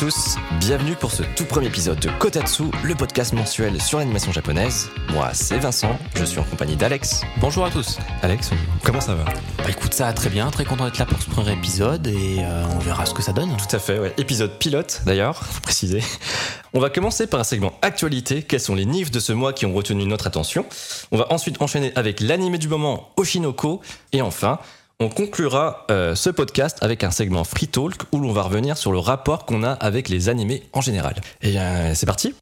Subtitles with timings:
[0.00, 4.88] tous, bienvenue pour ce tout premier épisode de Kotatsu, le podcast mensuel sur l'animation japonaise.
[5.12, 7.20] Moi, c'est Vincent, je suis en compagnie d'Alex.
[7.38, 7.98] Bonjour à tous.
[8.22, 8.48] Alex,
[8.82, 9.24] comment ça va?
[9.58, 12.38] Bah écoute, ça va très bien, très content d'être là pour ce premier épisode et
[12.38, 13.54] euh, on verra ce que ça donne.
[13.58, 14.14] Tout à fait, ouais.
[14.16, 16.02] Épisode pilote d'ailleurs, faut préciser.
[16.72, 19.66] On va commencer par un segment actualité, quels sont les nifs de ce mois qui
[19.66, 20.64] ont retenu notre attention?
[21.12, 23.82] On va ensuite enchaîner avec l'animé du moment Oshinoko
[24.14, 24.60] et enfin,
[25.00, 28.92] on conclura euh, ce podcast avec un segment Free Talk où l'on va revenir sur
[28.92, 31.14] le rapport qu'on a avec les animés en général.
[31.42, 32.34] Et bien, c'est parti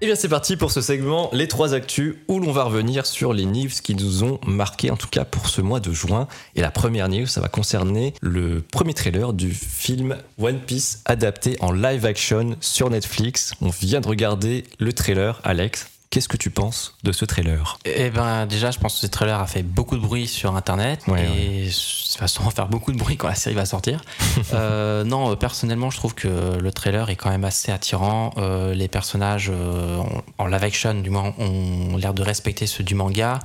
[0.00, 3.32] Et bien c'est parti pour ce segment Les trois actus où l'on va revenir sur
[3.32, 6.28] les news qui nous ont marqué en tout cas pour ce mois de juin.
[6.54, 11.56] Et la première news ça va concerner le premier trailer du film One Piece adapté
[11.58, 13.54] en live action sur Netflix.
[13.60, 15.88] On vient de regarder le trailer Alex.
[16.10, 17.78] Qu'est-ce que tu penses de ce trailer?
[17.84, 21.02] Eh ben déjà, je pense que ce trailer a fait beaucoup de bruit sur Internet
[21.06, 24.00] Ouais, et ça va sûrement faire beaucoup de bruit quand la série va sortir.
[24.54, 28.32] Euh, non, euh, personnellement, je trouve que le trailer est quand même assez attirant.
[28.38, 32.82] Euh, les personnages euh, en, en live action, du moins, ont l'air de respecter ceux
[32.84, 33.40] du manga.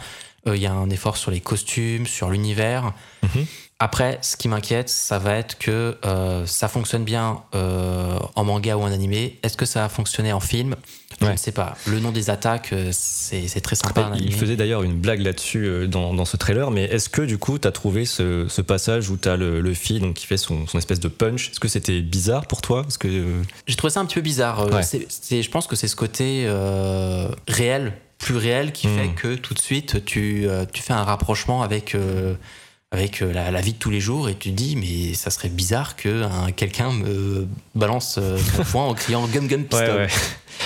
[0.46, 2.94] Il y a un effort sur les costumes, sur l'univers.
[3.24, 3.46] Mhm.
[3.80, 5.98] Après, ce qui m'inquiète, ça va être que
[6.46, 9.40] ça fonctionne bien en manga ou en animé.
[9.44, 10.76] Est-ce que ça va fonctionner en film?
[11.24, 11.34] Je Ouais.
[11.34, 11.76] ne sais pas.
[11.88, 14.12] Le nom des attaques, euh, c'est très sympa.
[14.20, 17.38] Il faisait d'ailleurs une blague là-dessus euh, dans, dans ce trailer, mais est-ce que du
[17.38, 20.26] coup tu as trouvé ce, ce passage où tu as le, le fil donc, qui
[20.28, 21.50] fait son, son espèce de punch?
[21.50, 22.84] Est-ce que c'était bizarre pour toi?
[22.84, 24.68] Parce que euh, J'ai trouvé ça un petit peu bizarre.
[24.70, 28.98] Je pense que c'est ce côté euh, réel, plus réel, qui Mm.
[28.98, 31.96] fait que tout de suite, tu, euh, tu fais un rapprochement avec,
[32.94, 35.30] avec euh, la, la vie de tous les jours et tu te dis, mais ça
[35.32, 39.90] serait bizarre que hein, quelqu'un me balance euh, son poing en criant Gum Gum Pistol.
[39.90, 40.08] Ouais, ouais.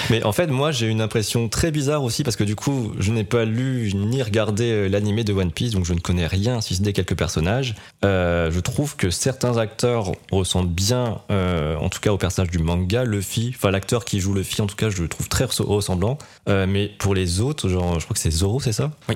[0.09, 3.11] Mais en fait, moi, j'ai une impression très bizarre aussi parce que du coup, je
[3.13, 6.59] n'ai pas lu ni regardé euh, l'animé de One Piece, donc je ne connais rien
[6.59, 7.73] si ce n'est quelques personnages.
[8.03, 12.59] Euh, je trouve que certains acteurs ressemblent bien, euh, en tout cas au personnage du
[12.59, 13.53] manga, Luffy.
[13.55, 16.17] Enfin, l'acteur qui joue Luffy, en tout cas, je le trouve très res- ressemblant.
[16.49, 18.91] Euh, mais pour les autres, genre, je crois que c'est Zoro, c'est ça?
[19.07, 19.15] Oui.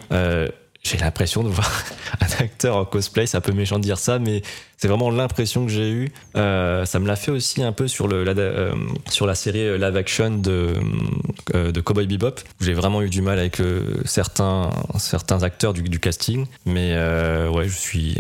[0.84, 1.70] J'ai l'impression de voir
[2.22, 4.42] un acteur en cosplay, c'est un peu méchant dire ça, mais
[4.78, 6.12] c'est vraiment l'impression que j'ai eue.
[6.36, 8.74] Euh, ça me l'a fait aussi un peu sur, le, la, euh,
[9.08, 10.74] sur la série euh, live action de,
[11.54, 15.84] euh, de Cowboy Bebop, j'ai vraiment eu du mal avec euh, certains, certains acteurs du,
[15.84, 16.48] du casting.
[16.66, 18.18] Mais euh, ouais, je suis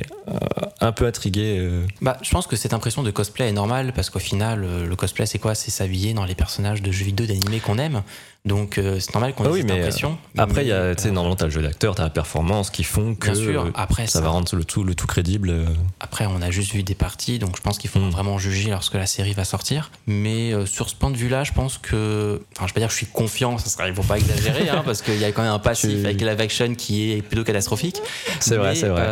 [0.82, 1.68] un peu intrigué.
[2.02, 5.26] Bah, je pense que cette impression de cosplay est normale parce qu'au final, le cosplay,
[5.26, 5.56] c'est quoi?
[5.56, 8.04] C'est s'habiller dans les personnages de jeux vidéo, d'animé qu'on aime.
[8.44, 10.18] Donc, euh, c'est normal qu'on ait Ah oui, cette mais, euh, impression.
[10.35, 12.72] Après, il y a, Mais, tu euh, normalement, t'as le jeu d'acteur, t'as la performance
[12.72, 13.72] qui font que Bien sûr.
[13.75, 15.52] Après, ça va rendre le tout, le tout crédible.
[15.52, 15.66] euh.
[16.00, 18.09] Après, on a juste vu des parties, donc je pense qu'il faut Mm.
[18.09, 19.91] vraiment juger lorsque la série va sortir.
[20.07, 22.41] Mais sur ce point de vue-là, je pense que.
[22.57, 24.69] Enfin, je vais pas dire que je suis confiant, ça serait, il faut pas exagérer,
[24.69, 27.22] hein, parce qu'il y a quand même un passif Tu- avec la action qui est
[27.22, 28.01] plutôt catastrophique.
[28.40, 29.03] C'est vrai, c'est vrai.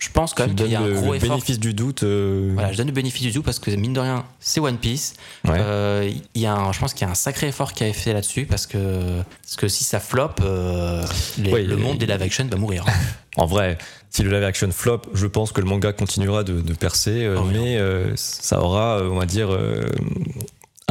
[0.00, 1.28] je pense quand Tu même qu'il y a un gros le effort.
[1.30, 2.02] bénéfice du doute.
[2.02, 5.14] Voilà, je donne le bénéfice du doute parce que mine de rien, c'est One Piece.
[5.46, 6.16] ouais.
[6.34, 7.96] Il y a un- je pense qu'il y a un sacré effort qui a été
[7.96, 11.04] fait là-dessus parce que, parce que si ça flop, euh,
[11.38, 12.84] les- Ouais, le monde des live action va mourir.
[13.36, 13.78] En vrai,
[14.10, 17.36] si le live action flop, je pense que le manga continuera de, de percer, euh,
[17.40, 19.82] Oh, oui, mais euh, ça aura, on va dire, euh,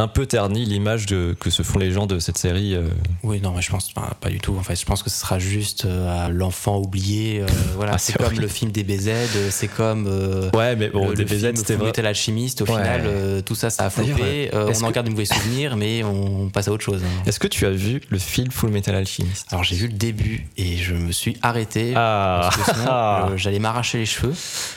[0.04, 2.76] un peu terni l'image que se font les gens de cette série.
[2.76, 2.88] euh.
[3.24, 4.56] Oui, non, mais je pense pas, pas du tout.
[4.60, 7.42] En fait, je pense que ce sera juste euh, à l'enfant oublié.
[7.42, 11.10] euh, voilà, Ah, c'est comme le film DBZ, euh, c'est comme euh, Ouais, mais bon,
[11.10, 11.88] le, DBZ, c'était vrai.
[11.88, 12.62] Metal Alchimiste.
[12.62, 12.72] Au Ouais.
[12.82, 16.50] final, tout ça, ça a est-ce on en que- garde de mauvais souvenirs, mais on
[16.50, 17.02] passe à autre chose.
[17.04, 17.24] hein.
[17.26, 19.48] Est-ce que tu as vu le film Full Metal Alchemist?
[19.52, 21.94] Alors, j'ai vu le début et je me suis arrêté.
[21.96, 24.34] Ah, Parce que sinon, j'allais m'arracher les cheveux.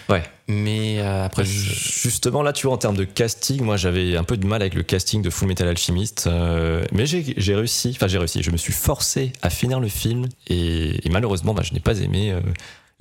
[0.09, 0.23] ouais.
[0.49, 4.37] Mais euh, après, Justement, là, tu vois, en termes de casting, moi, j'avais un peu
[4.37, 8.07] de mal avec le casting de Full Metal Alchemist, euh, mais j'ai j'ai réussi, enfin,
[8.07, 11.73] j'ai réussi, je me suis forcé à finir le film, et, et malheureusement, bah, je
[11.75, 12.41] n'ai pas aimé euh,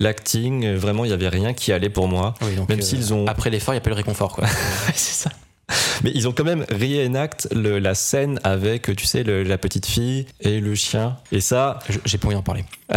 [0.00, 2.34] l'acting, euh, vraiment, il n'y avait rien qui allait pour moi.
[2.42, 4.34] oui, donc, Même euh, s'ils ont- Après l'effort, il n'y a pas le réconfort.
[4.34, 4.46] Quoi.
[4.94, 5.30] c'est ça.
[6.04, 9.86] Mais ils ont quand même réenacte le- la scène avec, tu sais, le- la petite
[9.86, 11.16] fille et le chien.
[11.32, 12.64] Et ça, J'ai pas envie d'en parler.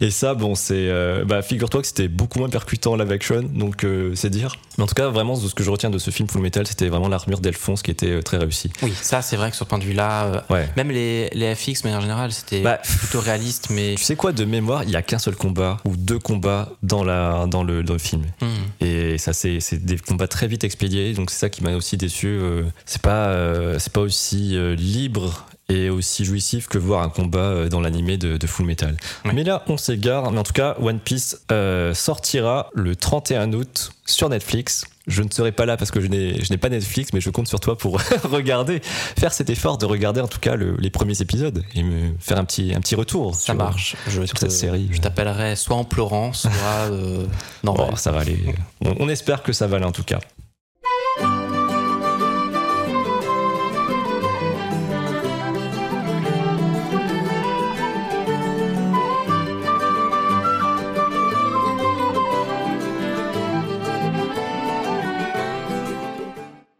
[0.00, 3.42] et ça, bon, c'est, euh, bah, figure-toi que c'était beaucoup moins percutant en live action,
[3.42, 4.56] donc euh, c'est dire.
[4.78, 6.88] Mais en tout cas, vraiment, ce que je retiens de ce film Full Metal, c'était
[6.88, 8.70] vraiment l'armure d'Elphonse qui était euh, très réussie.
[8.82, 10.68] Oui, ça, c'est vrai que sur ce point de vue-là, euh, Ouais.
[10.76, 13.94] même les, les FX, de manière générale, c'était Bah, plutôt réaliste, mais.
[13.96, 17.02] Tu sais quoi, de mémoire, il y a qu'un seul combat ou deux combats dans
[17.02, 18.22] la dans le, dans le film.
[18.40, 18.84] Hmm.
[18.84, 21.96] Et ça, c'est c'est des combats très vite expédiés, donc c'est ça qui m'a aussi
[21.96, 22.28] déçu.
[22.28, 27.08] euh, c'est pas, euh, c'est pas aussi euh, libre et aussi jouissif que voir un
[27.08, 28.96] combat dans l'animé de, de, Full Metal.
[29.24, 29.32] Ouais.
[29.34, 30.30] Mais là, on s'égare.
[30.30, 34.84] Mais en tout cas, One Piece euh, sortira le 31 août sur Netflix.
[35.06, 37.60] Je ne serai pas là parce que je n'ai pas Netflix, mais je compte sur
[37.60, 38.80] toi pour regarder,
[39.18, 42.38] faire cet effort de regarder en tout cas le- les premiers épisodes et me faire
[42.38, 43.34] un petit, un petit retour.
[43.34, 43.96] Ça sur- marche.
[44.08, 44.88] Je sur te- cette série.
[44.92, 46.50] Je t'appellerai soit en pleurant, soit
[46.90, 47.24] euh,
[47.62, 47.96] Bon, normal.
[47.98, 48.38] ça va aller.
[48.82, 50.20] On, on espère que ça va aller en tout cas.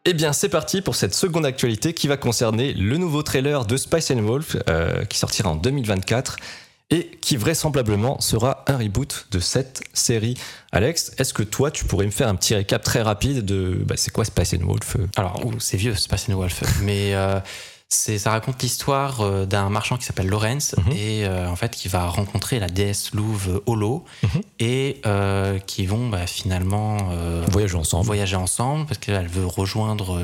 [0.07, 3.75] Eh bien, c'est parti pour cette seconde actualité qui va concerner le nouveau trailer de
[3.79, 6.37] Spice and Wolf euh, qui sortira en 2024
[6.91, 10.37] et qui vraisemblablement sera un reboot de cette série.
[10.73, 13.95] Alex, est-ce que toi, tu pourrais me faire un petit récap très rapide de bah,
[13.97, 14.99] c'est quoi Spice and Wolf?
[15.17, 17.41] Alors, c'est vieux, pas une Wolf, mais euh,
[17.95, 20.93] ça raconte l'histoire euh, d'un marchand qui s'appelle Lorenz Mhm.
[20.93, 24.29] et euh, en fait qui va rencontrer la déesse louve Holo Mhm.
[24.61, 28.07] et euh, qui vont bah, finalement euh, Voyager ensemble.
[28.07, 30.21] voyager ensemble parce qu'elle veut rejoindre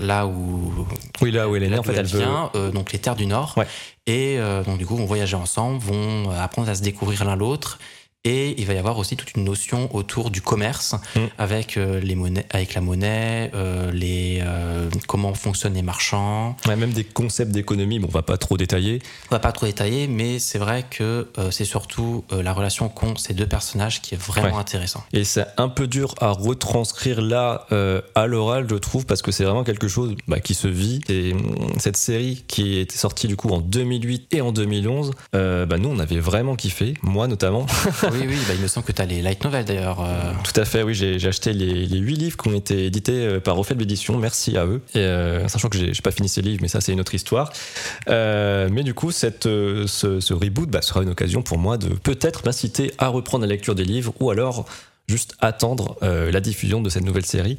[0.00, 0.86] là où
[1.22, 3.54] Oui, là où elle est née, en fait, elle vient, donc les terres du Nord.
[3.56, 3.66] Ouais.
[4.06, 7.78] Et donc du coup, vont voyager ensemble, vont apprendre à se découvrir l'un l'autre.
[8.26, 11.20] Et il va y avoir aussi toute une notion autour du commerce Mm.
[11.38, 16.56] avec euh, les monnaies, avec la monnaie, euh, les euh, comment fonctionnent les marchands.
[16.66, 19.00] Ouais, même des concepts d'économie, bon, on va pas trop détailler.
[19.30, 23.32] On va pas trop détailler, mais c'est vrai que c'est surtout la relation qu'ont ces
[23.34, 24.60] deux personnages qui est vraiment Ouais.
[24.60, 25.04] intéressant.
[25.12, 27.66] Et c'est un peu dur à retranscrire là
[28.14, 31.00] à l'oral, je trouve, parce que c'est vraiment quelque chose bah, qui se vit.
[31.08, 35.66] Et hum, cette série qui était sortie du coup en 2008 et en 2011, euh,
[35.66, 37.66] bah, nous on avait vraiment kiffé, moi notamment.
[38.20, 40.00] oui, oui, bah, il me semble que tu as les light novels d'ailleurs.
[40.00, 43.12] euh, Tout à fait, oui, j'ai acheté les, les 8 livres qui ont été édités
[43.26, 44.80] euh, par Refait Édition, merci à eux.
[44.94, 47.52] Et euh, sachant que j'ai pas fini ces livres, mais ça c'est une autre histoire.
[48.08, 51.88] Euh, mais du coup, cette, ce, ce reboot bah, sera une occasion pour moi de
[51.88, 54.66] peut-être m'inciter à reprendre la lecture des livres ou alors
[55.08, 57.58] juste attendre la diffusion de cette nouvelle série.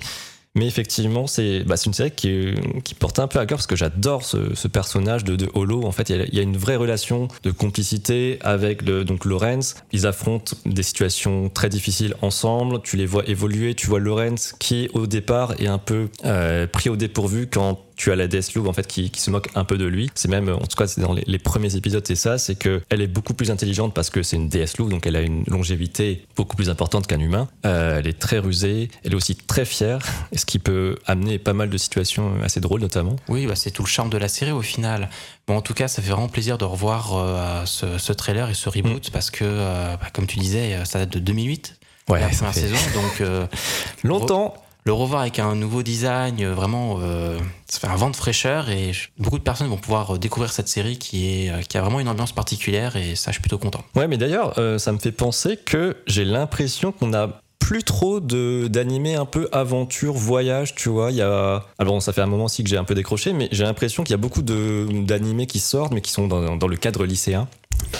[0.57, 3.75] Mais effectivement, c'est bah, une série qui, qui porte un peu à cœur parce que
[3.75, 5.83] j'adore ce, ce personnage de, de Holo.
[5.83, 9.75] En fait, il y, y a une vraie relation de complicité avec le, donc Lorenz.
[9.91, 12.81] Ils affrontent des situations très difficiles ensemble.
[12.81, 13.75] Tu les vois évoluer.
[13.75, 18.11] Tu vois Lorenz qui, au départ, est un peu euh, pris au dépourvu quand tu
[18.11, 20.09] as la Louve en fait qui, qui se moque un peu de lui.
[20.13, 22.81] C'est même, en tout cas, c'est dans les, les premiers épisodes, c'est ça, c'est que
[22.89, 26.25] elle est beaucoup plus intelligente parce que c'est une Louve, donc elle a une longévité
[26.35, 27.47] beaucoup plus importante qu'un humain.
[27.65, 29.99] Euh, elle est très rusée, elle est aussi très fière,
[30.35, 33.15] ce qui peut amener pas mal de situations assez drôles notamment.
[33.27, 35.09] Oui, bah, c'est tout le charme de la série au final.
[35.47, 38.53] Bon, en tout cas, ça fait vraiment plaisir de revoir euh, ce, ce trailer et
[38.53, 41.75] ce reboot parce que, euh, bah, comme tu disais, ça date de 2008,
[42.09, 42.77] Ouais, la première fait saison.
[42.93, 43.49] Donc,
[44.03, 44.53] longtemps.
[44.87, 47.37] Le revoir avec un nouveau design, euh, vraiment, euh,
[47.67, 50.69] ça fait un vent de fraîcheur et beaucoup de personnes vont pouvoir euh, découvrir cette
[50.69, 53.83] série qui, a vraiment une ambiance particulière et ça, je suis plutôt content.
[53.95, 58.67] Ouais, mais d'ailleurs, ça me fait penser que j'ai l'impression qu'on a plus trop de
[58.69, 62.45] d'animés un peu aventure voyage tu vois y a alors bon, ça fait un moment
[62.45, 65.47] aussi que j'ai un peu décroché mais j'ai l'impression qu'il y a beaucoup de d'animés
[65.47, 67.49] qui sortent mais qui sont dans, le cadre lycéen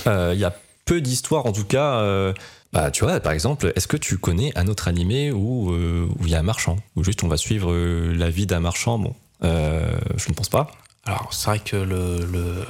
[0.06, 0.54] il y a
[0.86, 2.33] peu d'histoires en tout cas
[2.74, 6.25] bah tu vois par exemple est-ce que tu connais un autre animé où euh, où
[6.25, 9.00] il y a un marchand où juste on va suivre euh, la vie d'un marchand?
[9.00, 10.72] Bon euh, je ne pense pas
[11.06, 12.66] Alors, c'est vrai que le, le,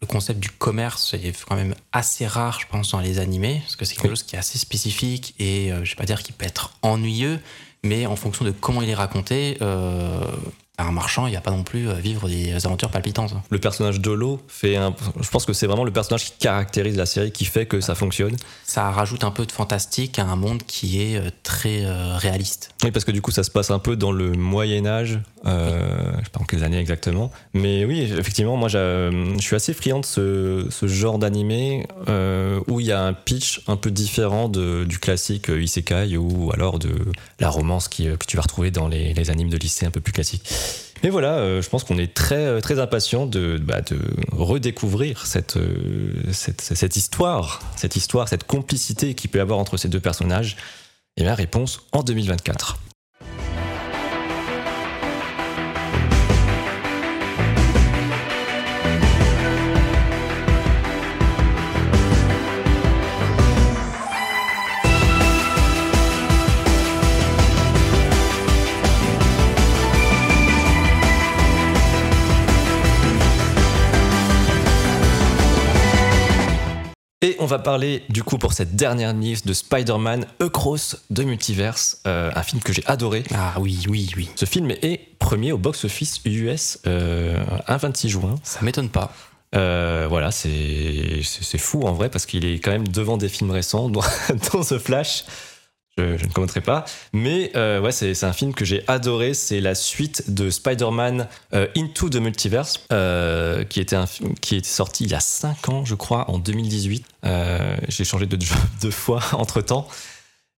[0.00, 3.76] le concept du commerce est quand même assez rare, je pense, dans les animés, parce
[3.76, 4.10] que c'est quelque Oui.
[4.10, 7.40] chose qui est assez spécifique et je vais pas dire qu'il peut être ennuyeux,
[7.82, 9.58] mais en fonction de comment il est raconté,
[10.78, 13.34] un marchand, il va pas non plus euh, vivre des aventures palpitantes.
[13.48, 17.06] le personnage d'Olo fait un je pense que c'est vraiment le personnage qui caractérise la
[17.06, 20.62] série qui fait que ça fonctionne Ça rajoute un peu de fantastique à un monde
[20.66, 22.70] qui est euh, très euh, réaliste.
[22.82, 26.12] Oui, parce que du coup, ça se passe un peu dans le Moyen Âge, euh,
[26.18, 27.30] je sais pas en quelles années exactement.
[27.52, 32.80] Mais oui, effectivement, moi, je suis assez friand de ce, ce genre d'animé euh, où
[32.80, 36.90] il y a un pitch un peu différent de, du classique isekai ou alors de
[37.40, 40.00] la romance qui, que tu vas retrouver dans les, les animes de lycée un peu
[40.00, 40.44] plus classiques.
[41.04, 43.82] Mais voilà, euh, je pense qu'on est très très impatient de, bah,
[44.32, 49.88] redécouvrir cette, euh, cette, histoire, cette histoire, cette complicité qu'il peut y avoir entre ces
[49.88, 50.56] deux personnages.
[51.18, 52.78] Et bien, réponse en 2024.
[77.44, 82.30] On va parler du coup pour cette dernière news de Spider-Man Across de Multiverse, euh,
[82.34, 83.22] un film que j'ai adoré.
[83.34, 84.30] Ah oui, oui, oui.
[84.34, 88.36] Ce film est premier au box-office US euh, un 26 juin.
[88.44, 89.12] Ça m'étonne pas.
[89.54, 93.50] Euh, voilà, c'est c'est fou en vrai parce qu'il est quand même devant des films
[93.50, 94.00] récents, dont,
[94.50, 95.26] dont The Flash.
[95.96, 99.32] Je, ne commenterai pas, mais euh, ouais, c'est un film que j'ai adoré.
[99.32, 104.56] C'est la suite de Spider-Man euh, Into the Multiverse, euh, qui était un film qui
[104.56, 107.04] est sorti il y a 5 ans, je crois, en 2018.
[107.26, 109.86] Euh, j'ai changé de job deux fois entre temps.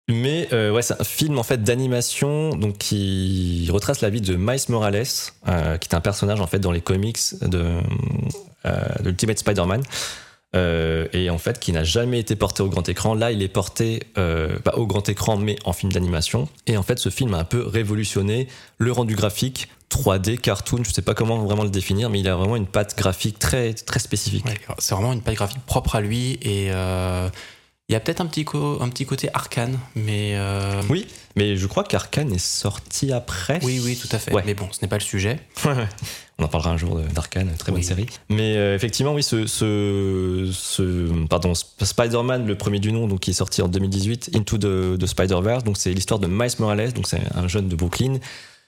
[0.08, 4.60] Mais ouais, c'est un film en fait d'animation donc qui retrace la vie de Miles
[4.70, 7.82] Morales, qui est un personnage en fait dans les comics de,
[8.64, 9.82] de Ultimate Spider-Man.
[10.56, 13.14] Euh, et en fait qui n'a jamais été porté au grand écran.
[13.14, 16.48] Là, il est porté euh, pas au grand écran, mais en film d'animation.
[16.68, 18.48] Et en fait, ce film a un peu révolutionné
[18.78, 20.84] le rendu graphique 3D, cartoon.
[20.84, 23.74] Je sais pas comment vraiment le définir, mais il a vraiment une patte graphique très
[23.74, 24.46] très spécifique.
[24.80, 27.30] C'est vraiment une patte graphique propre à lui et euh,
[27.88, 28.46] il y a peut-être un petit
[28.82, 33.60] un petit côté arcane, mais euh, Oui, mais je crois qu'Arkane est sorti après.
[33.64, 34.34] oui, oui, tout à fait.
[34.34, 34.42] Ouais.
[34.46, 35.40] Mais bon, ce n'est pas le sujet.
[36.38, 37.86] On en parlera un jour d'Arkane, très bonne Oui.
[37.88, 38.08] série.
[38.30, 43.20] Mais euh, effectivement, oui, ce, ce, ce- pardon, Sp- Spider-Man, le premier du nom, donc
[43.22, 45.64] qui est sorti en 2018, Into the, the Spider-Verse.
[45.64, 48.18] Donc c'est l'histoire de Miles Morales, donc c'est un jeune de Brooklyn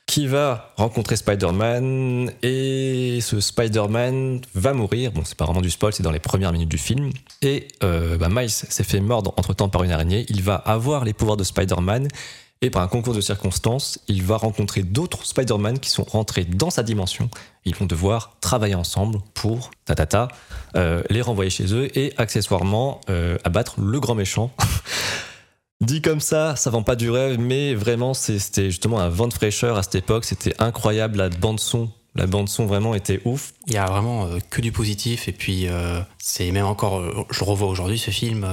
[0.07, 5.11] qui va rencontrer Spider-Man et ce Spider-Man va mourir.
[5.11, 7.11] Bon, c'est pas vraiment du spoil, c'est dans les premières minutes du film.
[7.41, 10.25] Et euh, bah, Miles s'est fait mordre entre temps par une araignée.
[10.29, 12.07] Il va avoir les pouvoirs de Spider-Man
[12.61, 16.71] et par un concours de circonstances, il va rencontrer d'autres Spider-Man qui sont rentrés dans
[16.71, 17.29] sa dimension.
[17.65, 20.27] Ils vont devoir travailler ensemble pour, ta ta ta,
[20.75, 24.51] euh, les renvoyer chez eux et accessoirement euh, abattre le grand méchant.
[25.79, 29.33] Dit comme ça, ça vend pas du rêve, mais vraiment, c'était justement un vent de
[29.33, 30.25] fraîcheur à cette époque.
[30.25, 31.89] C'était incroyable, la bande son.
[32.15, 33.53] La bande son vraiment était ouf.
[33.67, 37.23] Il y a vraiment euh, que du positif et puis euh, c'est même encore, euh,
[37.29, 38.47] je revois aujourd'hui ce film,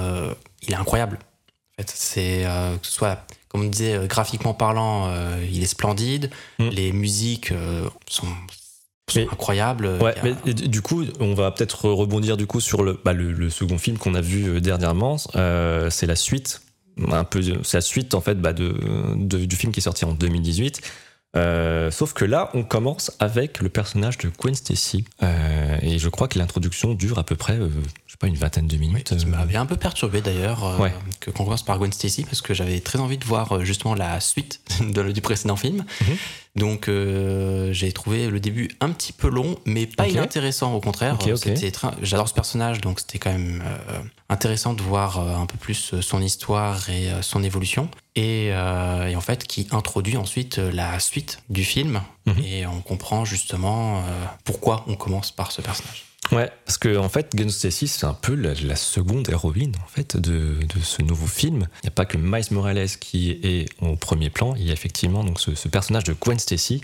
[0.61, 1.17] il est incroyable.
[1.77, 2.43] En fait, c'est
[2.79, 5.11] que ce soit comme on disait graphiquement parlant,
[5.51, 6.29] il est splendide.
[6.59, 6.69] Mm.
[6.69, 7.51] Les musiques
[8.07, 8.27] sont,
[9.15, 9.87] Mais- incroyables.
[9.99, 13.31] Ouais, a- mais du coup, on va peut-être rebondir du coup sur le, bah, le,
[13.31, 15.17] le second film qu'on a vu dernièrement.
[15.35, 16.61] Euh, c'est la suite,
[17.11, 17.41] un peu,
[17.73, 18.75] la suite en fait bah, de,
[19.15, 20.81] de- du film qui est sorti en 2018.
[21.37, 26.07] Euh, sauf que là, on commence avec le personnage de Gwen Stacy, Euh, et je
[26.07, 27.67] crois que l'introduction dure à peu près, euh,
[28.07, 29.17] je sais pas, une vingtaine de Oui, minutes.
[29.17, 30.93] qui Euh, m'avait un peu perturbé d'ailleurs Ouais.
[31.19, 34.21] que qu'on commence par Gwen Stacy parce que j'avais très envie de voir justement la
[34.21, 34.61] suite
[34.93, 35.83] de- du précédent film.
[36.01, 36.15] Mhm.
[36.55, 40.13] Donc euh, j'ai trouvé le début un petit peu long, mais pas Ok.
[40.13, 41.17] inintéressant au contraire.
[42.01, 45.99] J'adore ce personnage, donc c'était quand même euh, intéressant de voir euh, un peu plus
[45.99, 47.89] son histoire et son évolution.
[48.15, 52.01] Et, et en fait, qui introduit ensuite la suite du film.
[52.25, 52.43] Mhm.
[52.45, 54.01] Et on comprend justement
[54.45, 56.05] pourquoi on commence par ce personnage.
[56.31, 59.87] Ouais, parce que en fait, Gwen Stacy, c'est un peu la, la seconde héroïne en
[59.87, 61.67] fait de, de ce nouveau film.
[61.83, 64.55] Il n'y a pas que Miles Morales qui est au premier plan.
[64.55, 66.81] Il y a effectivement donc ce, ce personnage de Gwen Stacy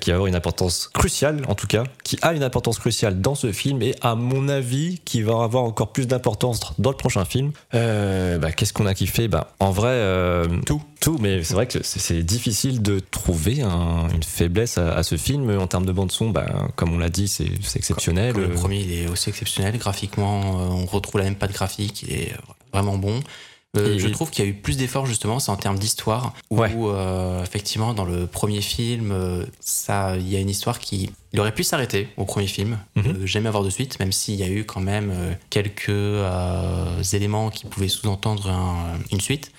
[0.00, 3.34] qui va avoir une importance cruciale, en tout cas, qui a une importance cruciale dans
[3.34, 7.24] ce film et à mon avis qui va avoir encore plus d'importance dans le prochain
[7.24, 7.52] film.
[7.74, 9.28] Euh, bah, Qu'est-ce qu'on a kiffé?
[9.28, 10.82] Bah, En vrai, euh, Tout.
[11.00, 15.16] tout, mais c'est vrai que c'est- difficile de trouver un- une faiblesse à, à ce
[15.16, 16.30] film en termes de bande son.
[16.30, 16.46] Bah,
[16.76, 18.32] comme on l'a dit, c'est exceptionnel.
[18.32, 19.76] Comme le Euh, premier, il est aussi exceptionnel.
[19.78, 22.02] Graphiquement, euh, on retrouve la même patte graphique.
[22.06, 22.32] Il est
[22.72, 23.20] vraiment bon.
[23.78, 26.34] Euh, je trouve qu'il y a eu plus d'efforts justement, c'est en termes d'histoire.
[26.50, 26.70] Où Ouais.
[26.76, 31.40] euh, effectivement, dans le premier film, euh, ça, il y a une histoire qui, il
[31.40, 34.48] aurait pu s'arrêter au premier film, euh, jamais avoir de suite, même s'il y a
[34.48, 35.10] eu quand même
[35.48, 35.88] quelques
[37.14, 39.52] éléments qui pouvaient sous-entendre un- une suite.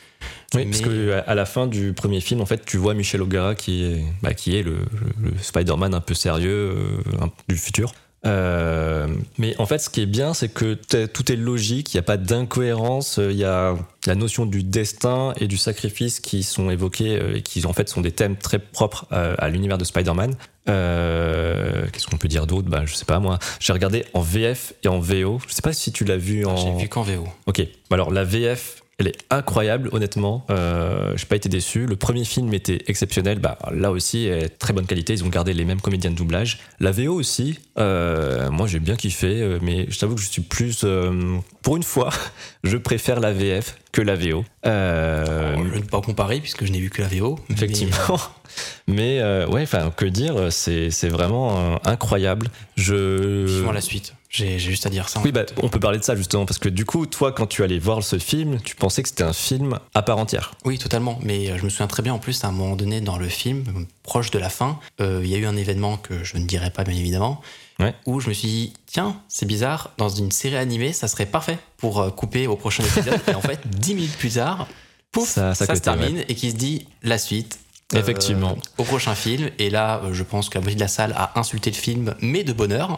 [0.53, 3.55] Oui, parce que à- la fin du premier film, en fait, tu vois Michel O'Gara
[3.55, 4.75] qui est, bah, qui est le,
[5.22, 7.91] le- le Spider-Man un peu sérieux euh, du futur.
[8.25, 10.75] Euh, mais en fait, ce qui est bien, c'est que
[11.06, 13.75] tout est logique, il n'y a pas d'incohérence, euh, il y a
[14.06, 17.89] la notion du destin et du sacrifice qui sont évoqués euh, et qui en fait
[17.89, 20.36] sont des thèmes très propres à, à l'univers de Spider-Man.
[20.70, 22.70] Euh, Qu'est-ce qu'on peut dire d'autre?
[22.70, 23.39] Bah, Je sais pas moi.
[23.60, 25.39] J'ai regardé en VF et en VO.
[25.48, 26.56] Je sais pas si tu l'as vu en.
[26.56, 27.27] J'ai vu qu'en VO.
[27.48, 27.62] Ok,
[27.92, 30.45] alors la VF, elle est incroyable, honnêtement.
[30.50, 31.86] Euh, j'ai pas été déçu.
[31.86, 33.39] Le premier film était exceptionnel.
[33.39, 35.13] Bah, là aussi, est très bonne qualité.
[35.13, 36.60] Ils ont gardé les mêmes comédiens de doublage.
[36.79, 40.41] La VO aussi, euh, moi j'ai bien kiffé, euh, mais je t'avoue que je suis
[40.41, 40.81] plus.
[40.86, 42.10] euh, pour une fois,
[42.63, 44.45] je préfère la VF que la VO.
[44.65, 47.38] Euh, je ne peux pas comparer puisque je n'ai vu que la VO.
[47.50, 48.17] Effectivement.
[48.88, 52.48] Mais euh, ouais, enfin, que dire, c'est c'est vraiment euh, incroyable.
[52.77, 53.45] Je.
[53.45, 54.13] Vivement la suite.
[54.35, 55.21] J'ai juste à dire ça.
[55.23, 57.63] Oui, bah, on peut parler de ça justement, parce que du coup, toi, quand tu
[57.63, 60.55] allais voir ce film, tu pensais que c'était un film à part entière.
[60.65, 61.19] Oui, totalement.
[61.21, 63.29] Mais euh, je me souviens très bien, en plus, à un moment donné dans le
[63.29, 66.45] film, proche de la fin, euh, il y a eu un événement que je ne
[66.45, 67.41] dirai pas, bien évidemment,
[67.79, 67.93] Ouais.
[68.07, 71.59] où je me suis dit, tiens, c'est bizarre, dans une série animée, ça serait parfait
[71.77, 73.19] pour euh, couper au prochain épisode.
[73.27, 74.67] et en fait, dix minutes plus tard,
[75.11, 77.59] pouf, Ça- ça, ça se termine et qui se dit la suite.
[77.93, 78.57] euh, Effectivement.
[78.79, 79.51] au prochain film.
[79.59, 82.43] Et là, je pense que la moitié de la salle a insulté le film, mais
[82.43, 82.97] de bonheur.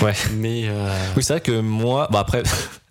[0.00, 0.14] Ouais.
[0.32, 2.42] Mais euh, Oui, c'est vrai que moi, bon après,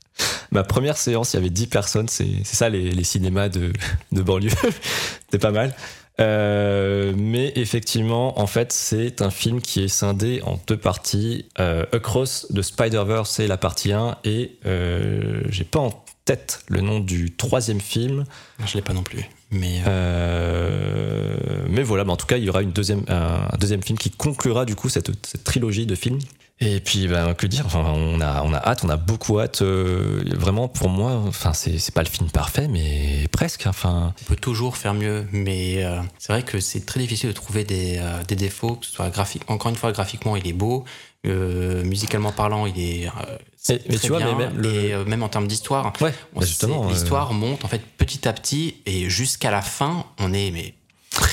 [0.51, 3.73] ma première séance, il y avait 10 personnes, c'est ça les, les cinémas de,
[4.11, 4.49] de banlieue,
[5.21, 5.73] c'était pas mal.
[6.19, 11.45] Euh, mais effectivement, en fait, c'est un film qui est scindé en deux parties.
[11.59, 16.81] Euh, Across the Spider-Verse, c'est la partie 1, et euh, j'ai pas en tête le
[16.81, 18.25] nom du troisième film.
[18.65, 19.27] je l'ai pas non plus.
[19.51, 23.47] Mais euh, Euh, mais voilà, mais en tout cas, il y aura une deuxième, un,
[23.59, 26.19] deuxième film qui conclura du coup cette, cette trilogie de films.
[26.63, 29.63] Et puis, ben, que dire enfin, on, a, on a hâte, on a beaucoup hâte.
[29.63, 33.65] euh, vraiment, pour moi, enfin, c'est c'est pas le film parfait, mais presque.
[33.65, 35.25] Enfin, on peut toujours faire mieux.
[35.31, 38.91] Mais euh, c'est vrai que c'est très difficile de trouver des, des défauts, que ce
[38.91, 39.41] soit graphique.
[39.47, 40.85] Encore une fois, graphiquement, il est beau.
[41.27, 43.07] Euh, musicalement parlant, il est.
[43.07, 44.35] euh, c'est mais très tu vois, bien.
[44.35, 47.67] mais même le- Et euh, même en termes d'histoire, ouais, bah, euh, l'histoire monte en
[47.67, 50.73] fait petit à petit et jusqu'à la fin, on est mais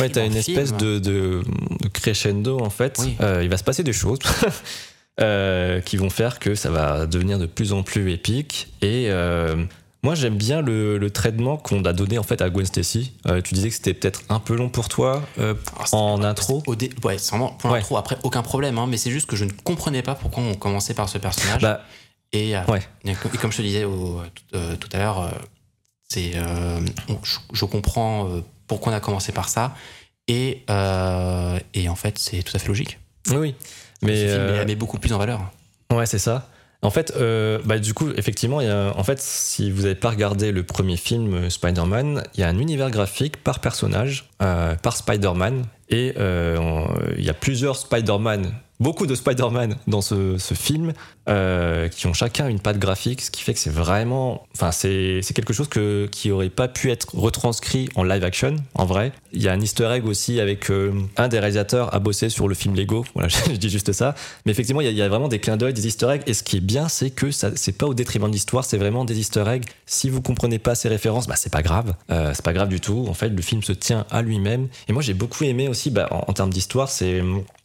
[0.00, 1.42] ouais, t'as une espèce de, de-
[1.80, 2.98] de crescendo en fait.
[3.00, 3.16] Oui.
[3.20, 4.18] Euh, il va se passer des choses.
[5.20, 8.68] euh, qui vont faire que ça va devenir de plus en plus épique.
[8.82, 9.64] Et euh,
[10.02, 13.12] moi, j'aime bien le, le traitement qu'on a donné en fait à Gwen Stacy.
[13.26, 16.62] Euh, tu disais que c'était peut-être un peu long pour toi euh, c'était- en intro.
[16.66, 17.78] Au dé- ouais, vraiment pour Ouais.
[17.78, 17.96] l'intro.
[17.96, 20.94] Après, aucun problème, hein, mais c'est juste que je ne comprenais pas pourquoi on commençait
[20.94, 21.62] par ce personnage.
[21.62, 21.82] Bah,
[22.32, 22.80] et, euh, ouais.
[23.04, 24.20] et comme- je te disais au-
[24.52, 25.30] tout, à l'heure,
[26.08, 26.32] c'est,
[27.22, 28.28] je, je comprends
[28.66, 29.74] pourquoi on a commencé par ça.
[30.28, 30.64] Et,
[31.74, 32.98] et en fait, c'est tout à fait logique.
[33.30, 33.54] Oui,
[34.02, 35.40] Mais met beaucoup plus en valeur.
[35.92, 36.48] ouais, c'est ça.
[36.80, 40.10] En fait, euh, bah, du coup, effectivement, y a, en fait, si vous n'avez pas
[40.10, 44.76] regardé le premier film euh, Spider-Man, il y a un univers graphique par personnage, euh,
[44.76, 50.92] par Spider-Man, et il y a plusieurs Spider-Man, beaucoup de Spider-Man dans ce, film,
[51.28, 55.22] euh, qui ont chacun une patte graphique, ce qui fait que c'est vraiment, enfin, c'est
[55.34, 59.12] quelque chose que, qui aurait pas pu être retranscrit en live action, en vrai.
[59.32, 62.48] Il y a un Easter egg aussi avec euh, un des réalisateurs a bossé sur
[62.48, 63.04] le film Lego.
[63.14, 64.14] Voilà, je dis juste ça.
[64.46, 66.22] Mais effectivement, il y a, vraiment des clins d'œil, des Easter eggs.
[66.26, 68.76] Et ce qui est bien, c'est que ça, c'est pas au détriment de l'histoire, c'est
[68.76, 69.64] vraiment des Easter eggs.
[69.86, 71.94] Si vous comprenez pas ces références, bah, c'est pas grave.
[72.10, 73.06] Euh, c'est pas grave du tout.
[73.08, 74.68] En fait, le film se tient à lui-même.
[74.88, 77.22] Et moi, j'ai beaucoup aimé aussi, bah, en, termes d'histoire, c'est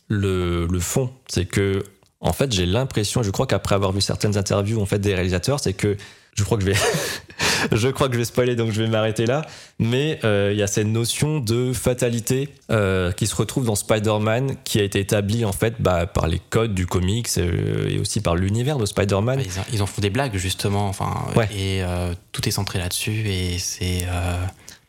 [0.08, 1.10] le, le fond.
[1.28, 1.84] C'est que,
[2.22, 5.60] en fait, j'ai l'impression, je crois qu'après avoir vu certaines interviews en fait, des réalisateurs,
[5.60, 5.98] c'est que
[6.36, 6.78] je crois que je vais,
[7.74, 9.44] je crois que je vais spoiler, donc je vais m'arrêter là.
[9.78, 14.56] Mais euh, il y a cette notion de fatalité euh, qui se retrouve dans Spider-Man,
[14.64, 18.20] qui a été établie en fait bah, par les codes du comics euh, et aussi
[18.20, 19.42] par l'univers de Spider-Man.
[19.46, 20.88] Ils, en- ils en font des blagues, justement.
[20.88, 21.48] Enfin, Ouais.
[21.56, 21.84] Et
[22.32, 23.28] tout est centré là-dessus.
[23.30, 24.08] Et c'est.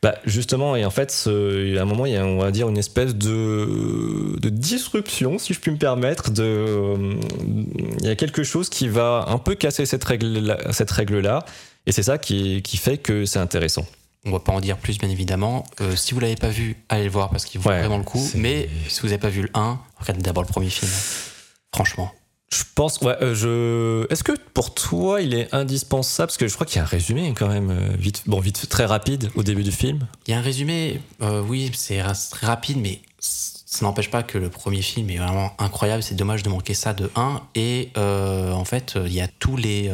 [0.04, 2.68] Bah justement, et en fait, ce- à un moment, il y a, on va dire,
[2.68, 6.30] une espèce de, de disruption, si je puis me permettre.
[6.30, 7.14] De, euh,
[8.00, 11.46] il y a quelque chose qui va un peu casser cette règle-là, cette règle-là,
[11.86, 13.86] et c'est ça qui, qui fait que c'est intéressant.
[14.26, 15.64] On va pas en dire plus, bien évidemment.
[15.80, 18.04] Euh, si vous l'avez pas vu, allez le voir parce qu'il vaut Ouais, vraiment le
[18.04, 18.26] coup.
[18.34, 20.90] Mais si vous n'avez pas vu le 1, regardez d'abord le premier film.
[21.74, 22.10] Franchement.
[22.52, 24.12] Je pense, ouais, euh, je.
[24.12, 26.86] Est-ce que pour toi, il est indispensable Parce que je crois qu'il y a un
[26.86, 30.06] résumé quand même, euh, vite, bon, vite, très rapide au début du film.
[30.26, 34.38] Il y a un résumé, euh, oui, c'est très rapide, mais ça n'empêche pas que
[34.38, 36.02] le premier film est vraiment incroyable.
[36.02, 37.40] C'est dommage de manquer ça de 1.
[37.56, 39.90] Et en fait, il y a tous les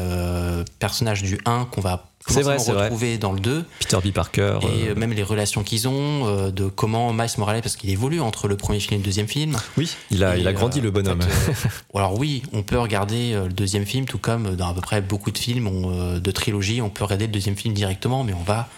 [0.78, 2.84] personnages du 1 qu'on va C'est vrai, c'est vrai.
[2.84, 3.64] retrouver dans le 2.
[3.80, 4.12] Peter B.
[4.12, 4.58] Parker.
[4.62, 7.90] Et euh, euh, même les relations qu'ils ont, euh, de comment Miles Morales, parce qu'il
[7.90, 9.56] évolue entre le premier film et le deuxième film.
[9.76, 11.20] oui, il a, Et, il a grandi le bonhomme.
[11.20, 14.80] en fait, alors oui, on peut regarder le deuxième film, tout comme dans à peu
[14.80, 18.32] près beaucoup de films on, de trilogie, on peut regarder le deuxième film directement, mais
[18.32, 18.68] on va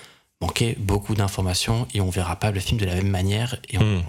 [0.41, 3.57] manquer beaucoup d'informations et on verra pas le film de la même manière.
[3.71, 4.03] Et on- Hmm.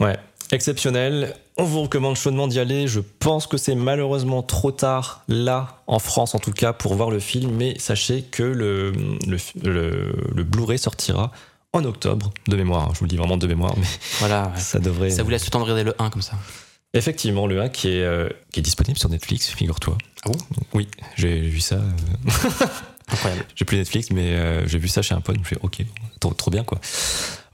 [0.00, 0.16] Ouais,
[0.52, 1.34] exceptionnel.
[1.56, 2.86] On vous recommande chaudement d'y aller.
[2.86, 7.10] Je pense que c'est malheureusement trop tard, là, en France en tout cas, pour voir
[7.10, 7.52] le film.
[7.56, 8.92] Mais sachez que le,
[9.26, 11.32] le, le- le Blu-ray sortira
[11.74, 12.90] en octobre, de mémoire.
[12.94, 13.86] Je vous le dis vraiment de mémoire, mais
[14.18, 14.60] Voilà, ouais.
[14.60, 15.10] ça devrait.
[15.10, 16.34] ça vous laisse le temps de regarder le 1 comme ça.
[16.94, 19.96] Effectivement, le 1 qui est, euh, qui est disponible sur Netflix, figure-toi.
[20.24, 20.36] Ah bon?
[20.74, 20.86] Oui,
[21.16, 21.76] j'ai vu ça.
[21.76, 21.80] euh,
[23.10, 23.44] Incroyable.
[23.56, 25.34] J'ai plus Netflix, mais euh, j'ai vu ça chez un pote.
[25.36, 25.82] Je me suis dit, ok,
[26.20, 26.78] trop, trop bien quoi.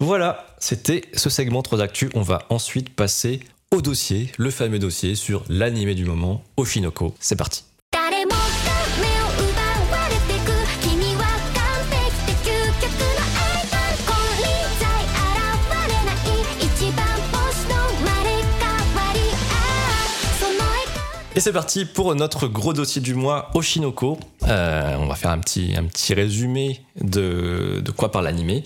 [0.00, 2.10] Voilà, c'était ce segment 3 actus.
[2.14, 3.40] On va ensuite passer
[3.74, 7.14] au dossier, le fameux dossier sur l'animé du moment, Oshinoko.
[7.18, 7.64] C'est parti.
[21.34, 24.18] Et c'est parti pour notre gros dossier du mois, Oshinoko.
[24.48, 28.64] Euh, on va faire un petit, un petit résumé de, de quoi parle l'animé.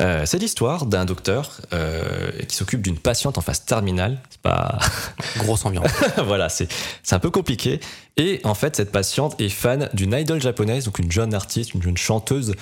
[0.00, 4.20] Euh, c'est l'histoire d'un docteur euh, qui s'occupe d'une patiente en phase terminale.
[4.28, 4.78] C'est pas
[5.36, 5.90] Grosse ambiance.
[6.24, 6.68] voilà, c'est
[7.12, 7.80] un peu compliqué.
[8.16, 11.82] Et en fait, cette patiente est fan d'une idole japonaise, donc une jeune artiste, une
[11.82, 12.54] jeune chanteuse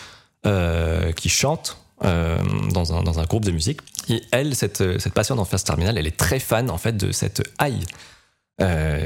[0.46, 3.80] euh, qui chante dans, un, dans un groupe de musique.
[4.08, 7.12] Et elle, cette, cette patiente en phase terminale, elle est très fan en fait de
[7.12, 7.74] cette Ai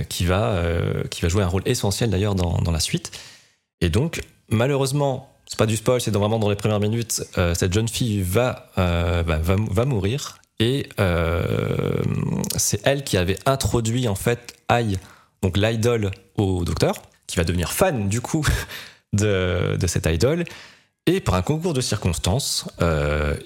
[0.08, 0.62] qui va
[1.10, 3.12] qui va jouer un rôle essentiel d'ailleurs dans, dans la suite.
[3.82, 7.72] Et donc, malheureusement, c'est pas du spoil, c'est vraiment dans les premières minutes, euh, cette
[7.72, 10.38] jeune fille va, euh, va, va, mourir.
[10.58, 12.02] Et euh,
[12.56, 14.96] c'est elle qui avait introduit en fait Ai,
[15.42, 16.94] donc l'idole, au docteur,
[17.26, 18.44] qui va devenir fan du coup
[19.12, 20.44] de, de cette idole.
[21.06, 22.66] Et par un concours de circonstances,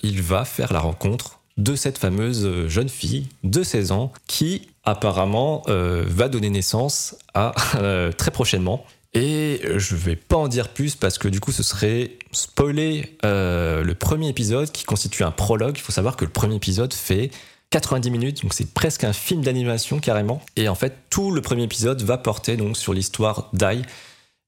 [0.02, 5.62] il va faire la rencontre de cette fameuse jeune fille de 16 ans qui apparemment
[5.66, 7.52] va donner naissance à
[8.16, 8.86] très prochainement.
[9.12, 13.82] Et je vais pas en dire plus parce que du coup ce serait spoiler euh,
[13.82, 15.76] le premier épisode qui constitue un prologue.
[15.76, 17.30] Il faut savoir que le premier épisode fait
[17.70, 20.40] 90 minutes, donc c'est presque un film d'animation carrément.
[20.56, 23.82] Et en fait tout le premier épisode va porter donc sur l'histoire d'Ai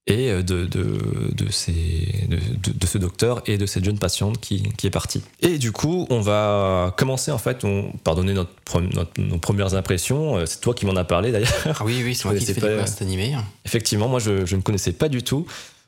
[0.05, 4.63] et euh, de, de, de, ces, de, ce docteur et de cette jeune patiente qui,
[4.77, 5.21] qui est partie.
[5.41, 9.75] Et du coup, on va commencer en fait, on, pardonnez notre, pre- notre- nos premières
[9.75, 11.51] impressions, euh, c'est toi qui m'en as parlé d'ailleurs.
[11.79, 13.35] Ah oui, oui, c'est moi qui t'ai fait pas, découvrir euh, cet animé.
[13.65, 15.45] Effectivement, moi je, je ne connaissais pas du tout.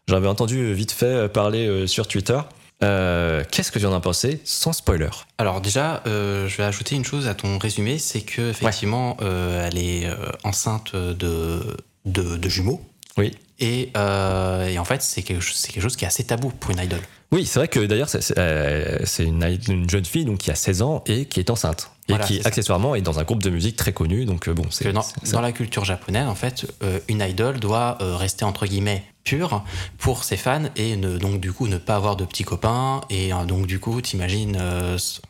[0.08, 2.40] J'avais entendu vite fait euh, parler euh, sur Twitter.
[2.84, 5.10] Euh, Qu'est-ce que tu en as pensé sans spoiler?
[5.38, 9.68] Alors déjà, euh, je vais ajouter une chose à ton résumé, c'est que effectivement, euh,
[9.68, 11.60] elle est euh, enceinte de,
[12.06, 12.82] de, de jumeaux.
[13.18, 13.34] Oui.
[13.60, 16.50] Et, euh, et en fait, c'est quelque, chose- c'est quelque chose qui est assez tabou
[16.50, 17.00] pour une idole.
[17.32, 20.82] Oui, c'est vrai que d'ailleurs c'est- euh, une, une jeune fille donc, qui a 16
[20.82, 21.90] ans et qui est enceinte.
[22.08, 22.48] Et Voilà, qui ça.
[22.50, 24.26] accessoirement est dans un groupe de musique très connu.
[24.26, 28.46] Donc euh, bon, c'est dans, la culture japonaise, en fait, euh, une idole doit rester
[28.46, 29.64] entre guillemets pure
[29.98, 33.32] pour ses fans et ne, donc du coup ne pas avoir de petits copains et
[33.48, 34.56] donc du coup t'imagines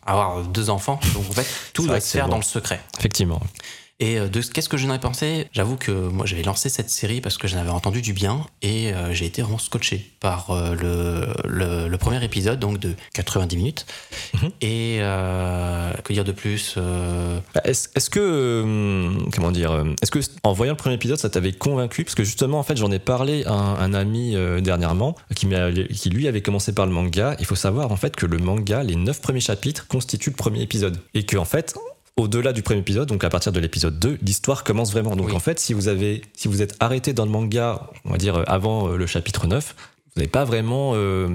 [0.05, 0.99] avoir deux enfants.
[1.13, 2.31] Donc en fait tout doit se faire bon.
[2.31, 2.81] dans le secret.
[2.99, 3.39] effectivement.
[3.99, 5.47] Et euh, de qu'est-ce que j'en ai pensé?
[5.53, 8.93] J'avoue que moi j'avais lancé cette série parce que j'en avais entendu du bien et
[8.93, 13.55] euh, j'ai été vraiment scotché par euh, le, le, le premier épisode donc de 90
[13.55, 13.85] minutes.
[14.33, 14.51] Mhm.
[14.61, 20.19] Et euh, que dire de plus Bah, Est-ce que euh, comment dire euh, Est-ce que
[20.43, 22.03] en voyant le premier épisode, ça t'avait convaincu?
[22.03, 25.47] Parce que justement, en fait, j'en ai parlé à un, un ami dernièrement qui,
[26.09, 27.35] lui avait commencé par le manga.
[27.39, 30.61] Il faut savoir en fait que le manga, les neuf premiers chapitres constituent le premier
[30.61, 31.75] épisode et que en fait.
[32.17, 35.17] Au-delà du premier épisode, donc à partir de l'épisode 2, l'histoire commence vraiment.
[35.17, 35.33] Donc Oui.
[35.33, 38.35] en fait, si vous avez, si vous êtes arrêté dans le manga, on va dire
[38.37, 41.27] euh, avant euh, le chapitre 9, vous n'avez pas vraiment, euh,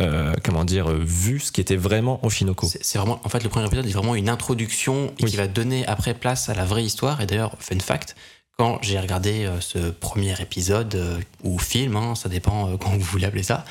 [0.00, 2.68] euh, comment dire, vu ce qui était vraiment Oshinoko.
[2.68, 5.30] C'est vraiment, en fait, le premier épisode est vraiment une introduction et Oui.
[5.30, 7.20] qui va donner après place à la vraie histoire.
[7.20, 8.14] Et d'ailleurs, fun fact,
[8.56, 13.42] quand j'ai regardé ce premier épisode ou film, hein, ça dépend comment vous voulez appeler
[13.42, 13.64] ça,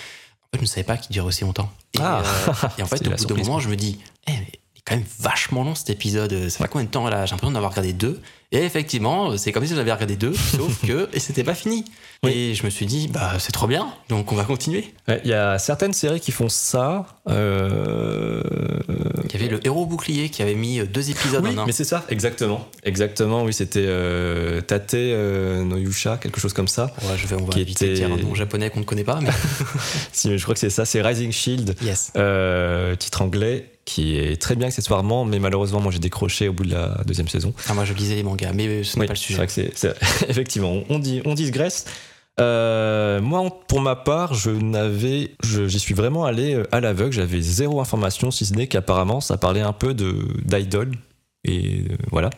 [0.54, 1.72] je ne savais pas qu'il durait aussi longtemps.
[1.94, 2.24] Et, Ah.
[2.26, 4.32] euh, et en fait, au bout d'un moment, je me dis, eh,
[4.88, 6.50] quand même vachement long cet épisode.
[6.50, 7.26] Ça fait combien de temps là?
[7.26, 8.22] J'ai l'impression d'avoir regardé deux.
[8.54, 11.84] Et effectivement, c'est comme si j'avais regardé deux, sauf que et c'était pas fini.
[12.24, 12.32] Oui.
[12.32, 14.94] Et je me suis dit, bah c'est trop bien, donc on va continuer.
[15.10, 17.06] Ouais, Il y a certaines séries qui font ça.
[17.28, 18.42] euh,
[19.26, 21.66] Il y avait le héros bouclier qui avait mis euh, deux épisodes Oui, en un.
[21.66, 22.68] mais c'est ça, exactement.
[22.84, 26.94] Exactement, oui, c'était euh, Tate euh, no Yusha, quelque chose comme ça.
[27.04, 28.86] Ouais, je vais, on va Qui éviter de était- dire un nom japonais qu'on ne
[28.86, 29.30] connaît pas, mais
[30.14, 32.12] Si, mais je crois que c'est ça, c'est Rising Shield, yes.
[33.00, 36.74] titre anglais, qui est très bien accessoirement, mais malheureusement, moi j'ai décroché au bout de
[36.74, 37.54] la deuxième saison.
[37.70, 39.38] Ah, moi, je lisais les mangas, mais ce n'est Oui, pas le c'est sujet.
[39.38, 39.96] vrai que c'est, c'est-
[40.30, 41.86] effectivement, on, dit, on digresse.
[42.40, 47.14] Euh, moi, pour ma part, je n'avais, j'y suis vraiment allé euh, à l'aveugle.
[47.14, 50.92] J'avais zéro information, si ce n'est qu'apparemment, ça parlait un peu de d'idol
[51.46, 52.30] et euh, voilà.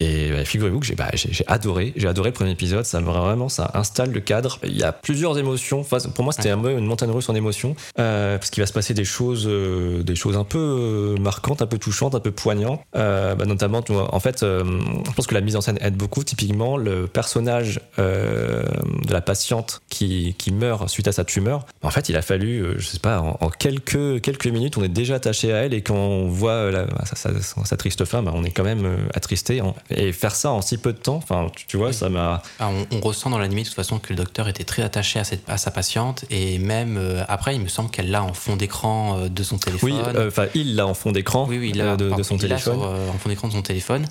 [0.00, 2.84] Et bah, figurez-vous que j'ai, bah, j'ai, adoré, j'ai adoré le premier épisode.
[2.84, 4.60] Ça me- vraiment, ça installe le cadre.
[4.62, 5.80] Il y a plusieurs émotions.
[5.80, 8.68] Enfin, pour moi, c'était un peu une montagne russe en émotions, euh, parce qu'il va
[8.68, 12.20] se passer des choses, euh, des choses un peu euh, marquantes, un peu touchantes, un
[12.20, 12.80] peu poignantes.
[12.94, 16.22] Euh, bah, notamment, en fait, je pense que la mise en scène aide beaucoup.
[16.22, 21.66] Typiquement, le personnage de la patiente qui, qui meurt suite à sa tumeur.
[21.82, 24.88] En fait, il a fallu, je sais pas, en, en quelques quelques minutes, on est
[24.88, 28.44] déjà attaché à elle et quand on voit la- sa, sa- sa triste fin, on
[28.44, 29.60] est quand même attristé.
[29.60, 31.94] En- Et faire ça en si peu de temps, enfin, tu, tu vois, Oui.
[31.94, 32.42] ça m'a.
[32.60, 35.18] Ah, on, on ressent dans l'anime de toute façon que le docteur était très attaché
[35.18, 38.34] à, cette, à sa patiente, et même euh, après, il me semble qu'elle l'a en
[38.34, 39.90] fond d'écran euh, de son téléphone.
[39.92, 42.42] Oui, euh, enfin, il l'a en fond d'écran oui, oui, de, de pardon, son il
[42.42, 42.78] l'a téléphone.
[42.80, 44.06] sur, en fond d'écran de son téléphone.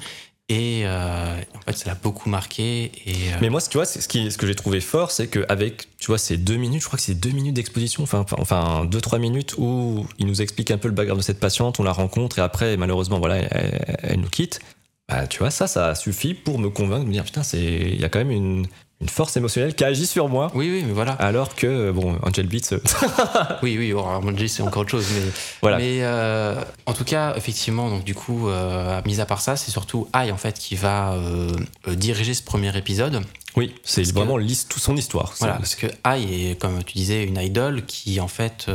[0.50, 2.86] Et euh, en fait, ça l'a beaucoup marqué.
[3.06, 5.28] Et, euh, Mais moi, tu vois, c'est ce, qui, ce que j'ai trouvé fort, c'est
[5.28, 8.38] qu'avec, tu vois, ces deux minutes, je crois que c'est deux minutes d'exposition, enfin, enfin,
[8.40, 11.82] enfin, deux, trois minutes où il nous explique un peu le background de cette patiente,
[11.82, 14.62] on la rencontre et après, malheureusement, voilà, elle, elle nous quitte.
[15.10, 18.04] Bah, tu vois, ça, ça suffit pour me convaincre de me dire putain, il y
[18.04, 18.66] a quand même une,
[19.00, 20.52] une force émotionnelle qui agit sur moi.
[20.54, 21.14] Oui, oui, mais voilà.
[21.14, 22.80] Alors que, bon, Angel Beats, euh,
[23.64, 25.06] Oui, oui, Manji, c'est encore autre chose.
[25.14, 25.22] Mais,
[25.62, 25.78] Voilà.
[25.78, 29.72] mais euh, en tout cas, effectivement, donc du coup, euh, mis à part ça, c'est
[29.72, 31.52] surtout Ai en fait qui va euh,
[31.96, 33.22] diriger ce premier épisode.
[33.56, 35.34] oui, c'est que- vraiment l'his- tout son histoire.
[35.40, 38.66] Voilà, parce que Ai est, comme tu disais, une idole qui en fait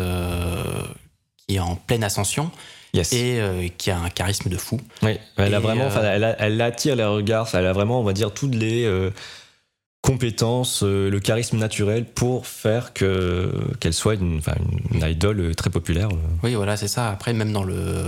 [1.46, 2.50] qui est en pleine ascension
[2.94, 3.12] Yes.
[3.14, 4.78] et euh, qui a un charisme de fou.
[5.02, 8.04] Oui, elle a vraiment, euh, elle, a- elle attire les regards, elle a vraiment, on
[8.04, 9.10] va dire, toutes les euh,
[10.02, 13.50] compétences, euh, le charisme naturel pour faire que
[13.80, 14.40] qu'elle soit une,
[14.92, 16.08] une, idole très populaire.
[16.42, 17.08] Oui, voilà, c'est ça.
[17.10, 18.04] Après, même dans le,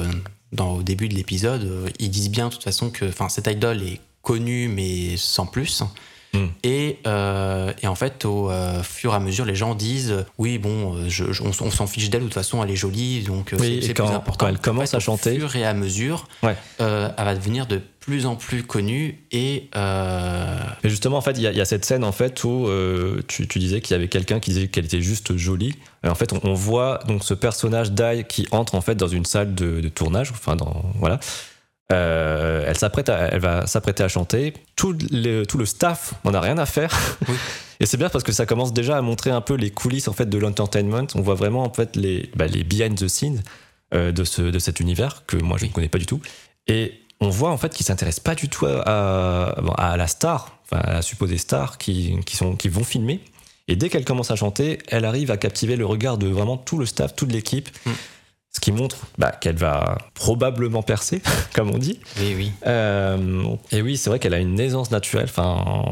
[0.52, 3.82] dans, au début de l'épisode, ils disent bien, de toute façon, que enfin, cette idole
[3.82, 5.82] est connue, mais sans plus.
[6.34, 6.46] Mm.
[6.64, 10.22] Et, euh, et en fait, au euh, fur et à mesure, les gens disent euh,
[10.36, 13.54] Oui, bon, je- je- on, s'en fiche d'elle, de toute façon, elle est jolie, donc
[13.58, 14.32] Oui, c'est plus important.
[14.38, 16.56] quand elle commence En fait, à chanter- Au fur et à mesure, Ouais.
[16.80, 19.68] euh, elle va devenir de plus en plus connue et.
[19.74, 22.68] Mais justement, en fait, il y, a- il y a cette scène en fait où
[23.28, 25.74] tu, tu disais qu'il y avait quelqu'un qui disait qu'elle était juste jolie.
[26.04, 29.08] Et en fait, on, on voit donc ce personnage d'Ai qui entre en fait dans
[29.08, 30.30] une salle de, de tournage.
[30.32, 31.18] Enfin, dans voilà.
[31.92, 34.54] Euh, elle s'apprête, elle va s'apprêter à chanter.
[34.76, 36.90] Tout le, tout le staff n'en a rien à faire.
[37.28, 37.34] Oui.
[37.80, 40.12] Et c'est bien parce que ça commence déjà à montrer un peu les coulisses en
[40.12, 41.06] fait de l'entertainment.
[41.14, 43.42] On voit vraiment en fait les, bah, les behind the scenes
[43.94, 46.20] euh, de, ce, de cet univers que moi je ne connais pas du tout.
[46.68, 50.82] Et on voit en fait qu'ils s'intéressent pas du tout à, à la star, enfin
[50.82, 53.20] à la supposée star qui, qui, sont, qui vont filmer.
[53.66, 56.78] Et dès qu'elle commence à chanter, elle arrive à captiver le regard de vraiment tout
[56.78, 57.68] le staff, toute l'équipe.
[57.86, 57.90] Mm.
[58.54, 61.20] Ce qui montre bah, qu'elle va probablement percer,
[61.54, 61.98] comme on dit.
[62.20, 62.52] oui, oui.
[62.66, 65.28] Euh, et oui, c'est vrai qu'elle a une aisance naturelle.
[65.28, 65.84] Enfin,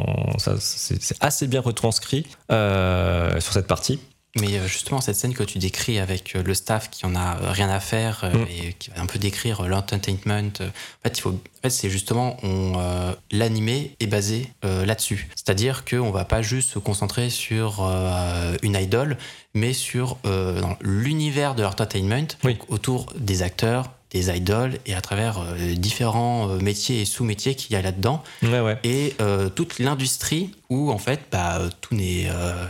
[0.58, 3.98] c'est assez bien retranscrit euh, sur cette partie.
[4.40, 7.36] Mais euh, justement, cette scène que tu décris avec euh, le staff qui en a
[7.36, 8.46] euh, rien à faire Mm.
[8.50, 12.36] et qui va un peu décrire l'entertainment, en fait, il faut, en fait, c'est justement
[12.42, 15.28] on euh, l'animé est basé euh, là-dessus.
[15.34, 19.18] C'est-à-dire qu'on va pas juste se concentrer sur euh, une idole,
[19.54, 22.56] mais sur euh, l'univers de l'entertainment, Oui.
[22.68, 27.72] autour des acteurs, des idoles et à travers euh, différents euh, métiers et sous-métiers qu'il
[27.72, 28.78] y a là-dedans Ouais, ouais.
[28.84, 32.64] et euh, toute l'industrie où en fait bah, tout n'est euh,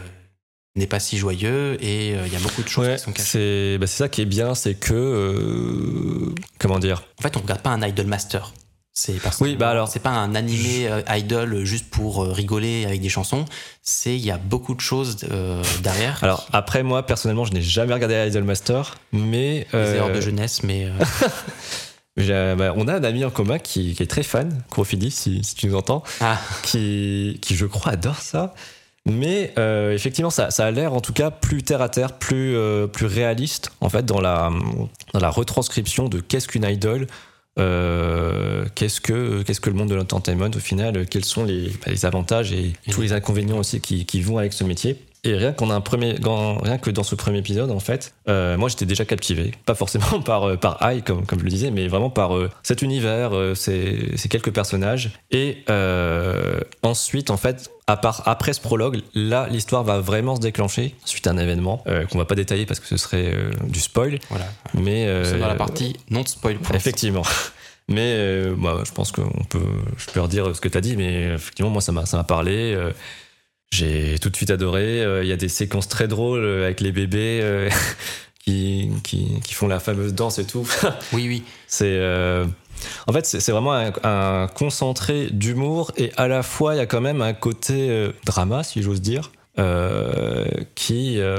[0.77, 3.13] n'est pas si joyeux et euh, il y a beaucoup de choses Ouais, qui sont
[3.13, 3.73] cachées.
[3.75, 4.95] c'est bah, c'est ça qui est bien, c'est que.
[4.95, 7.03] euh, comment dire?
[7.19, 8.53] En fait, on regarde pas un idol master.
[8.95, 13.01] C'est parce Oui, bah alors- c'est pas un animé euh, idol juste pour rigoler avec
[13.01, 13.47] des chansons.
[13.83, 16.19] C'est il y a beaucoup de choses euh, derrière.
[16.23, 20.63] Alors après moi personnellement je n'ai jamais regardé Idol Master mais des erreurs de jeunesse,
[20.63, 20.89] mais
[22.17, 25.55] bah, on a un ami en commun qui, qui est très fan, Crofidi si, si
[25.55, 28.55] tu nous entends, ah, qui, qui je crois adore ça.
[29.05, 32.87] Mais euh, effectivement ça, a l'air en tout cas plus terre à terre, plus, euh,
[32.87, 34.51] plus réaliste en fait dans la,
[35.13, 37.07] dans la retranscription de qu'est-ce qu'une idol.
[37.59, 42.07] euh, qu'est-ce que que le monde de l'entertainment au final quels sont les, bah, les
[42.07, 45.71] avantages et tous les inconvénients aussi qui, qui vont avec ce métier et rien qu'on
[45.71, 49.05] a un premier rien que dans ce premier épisode en fait euh, moi j'étais déjà
[49.05, 52.37] captivé pas forcément par euh, par Ai comme comme je le disais mais vraiment par
[52.37, 55.65] euh, cet univers euh, ces, ces quelques personnages et
[56.83, 61.27] ensuite en fait à part, après ce prologue, là, l'histoire va vraiment se déclencher suite
[61.27, 64.19] à un événement euh, qu'on va pas détailler parce que ce serait euh, du spoil.
[64.31, 64.47] voilà.
[64.75, 66.59] Mais C'est dans la partie non spoil.
[66.75, 67.23] Effectivement.
[67.89, 69.59] Mais bah, je pense qu'on peut,
[69.99, 72.25] je peux redire ce que tu as dit, mais effectivement, moi, ça m'a, ça m'a
[72.25, 72.75] parlé.
[73.73, 75.03] J'ai tout de suite adoré.
[75.03, 77.69] euh, Il y a des séquences très drôles euh, avec les bébés euh,
[78.45, 80.69] qui, qui, qui font la fameuse danse et tout.
[81.13, 81.43] Oui, oui.
[81.67, 81.99] C'est
[83.07, 86.87] en fait c'est vraiment un, un concentré d'humour et à la fois il y a
[86.87, 89.31] quand même un côté euh, drama si j'ose dire
[89.61, 91.39] euh, qui euh,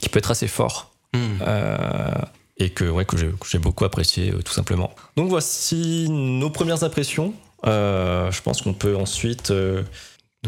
[0.00, 1.38] qui peut être assez fort Hmm.
[2.58, 4.90] et que ouais que j'ai beaucoup apprécié tout simplement.
[5.16, 7.32] Donc voici nos premières impressions.
[7.64, 9.50] Je pense qu'on peut ensuite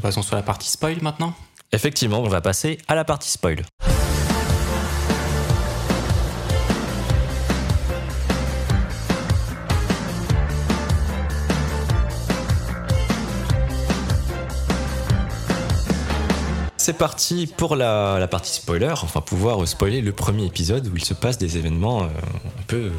[0.03, 1.35] Passons sur la partie spoil maintenant.
[1.73, 3.65] effectivement on va passer à la partie spoil.
[16.89, 21.13] C'est parti pour la, partie spoiler, enfin pouvoir spoiler le premier épisode où il se
[21.13, 22.91] passe des événements euh, un peu, euh,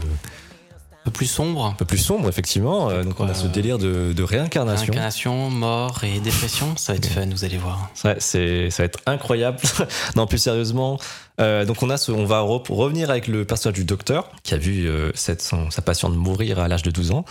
[1.10, 1.66] peu plus sombre.
[1.66, 2.90] un peu plus sombres effectivement.
[2.90, 4.92] Euh, donc on a ce délire de, de réincarnation.
[4.94, 6.76] Incarnation, mort et dépression.
[6.78, 7.90] Ça va être fun, vous allez voir.
[8.06, 9.58] Ouais, c'est, ça va être incroyable.
[10.16, 11.00] non, plus sérieusement.
[11.42, 14.54] euh, donc on a ce, on va re- revenir avec le personnage du docteur qui
[14.54, 17.26] a vu euh, cette, son- sa patiente mourir à l'âge de 12 ans.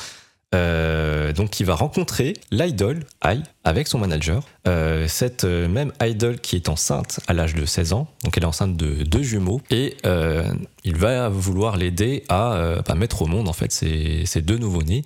[0.55, 4.43] Euh, donc qui va rencontrer l'idole Ai avec son manager.
[4.67, 8.07] Euh, cette euh, même idole qui est enceinte à l'âge de 16 ans.
[8.25, 10.51] Donc elle est enceinte de deux jumeaux et euh,
[10.85, 15.05] il va vouloir l'aider à bah, mettre au monde en fait ces, ces deux nouveaux-nés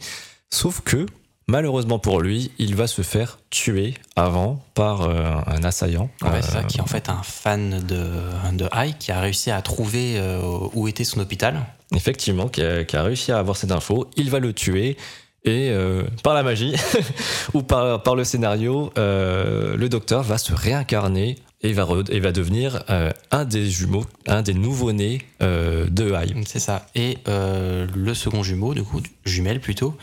[0.52, 1.06] Sauf que,
[1.48, 6.10] malheureusement pour lui, il va se faire tuer avant par euh, un assaillant.
[6.20, 8.10] Ouais, c'est ça, qui est en fait un fan de,
[8.52, 10.42] de Ai, qui a réussi à trouver euh,
[10.74, 11.64] où était son hôpital.
[11.94, 14.10] Effectivement, qui a, qui a réussi à avoir cette info.
[14.16, 14.98] Il va le tuer.
[15.44, 16.74] Et euh, par la magie,
[17.54, 22.30] ou par, par le scénario, euh, le docteur va se réincarner et va, et va
[22.32, 26.34] devenir euh, un des jumeaux, un des nouveau-nés de Haï.
[26.46, 26.86] C'est ça.
[26.94, 29.96] Et le second jumeau, du coup, jumelle plutôt,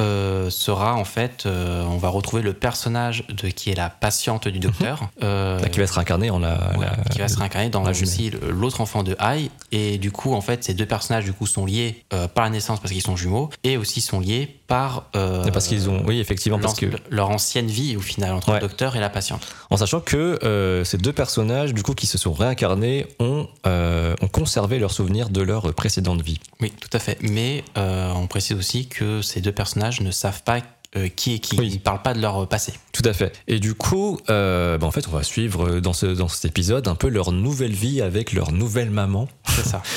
[0.00, 5.10] sera en fait, on va retrouver le personnage de qui est la patiente du docteur,
[5.22, 6.72] euh, Qui va se réincarner en la.
[6.80, 9.50] la- qui va se réincarner dans la aussi l'autre enfant de Ai.
[9.72, 12.80] Et du coup, en fait, ces deux personnages du coup sont liés par la naissance
[12.80, 16.04] parce qu'ils sont jumeaux, et aussi sont liés par euh, parce qu'ils ont.
[16.06, 16.86] Oui, effectivement, parce que.
[17.10, 18.54] leur ancienne vie au final entre Ouais.
[18.56, 19.42] le docteur et la patiente.
[19.70, 24.14] En sachant que euh, ces deux personnages, du coup, qui se sont réincarnés, ont, euh,
[24.20, 26.38] ont conservé leurs souvenirs de leur précédente vie.
[26.60, 27.18] Oui, tout à fait.
[27.22, 30.60] Mais on précise aussi que ces deux personnages ne savent pas
[30.96, 31.56] euh, qui est qui.
[31.58, 31.68] Oui.
[31.68, 32.72] Ils ne parlent pas de leur passé.
[32.92, 33.32] Tout à fait.
[33.46, 36.88] Et du coup, euh, bah, en fait, on va suivre dans, ce, dans cet épisode
[36.88, 39.28] un peu leur nouvelle vie avec leur nouvelle maman.
[39.48, 39.82] C'est ça.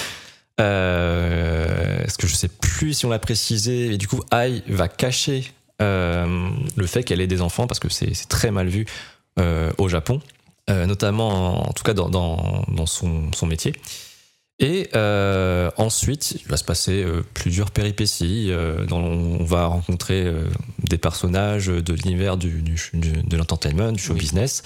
[0.61, 4.87] Euh, Est-ce que je sais plus si on l'a précisé Et du coup, Ai va
[4.87, 8.85] cacher euh, le fait qu'elle ait des enfants parce que c'est très mal vu
[9.39, 10.21] euh, au Japon,
[10.69, 11.29] notamment
[11.65, 13.73] en, en tout cas dans, dans, dans son, son métier.
[14.59, 14.89] Et
[15.77, 18.51] ensuite, il va se passer plusieurs péripéties.
[18.87, 20.31] dans- on va rencontrer
[20.83, 24.19] des personnages de l'univers du, du- du- de l'entertainment, du show Oui.
[24.19, 24.61] business.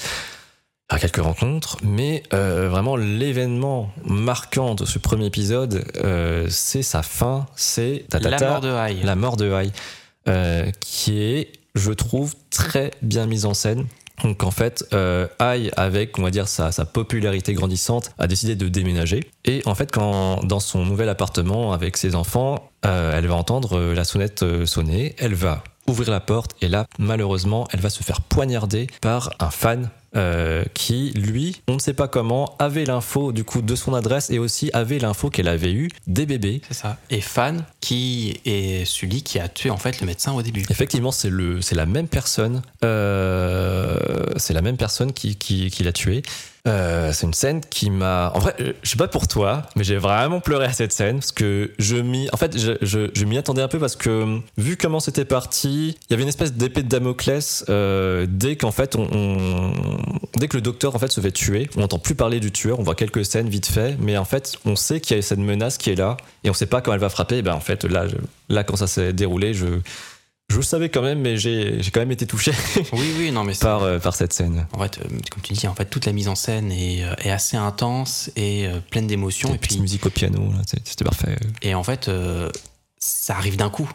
[0.88, 7.02] À quelques rencontres, mais euh, vraiment l'événement marquant de ce premier épisode, euh, c'est sa
[7.02, 9.02] fin, c'est La mort de Haï.
[9.02, 9.72] la mort de Hai,
[10.28, 13.88] euh, qui est, je trouve, très bien mise en scène.
[14.24, 18.70] Donc en fait, euh, avec on va dire sa, sa popularité grandissante, a décidé de
[18.70, 19.28] déménager.
[19.44, 23.80] Et en fait, quand dans son nouvel appartement avec ses enfants, euh, elle va entendre
[23.80, 28.22] la sonnette sonner, elle va ouvrir la porte et là, malheureusement, elle va se faire
[28.22, 33.44] poignarder par un fan euh, qui, lui, on ne sait pas comment, avait l'info du
[33.44, 36.62] coup de son adresse et aussi avait l'info qu'elle avait eu des bébés.
[36.68, 36.98] C'est ça.
[37.10, 40.64] Et Fan, qui est celui qui a tué en fait le médecin au début.
[40.70, 42.62] Effectivement, c'est le, c'est la même personne.
[42.84, 43.98] euh,
[44.38, 46.24] c'est la même personne qui, qui, qui l'a tué.
[46.68, 48.32] Euh, c'est une scène qui m'a.
[48.34, 51.32] En vrai, je sais pas pour toi, mais j'ai vraiment pleuré à cette scène parce
[51.32, 52.28] que je m'y.
[52.34, 56.14] En fait, je, m'y attendais un peu parce que vu comment c'était parti, il y
[56.14, 59.74] avait une espèce d'épée de Damoclès euh, dès qu'en fait on,
[60.38, 62.80] dès que le docteur en fait se fait tuer, on n'entend plus parler du tueur.
[62.80, 65.40] On voit quelques scènes vite fait, mais en fait, on sait qu'il y a cette
[65.40, 67.38] menace qui est là et on sait pas quand elle va frapper.
[67.38, 69.66] Et ben en fait, là quand ça s'est déroulé, je
[70.56, 72.52] je le savais quand même, mais j'ai quand même été touché
[72.94, 74.66] Oui, oui, non, mais par, euh, par cette scène.
[74.72, 77.14] En fait, euh, comme tu dis, en fait, toute la mise en scène est, euh,
[77.20, 79.54] est assez intense et pleine d'émotions.
[79.54, 80.42] Et puis musique au piano,
[80.86, 81.36] c'était parfait.
[81.62, 82.10] et en fait,
[82.98, 83.90] ça arrive d'un coup.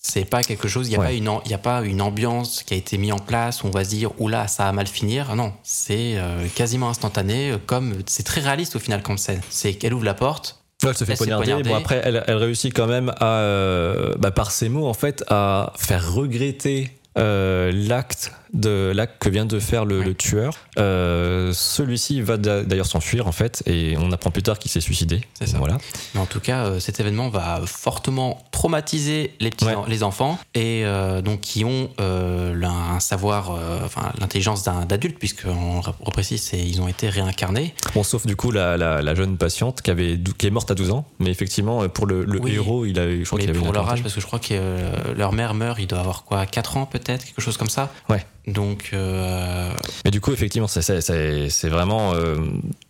[0.00, 0.86] C'est pas quelque chose.
[0.86, 1.06] Il n'y a, Ouais.
[1.06, 3.70] pas une y a pas une ambiance qui a été mise en place où on
[3.70, 5.34] va se dire, oula, ça va mal finir.
[5.34, 7.54] Non, c'est euh, quasiment instantané.
[7.66, 9.40] Comme c'est très réaliste au final comme scène.
[9.50, 10.62] C'est qu'elle ouvre la porte.
[10.90, 11.68] Elle se fait Elle s'est poignarder.
[11.68, 15.24] Bon, après, elle, elle réussit quand même à, euh, bah, par ses mots, en fait,
[15.28, 20.04] à faire regretter euh, l'acte de l'acte que vient de faire le, Ouais.
[20.06, 20.54] le tueur.
[20.78, 24.80] Euh, Celui-ci va d'a- d'ailleurs s'enfuir, en fait, et on apprend plus tard qu'il s'est
[24.80, 25.20] suicidé.
[25.34, 25.58] C'est ça.
[25.58, 25.78] Voilà.
[26.14, 29.74] Mais en tout cas, euh, cet événement va fortement traumatiser les petits, Ouais.
[29.88, 33.50] les enfants et euh, donc qui ont un savoir,
[33.84, 37.74] enfin l'intelligence d'un d'adulte puisqu'on rep- reprécise, ils ont été réincarnés.
[37.94, 40.74] Bon, sauf du coup la, la, la jeune patiente qui, avait, qui est morte à
[40.74, 42.54] 12 ans, mais effectivement, pour le, le Oui.
[42.54, 44.38] héros, il a, eu- je crois qu'il avait pour leur âge, parce que je crois
[44.38, 47.90] que leur mère meurt, il doit avoir quoi, 4 ans peut-être, quelque chose comme ça.
[48.08, 48.24] Ouais.
[48.46, 49.70] Donc, euh,
[50.04, 52.36] Mais du coup, effectivement, c'est- vraiment euh,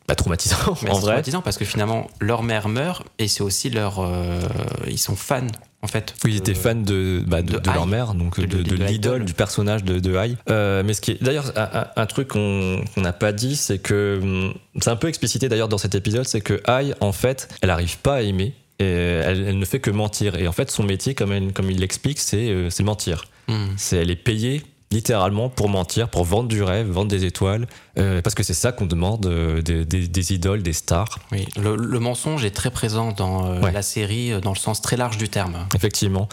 [0.06, 1.12] bah, traumatisant mais en vrai.
[1.12, 4.40] traumatisant parce que finalement leur mère meurt et c'est aussi leur, euh,
[4.86, 5.46] ils sont fans
[5.82, 6.14] en fait.
[6.24, 9.32] Oui, ils étaient fans de, bah, de, de de leur mère, donc De- l'idole, du
[9.34, 10.36] personnage de, de Ai.
[10.82, 11.52] Mais ce qui est d'ailleurs
[11.96, 15.78] un, truc qu'on n'a pas dit, c'est que hum, c'est un peu explicité d'ailleurs dans
[15.78, 18.52] cet épisode, c'est que Ai, en fait, elle arrive pas à aimer.
[18.78, 20.34] Et elle, elle ne fait que mentir.
[20.34, 23.24] Et en fait, son métier, comme, elle- comme il l'explique, c'est c'est mentir.
[23.48, 23.68] hmm.
[23.78, 27.66] C'est elle est payée littéralement pour mentir, pour vendre du rêve, vendre des étoiles,
[27.98, 31.18] euh, parce que c'est ça qu'on demande euh, des, des- des idoles, des stars.
[31.32, 33.72] Oui, le, le mensonge est très présent dans euh, Ouais.
[33.72, 35.66] la série, dans le sens très large du terme.
[35.74, 36.28] Effectivement.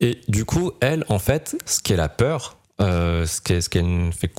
[0.00, 4.30] Et du coup, elle, en fait, ce qu'elle a peur, ce qu'elle ce nous fait,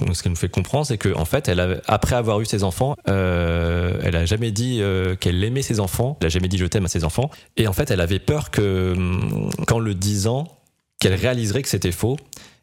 [0.44, 4.26] nous comprendre, c'est que en fait, elle a- après avoir eu ses enfants, elle a
[4.26, 4.82] jamais dit
[5.22, 7.30] qu'elle aimait ses enfants, elle a jamais dit je t'aime à ses enfants.
[7.58, 10.48] Et en fait, elle avait peur que, hum, qu'en le disant,
[11.00, 12.18] qu'elle réaliserait que c'était faux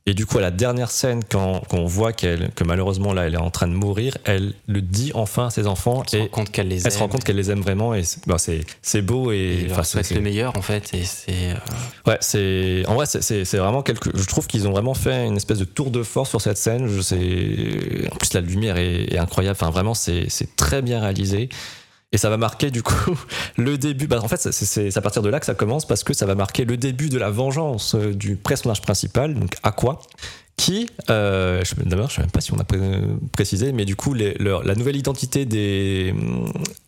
[0.05, 3.27] Et du coup, à la dernière scène, quand, quand on voit qu'elle, que malheureusement là,
[3.29, 6.17] elle est en train de mourir, elle le dit enfin à ses enfants Elle se
[6.17, 6.83] et rend compte qu'elle les aime.
[6.87, 9.69] elle se rend compte qu'elle les aime vraiment et c'est, bah, c'est, c'est beau et,
[9.71, 11.55] enfin, c'est- le meilleur en fait et c'est euh,
[12.09, 14.11] Ouais, c'est en vrai, c'est- vraiment quelque.
[14.13, 16.89] Je trouve qu'ils ont vraiment fait une espèce de tour de force sur cette scène.
[16.89, 18.09] Je sais.
[18.13, 19.57] En plus, la lumière est, est incroyable.
[19.61, 21.49] Enfin, vraiment, c'est c'est très bien réalisé.
[22.13, 23.19] Et ça va marquer du coup
[23.57, 24.07] le début.
[24.07, 26.35] Bah, en fait, c'est- à partir de là que ça commence parce que ça va
[26.35, 29.99] marquer le début de la vengeance euh, du personnage principal, donc Aqua,
[30.57, 32.79] qui, euh, je- d'abord, je sais même pas si on a pré-
[33.33, 36.15] précisé, mais du coup, les- leur- la nouvelle identité des,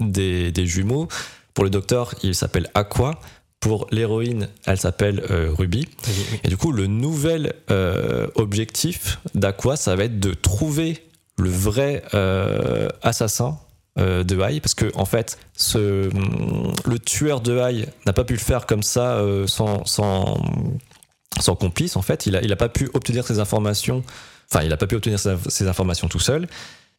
[0.00, 1.08] des, des jumeaux,
[1.54, 3.18] pour le docteur, il s'appelle Aqua.
[3.60, 5.88] Pour l'héroïne, elle s'appelle euh, Ruby.
[6.42, 11.02] Et du coup, le nouvel euh, objectif d'Aqua, ça va être de trouver
[11.38, 12.02] le vrai
[13.02, 13.58] assassin
[13.96, 16.10] euh, de Haï, parce que en fait, ce,
[16.84, 20.36] le tueur de Haï n'a pas pu le faire comme ça euh, sans, sans,
[21.54, 21.94] complice.
[21.94, 24.02] En fait, il a, il a pas pu obtenir ces informations.
[24.50, 26.48] Enfin, il a pas pu obtenir ces, informations tout seul,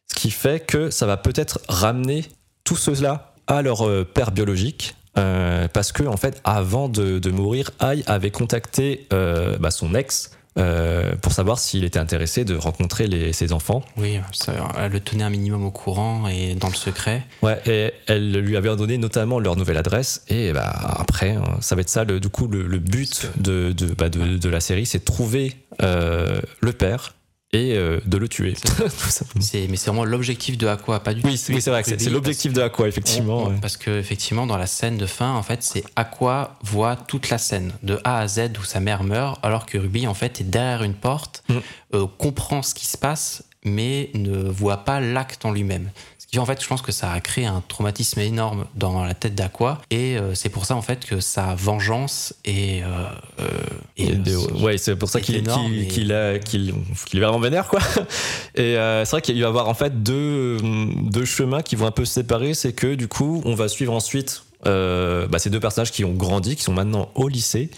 [0.08, 2.24] ce qui fait que ça va peut-être ramener
[2.64, 4.96] tout cela à leur euh, père biologique.
[5.14, 11.14] parce que en fait, avant de, de mourir, Ai avait contacté bah, son ex euh,
[11.22, 13.84] pour savoir s'il était intéressé de rencontrer les- ses enfants.
[13.96, 17.92] oui ça, elle le tenait un minimum au courant et dans le secret Ouais, et
[18.06, 20.22] elle lui avait donné notamment leur nouvelle adresse.
[20.28, 23.72] Et bah, après, hein, ça va être ça, le, du coup, le, le but de,
[23.72, 27.14] de, bah, de, de la série, c'est de trouver euh, le père
[27.52, 28.54] et euh, de le tuer.
[28.64, 28.88] Tout
[29.40, 31.88] c'est mais c'est vraiment l'objectif de Aqua pas du Oui, c'est oui, c'est vrai que
[31.88, 33.38] c'est c'est l'objectif de Aqua, effectivement.
[33.38, 33.58] On- on- ouais.
[33.60, 37.38] Parce que effectivement, dans la scène de fin, en fait, c'est Aqua voit toute la
[37.38, 40.44] scène de A à Z où sa mère meurt, alors que Ruby en fait est
[40.44, 41.54] derrière une porte, Mm.
[41.94, 45.90] euh, comprend ce qui se passe, mais ne voit pas l'acte en lui-même.
[46.38, 49.80] En fait, je pense que ça a créé un traumatisme énorme dans la tête d'Aqua,
[49.90, 52.86] et euh, c'est pour ça en fait que sa vengeance est, euh,
[53.40, 53.44] euh,
[53.96, 57.38] est, de- euh, ouais, c'est pour ça est qu'il énorme qu'il- et- qu'il est vraiment
[57.40, 57.80] vénère, quoi.
[58.54, 58.74] Et
[59.04, 60.58] c'est vrai qu'il va y avoir en fait deux,
[61.02, 62.54] deux chemins qui vont un peu se séparer.
[62.54, 66.56] C'est que du coup, on va suivre ensuite bah, ces deux personnages qui ont grandi,
[66.56, 67.70] qui sont maintenant au lycée.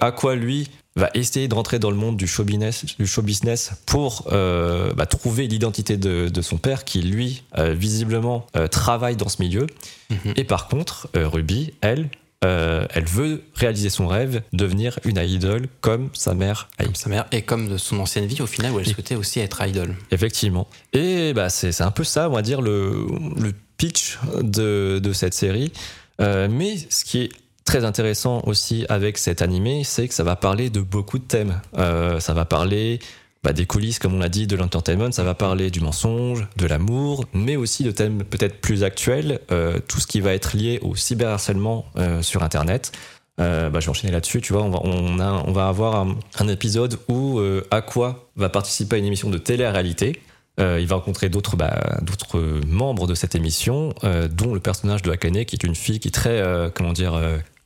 [0.00, 3.72] Aqua, lui, va essayer de rentrer dans le monde du show business, du show business
[3.86, 9.16] pour euh, bah, trouver l'identité de, de son père, qui lui, euh, visiblement, euh, travaille
[9.16, 9.66] dans ce milieu.
[10.10, 10.34] Mhm.
[10.36, 12.08] Et par contre, Ruby, elle,
[12.42, 17.42] elle veut réaliser son rêve, devenir une idole comme sa mère comme sa mère, et
[17.42, 19.94] comme de son ancienne vie au final où elle souhaitait aussi être idole.
[20.10, 20.66] Effectivement.
[20.92, 23.06] Et bah, c'est c'est un peu ça, on va dire, le,
[23.40, 25.72] le pitch de, de cette série.
[26.20, 27.30] Euh, mais ce qui est
[27.72, 31.58] très intéressant aussi avec cet animé, c'est que ça va parler de beaucoup de thèmes.
[31.78, 33.00] Euh, ça va parler
[33.42, 36.66] bah, des coulisses, comme on l'a dit, de l'entertainment, ça va parler du mensonge, de
[36.66, 40.80] l'amour, mais aussi de thèmes peut-être plus actuels, euh, tout ce qui va être lié
[40.82, 42.92] au cyberharcèlement euh, sur Internet.
[43.40, 46.06] Euh, bah, je vais enchaîner là-dessus, tu vois, on va, on va avoir
[46.40, 50.20] un, épisode où Aqua va participer à une émission de télé-réalité.
[50.58, 53.94] Il va rencontrer d'autres bah, d'autres membres de cette émission,
[54.30, 57.18] dont le personnage de Akane, qui est une fille qui est très, comment dire,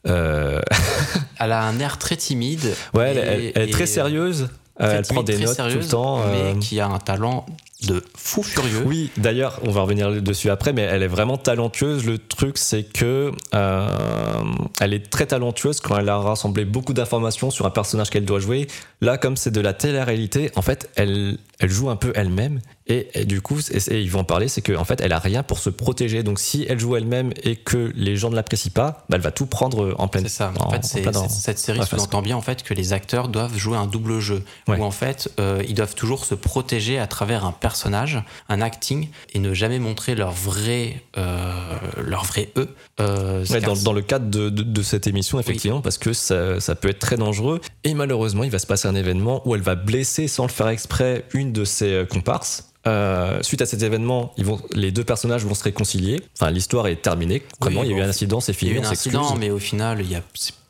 [0.07, 0.61] euh, euh,
[1.41, 2.75] Elle a un air très timide.
[2.95, 4.49] ouais, elle, et- elle- elle est très sérieuse,
[4.79, 6.21] très euh, elle prend des notes tout le temps.
[6.23, 7.45] euh, mais qui a un talent
[7.87, 8.83] de fou furieux.
[8.87, 12.07] Oui, d'ailleurs, on va revenir dessus après, mais elle est vraiment talentueuse.
[12.07, 13.89] Le truc, c'est que euh,
[14.81, 18.41] elle est très talentueuse quand elle a rassemblé beaucoup d'informations sur un personnage qu'elle doit
[18.41, 18.67] jouer.
[19.03, 22.61] Là, comme c'est de la télé-réalité, en fait, elle, elle joue un peu elle-même.
[22.89, 25.19] Et, et du coup, et, et ils vont en parler, c'est qu'en fait, elle a
[25.19, 26.23] rien pour se protéger.
[26.23, 29.33] Donc, si elle joue elle-même et que les gens ne l'apprécient pas, bah, elle va
[29.33, 30.25] tout prendre en pleine.
[30.25, 30.53] C'est ça.
[30.61, 33.29] en- En fait, en plein dans- cette série sous-entend bien en fait que les acteurs
[33.29, 34.79] doivent jouer un double jeu, Ouais.
[34.79, 39.09] où en fait euh, ils doivent toujours se protéger à travers un personnage, un acting,
[39.35, 41.53] et ne jamais montrer leur vrai, euh,
[42.05, 42.69] leur vrai eux.
[43.01, 46.61] Euh, Ouais, dans, dans le cadre de, de- de cette émission, effectivement, parce que ça,
[46.61, 47.61] ça peut être très dangereux.
[47.85, 50.69] Et malheureusement, il va se passer un événement où elle va blesser, sans le faire
[50.69, 52.71] exprès, une de ses euh, comparses.
[52.87, 56.23] Euh, suite à cet événement, ils vont, les deux personnages vont se réconcilier.
[56.39, 57.43] Enfin, l'histoire est terminée.
[57.61, 59.37] Vraiment, il y a eu un incident, c'est Il y fini, a eu un incident,
[59.37, 60.23] mais au final, il y a,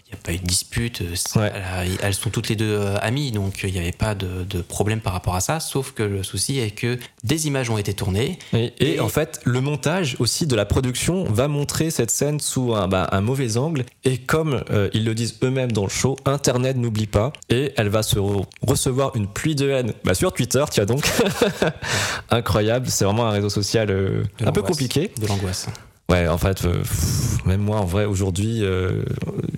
[0.08, 1.02] il y a pas eu de dispute.
[1.34, 1.50] Ouais.
[1.52, 4.60] a- Elles sont toutes les deux euh, amies, donc il n'y avait pas de, de
[4.62, 5.58] problème par rapport à ça.
[5.58, 8.38] Sauf que le souci est que des images ont été tournées.
[8.52, 12.38] Et, et Et- en fait, le montage aussi de la production va montrer cette scène
[12.38, 13.84] sous un, bah, un mauvais angle.
[14.04, 17.32] Et comme euh, ils le disent eux-mêmes dans le show, Internet n'oublie pas.
[17.50, 21.04] Et elle va se re- recevoir une pluie de haine bah, sur Twitter, tiens donc.
[22.30, 25.10] Incroyable, c'est vraiment un réseau social euh, un peu compliqué.
[25.20, 25.66] De l'angoisse.
[26.08, 29.02] Ouais, en fait, euh, pff, même moi, en vrai, aujourd'hui, euh,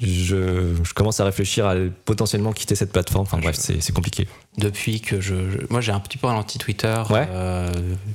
[0.01, 1.74] je, je commence à réfléchir à
[2.07, 3.24] potentiellement quitter cette plateforme.
[3.24, 4.26] Enfin bref, c'est compliqué.
[4.57, 5.34] Depuis que je.
[5.51, 7.28] je- moi, j'ai un petit peu ralenti Twitter, Ouais.
[7.30, 7.70] euh,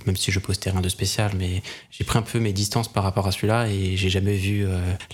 [0.08, 1.62] même si je postais rien de spécial, mais
[1.92, 4.66] j'ai pris un peu mes distances par rapport à celui-là et j'ai jamais vu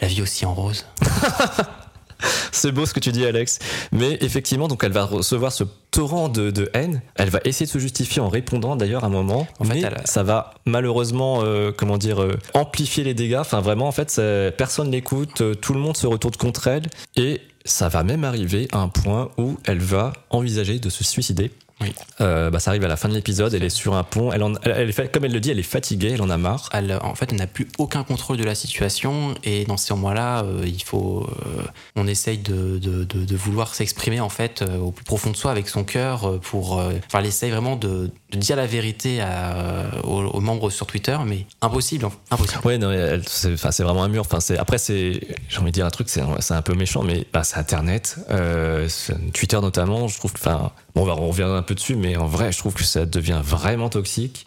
[0.02, 0.86] la vie aussi en rose.
[2.52, 3.60] C'est beau ce que tu dis, Alex.
[3.92, 7.02] Mais effectivement, donc elle va recevoir ce torrent de, de haine.
[7.16, 10.02] Elle va essayer de se justifier en répondant d'ailleurs à un moment, En fait, elle-
[10.06, 13.38] ça va malheureusement, euh, comment dire, euh, amplifier les dégâts.
[13.40, 14.22] Enfin, vraiment, en fait,
[14.58, 18.68] personne l'écoute, euh, tout le monde se retourne contre elle, et ça va même arriver
[18.72, 21.52] à un point où elle va envisager de se suicider.
[21.82, 21.94] Oui.
[22.20, 24.44] Euh, bah, ça arrive à la fin de l'épisode, elle est sur un pont, elle,
[24.64, 26.70] elle- elle comme elle le dit, elle est fatiguée, elle en a marre.
[26.74, 30.44] Elle, en fait, on n'a plus aucun contrôle de la situation et dans ces moments-là,
[30.44, 31.64] euh, il faut, euh,
[31.96, 35.86] on essaye de, de, vouloir s'exprimer en fait au plus profond de soi avec son
[35.86, 40.40] cœur pour, enfin, elle essaye vraiment de, de dire la vérité à, euh, aux, aux
[40.40, 42.62] membres sur Twitter, mais impossible, impossible.
[42.64, 42.92] Ouais, non,
[43.26, 44.22] c'est enfin, c'est vraiment un mur.
[44.22, 45.20] Enfin, c'est- après, c'est,
[45.50, 47.58] j'ai envie de dire un truc, c'est un, c'est un peu méchant, mais bah, c'est
[47.58, 48.88] Internet, euh,
[49.34, 50.08] Twitter notamment.
[50.08, 52.74] Je trouve, que- enfin, bon, on reviendra un peu dessus, mais en vrai, je trouve
[52.76, 54.46] que ça devient vraiment toxique.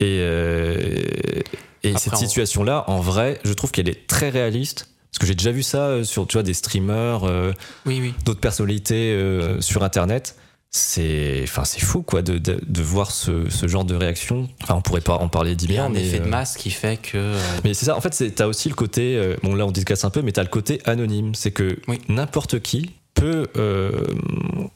[0.00, 1.02] Et, euh,
[1.84, 4.88] et Après, cette on- situation-là, en vrai, je trouve qu'elle est très réaliste.
[5.12, 7.52] Parce que j'ai déjà vu ça sur, tu vois, des streamers, euh,
[7.86, 8.14] Oui, oui.
[8.24, 9.16] d'autres personnalités
[9.60, 10.34] sur Internet.
[10.76, 14.48] C'est, enfin, c'est fou, quoi, de, de, de voir ce, ce genre de réaction.
[14.60, 16.24] Enfin, on pourrait pas en parler dix Il y a milliards, un mais effet de
[16.24, 19.14] euh, masse qui fait que euh, mais c'est ça, en fait, t'as aussi le côté,
[19.16, 21.36] euh, bon là on discasse un peu, mais t'as le côté anonyme.
[21.36, 22.00] C'est que Oui.
[22.08, 23.92] n'importe qui peut, euh,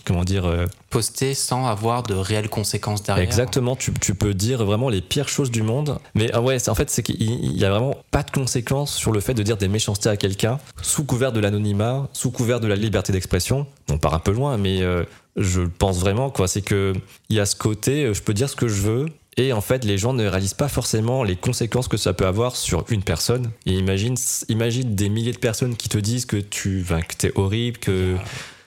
[0.05, 3.25] comment dire, euh, poster sans avoir de réelles conséquences derrière.
[3.25, 5.99] exactement, tu, tu peux dire vraiment les pires choses du monde.
[6.15, 8.95] Mais ah ouais, c'est- en fait, c'est qu'il il y a vraiment pas de conséquences
[8.95, 12.61] sur le fait de dire des méchancetés à quelqu'un, sous couvert de l'anonymat, sous couvert
[12.61, 13.67] de la liberté d'expression.
[13.91, 15.05] On part un peu loin, mais euh,
[15.37, 16.47] je pense vraiment, quoi.
[16.49, 16.93] C'est que
[17.31, 19.07] il y a ce côté, euh, je peux dire ce que je veux.
[19.39, 22.57] Et en fait, les gens ne réalisent pas forcément les conséquences que ça peut avoir
[22.57, 23.51] sur une personne.
[23.67, 24.17] Et imagine,
[24.49, 28.17] imagine des milliers de personnes qui te disent que tu, enfin, que t'es horrible, que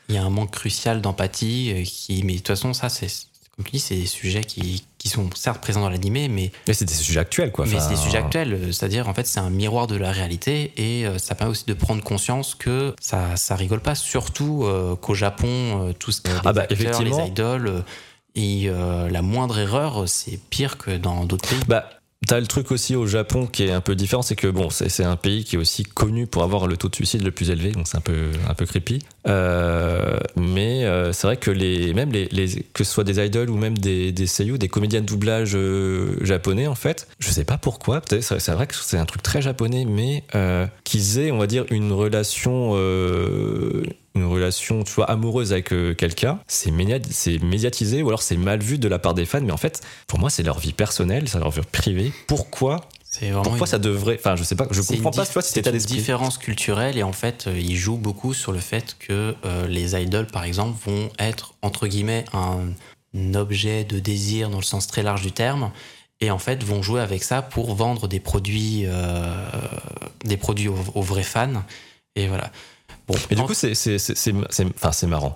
[0.09, 3.07] Il y a un manque crucial d'empathie euh, qui, mais de toute façon, ça, c'est
[3.57, 6.73] comme tu dis, c'est des sujets qui, qui sont certes présents dans l'animé, mais mais
[6.73, 7.65] c'est des sujets actuels, quoi.
[7.65, 10.71] Mais c'est des sujets actuels, euh, c'est-à-dire en fait c'est un miroir de la réalité
[10.77, 14.95] et euh, ça permet aussi de prendre conscience que ça, ça rigole pas, surtout euh,
[14.95, 17.23] qu'au Japon, euh, tout ce qui est Ah bah, acteurs, effectivement.
[17.23, 17.81] les idoles, euh,
[18.35, 21.59] et euh, la moindre erreur, c'est pire que dans d'autres pays.
[21.67, 21.89] Bah,
[22.25, 25.03] t'as le truc aussi au Japon qui est un peu différent, c'est que bon, c'est
[25.03, 27.71] un pays qui est aussi connu pour avoir le taux de suicide le plus élevé,
[27.71, 28.99] donc c'est un peu un peu creepy.
[29.27, 32.27] Euh, mais euh, c'est vrai que les même les,
[32.73, 35.57] que ce soit des idoles ou même des des seiyuu, des comédiens de doublage
[36.21, 39.41] japonais en fait, je sais pas pourquoi, peut-être c'est vrai que c'est un truc très
[39.41, 40.23] japonais, mais
[40.83, 42.75] qu'ils aient on va dire une relation
[44.15, 48.37] une relation tu vois amoureuse avec euh, quelqu'un, c'est média- c'est médiatisé ou alors c'est
[48.37, 50.73] mal vu de la part des fans, mais en fait pour moi c'est leur vie
[50.73, 52.11] personnelle, c'est leur vie privée.
[52.27, 52.81] Pourquoi
[53.43, 55.73] pourquoi une- ça devrait enfin je sais pas, je comprends pas tu vois c'est une
[55.97, 59.95] différence culturelle et en fait euh, ils jouent beaucoup sur le fait que euh, les
[60.01, 62.59] idoles par exemple vont être entre guillemets un,
[63.17, 65.71] un objet de désir dans le sens très large du terme
[66.21, 69.25] et en fait vont jouer avec ça pour vendre des produits euh,
[70.23, 71.63] des produits aux, aux vrais fans
[72.15, 72.49] et voilà
[73.07, 75.33] bon Et du coup, c'est c'est c'est c'est c'est- enfin c'est marrant.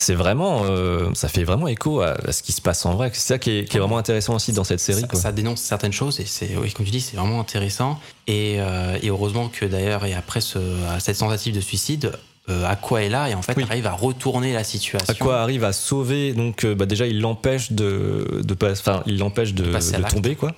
[0.00, 3.10] C'est vraiment euh, ça fait vraiment écho à, à ce qui se passe en vrai.
[3.12, 5.00] C'est ça qui est, qui est vraiment intéressant aussi dans cette série.
[5.00, 5.18] ça, quoi.
[5.18, 7.98] ça dénonce certaines choses et c'est oui, comme tu dis c'est vraiment intéressant
[8.28, 10.58] et, euh, et heureusement que d'ailleurs et après ce,
[11.00, 12.12] cette tentative de suicide
[12.48, 13.64] euh, Aqua est là et en fait Oui.
[13.68, 17.72] arrive à retourner la situation Aqua arrive à sauver donc euh, bah déjà il l'empêche
[17.72, 18.68] de de pas
[19.06, 19.64] il l'empêche de,
[20.08, 20.54] tomber quoi.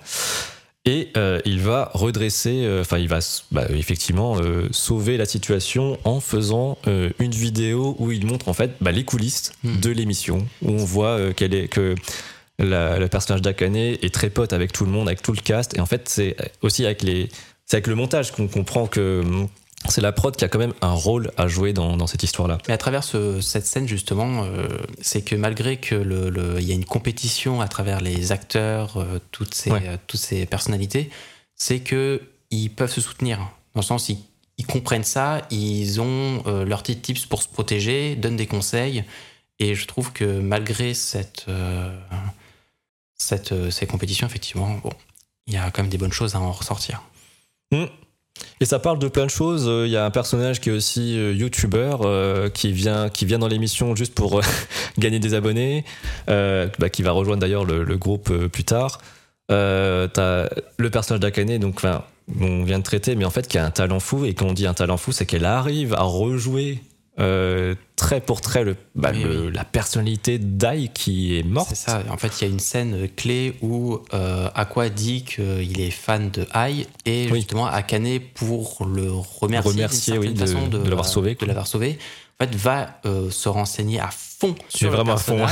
[0.87, 3.19] Et euh, il va redresser, euh, enfin il va
[3.53, 6.79] bah, effectivement euh, sauver la situation en faisant
[7.19, 9.79] une vidéo où il montre en fait bah, les coulisses Hmm.
[9.81, 11.95] de l'émission, où on voit qu'elle est que
[12.59, 15.77] la- le personnage d'Akane est très pote avec tout le monde, avec tout le cast,
[15.77, 17.29] et en fait c'est aussi avec les,
[17.67, 19.23] c'est avec le montage qu'on comprend que
[19.89, 22.59] c'est la prod qui a quand même un rôle à jouer dans, dans cette histoire-là.
[22.69, 24.69] Mais à travers ce- cette scène, justement, euh,
[25.01, 28.99] c'est que malgré que le, le- il y a une compétition à travers les acteurs,
[28.99, 29.83] euh, toutes, ces, Ouais.
[29.87, 31.11] euh, toutes ces personnalités,
[31.57, 32.21] c'est que
[32.51, 33.39] ils peuvent se soutenir.
[33.75, 34.19] Dans le sens, ils,
[34.59, 39.05] ils comprennent ça, ils ont leurs petits tips pour se protéger, donnent des conseils.
[39.59, 41.47] Et je trouve que malgré cette,
[43.17, 44.91] cette, ces compétitions, effectivement, bon,
[45.47, 47.03] il y a quand même des bonnes choses à en ressortir.
[48.61, 49.67] Et ça parle de plein de choses.
[49.69, 53.25] Euh, Il y a un personnage qui est aussi euh, youtubeur euh, qui vient qui
[53.25, 54.41] vient dans l'émission juste pour
[54.99, 55.85] gagner des abonnés,
[56.27, 59.01] bah, qui va rejoindre d'ailleurs le, le groupe plus tard.
[59.49, 61.81] T'as le personnage d'Akane, donc
[62.41, 64.25] on vient de traiter, mais en fait qui a un talent fou.
[64.25, 66.81] Et quand on dit un talent fou, c'est qu'elle arrive à rejouer
[67.19, 71.69] euh, trait pour trait le, bah, Oui, le- la personnalité d'Ai qui est morte.
[71.71, 72.03] C'est ça.
[72.11, 76.31] En fait, il y a une scène clé où euh, Aqua dit qu'il est fan
[76.31, 77.39] de Ai et Oui.
[77.41, 81.49] justement Akane pour le remercier, Remercier, de- façon de l'avoir sauvé, de quoi.
[81.49, 81.99] l'avoir sauvé.
[82.41, 85.45] En fait, va euh, se renseigner à fond sur le vraiment à fond.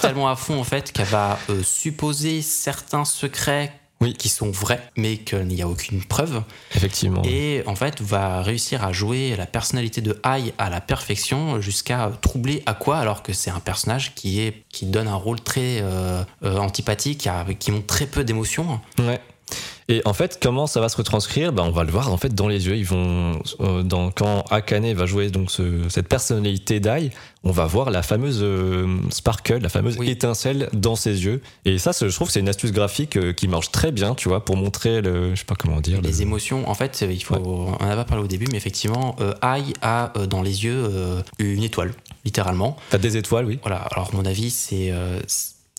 [0.00, 3.72] tellement à fond en fait qu'elle va euh, supposer certains secrets
[4.02, 4.14] Oui.
[4.14, 6.42] qui sont vrais, mais qu'il n'y a aucune preuve.
[6.74, 7.22] Effectivement.
[7.24, 12.10] Et en fait, va réussir à jouer la personnalité de Ai à la perfection jusqu'à
[12.20, 16.22] troubler Aqua, alors que c'est un personnage qui, est, qui donne un rôle très euh,
[16.44, 18.80] euh, antipathique, qui, a- qui montre très peu d'émotions.
[18.98, 19.20] Ouais.
[19.92, 21.52] Et en fait, comment ça va se retranscrire?
[21.52, 22.76] Ben, On va le voir en fait dans les yeux.
[22.78, 27.10] Ils vont, euh, dans, quand Akane va jouer donc ce- cette personnalité d'Ai,
[27.44, 30.08] on va voir la fameuse euh, sparkle, la fameuse Oui.
[30.08, 31.42] étincelle dans ses yeux.
[31.66, 34.30] Et ça, je trouve que c'est une astuce graphique euh, qui marche très bien, tu
[34.30, 36.00] vois, pour montrer le, je sais pas comment dire.
[36.00, 38.56] le- Les émotions, en fait, il faut, on en a pas parlé au début, mais
[38.56, 40.88] effectivement, Ai a dans les yeux
[41.38, 41.92] une étoile,
[42.24, 42.78] littéralement.
[42.88, 43.58] T'as des étoiles, oui.
[43.62, 44.90] Voilà, alors à mon avis, c'est.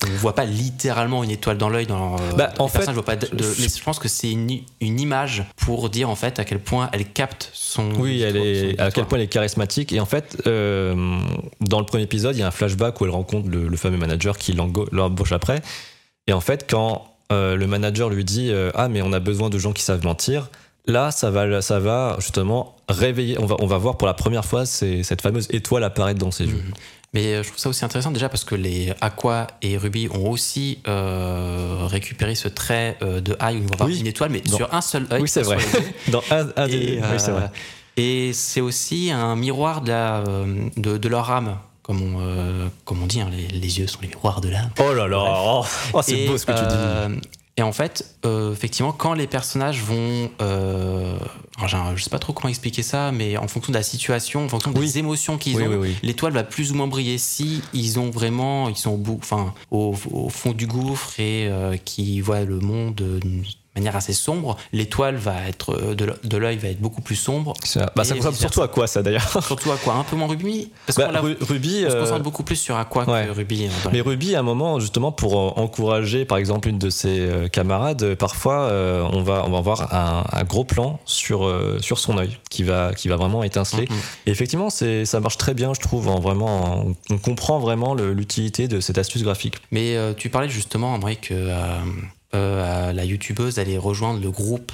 [0.08, 2.96] On ne voit pas littéralement une étoile dans l'œil dans euh, Bah, en fait, personnages
[2.96, 6.16] voient pas de- de- mais je pense que c'est une, une image pour dire en
[6.16, 9.24] fait à quel point elle capte son Oui, elle son est, à quel point elle
[9.26, 9.92] est charismatique.
[9.94, 11.20] Et en fait, euh,
[11.62, 13.98] dans le premier épisode, il y a un flashback où elle rencontre le, le fameux
[13.98, 15.62] manager qui l'embauche après.
[16.28, 19.50] Et en fait, quand euh, le manager lui dit euh, Ah, mais on a besoin
[19.50, 20.50] de gens qui savent mentir,
[20.86, 23.38] là, ça va, ça va justement réveiller.
[23.40, 26.46] On va, on va voir pour la première fois cette fameuse étoile apparaître dans ses
[26.46, 26.64] yeux.
[27.14, 30.30] Mais euh, je trouve ça aussi intéressant déjà parce que les Aqua et Ruby ont
[30.32, 34.00] aussi euh, récupéré ce trait euh, de Ai où ils vont avoir Oui.
[34.00, 34.58] une étoile, mais Non.
[34.58, 35.22] sur un seul œil.
[35.22, 35.58] Oui, c'est vrai.
[36.08, 36.68] Dans un, un.
[36.68, 37.52] Et, oui, c'est vrai.
[37.98, 40.24] et c'est aussi un miroir de, la,
[40.76, 44.08] de, de leur âme, comme on, comme on dit, hein, les, les yeux sont les
[44.08, 44.72] miroirs de l'âme.
[44.80, 47.20] Oh là là, oh, oh, c'est beau ce que tu dis.
[47.60, 51.18] Euh, Et en fait, euh, effectivement, quand les personnages vont, euh,
[51.60, 54.50] alors, je sais pas trop comment expliquer ça, mais en fonction de la situation, en
[54.50, 54.86] fonction Oui.
[54.86, 57.18] des émotions qu'ils Oui, ont, oui, l'étoile va plus ou moins briller.
[57.18, 61.48] Si ils ont vraiment, ils sont au bout, enfin, au, au fond du gouffre et
[61.48, 63.44] euh, qui voient le monde d'une
[63.76, 67.16] manière assez sombre, l'étoile va être euh, de l'œ- de l'œil va être beaucoup plus
[67.16, 67.54] sombre.
[67.64, 70.28] Ça, bah, ça ressemble surtout à quoi ça d'ailleurs Surtout à quoi Un peu moins
[70.28, 71.84] Ruby Parce Bah, qu'on Ruby.
[71.88, 73.26] on se euh, concentre beaucoup plus sur à quoi ouais.
[73.26, 73.70] que Ruby.
[73.84, 77.28] dans Mais Ruby, à un moment, justement, pour euh, encourager, par exemple, une de ses
[77.52, 82.00] camarades, parfois, euh, on, va, on va avoir un, un gros plan sur, euh, sur
[82.00, 83.88] son œil qui va, qui va vraiment étinceler.
[84.26, 86.08] Et effectivement, c'est, ça marche très bien, je trouve.
[86.10, 89.56] En vraiment, on, on comprend vraiment l'utilité de cette astuce graphique.
[89.72, 91.50] Mais tu parlais justement, André, que
[92.36, 94.72] euh, euh, la youtubeuse allait rejoindre le groupe.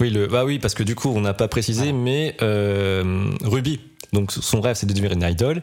[0.00, 3.80] Oui, le, bah oui, parce que du coup, on n'a pas précisé, mais euh, Ruby,
[4.12, 5.60] donc son rêve, c'est de devenir une idol.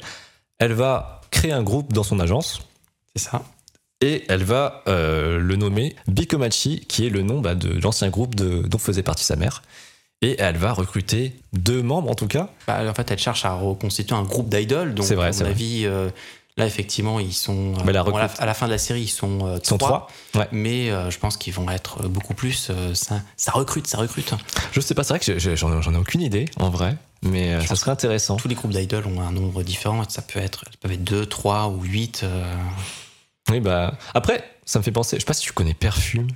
[0.59, 2.61] Elle va créer un groupe dans son agence.
[3.15, 3.43] C'est ça
[4.01, 8.35] Et elle va euh, le nommer Bikomachi, qui est le nom bah, de l'ancien groupe
[8.35, 9.61] de, dont faisait partie sa mère.
[10.21, 12.49] Et elle va recruter deux membres en tout cas.
[12.67, 14.93] Bah, En fait, elle cherche à reconstituer un groupe d'idoles.
[14.93, 15.87] Donc, C'est vrai, à c'est mon avis,
[16.59, 17.73] là, effectivement, ils sont.
[17.73, 19.47] euh, Mais la bon, à, la, recrute- à la fin de la série, ils sont,
[19.47, 20.07] euh, Ils sont trois.
[20.31, 20.41] trois.
[20.41, 20.47] Ouais.
[20.51, 22.71] Mais euh, je pense qu'ils vont être beaucoup plus.
[22.93, 24.33] ça, ça recrute, ça recrute.
[24.71, 27.75] Je sais pas, c'est vrai que j'en ai aucune idée en vrai, mais euh, ça
[27.75, 28.37] serait intéressant.
[28.37, 30.03] Tous les groupes d'idoles ont un nombre différent.
[30.07, 32.21] Ça peut être, ça peut être 2, 3 ou 8.
[32.23, 32.53] Euh,
[33.49, 35.15] Oui, bah après, ça me fait penser.
[35.15, 36.27] Je sais pas si tu connais Perfume.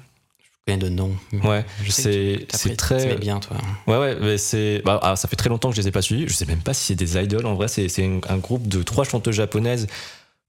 [0.65, 1.15] Connais de noms.
[1.43, 3.15] Ouais, Je sais c'est très.
[3.15, 3.57] bien, toi.
[3.87, 4.81] Ouais, ouais, mais c'est.
[4.85, 6.27] Bah, ah, ça fait très longtemps que je les ai pas suivis.
[6.27, 7.45] Je sais même pas si c'est des idoles.
[7.45, 7.89] En vrai, c'est
[8.29, 9.87] un, groupe de trois chanteuses japonaises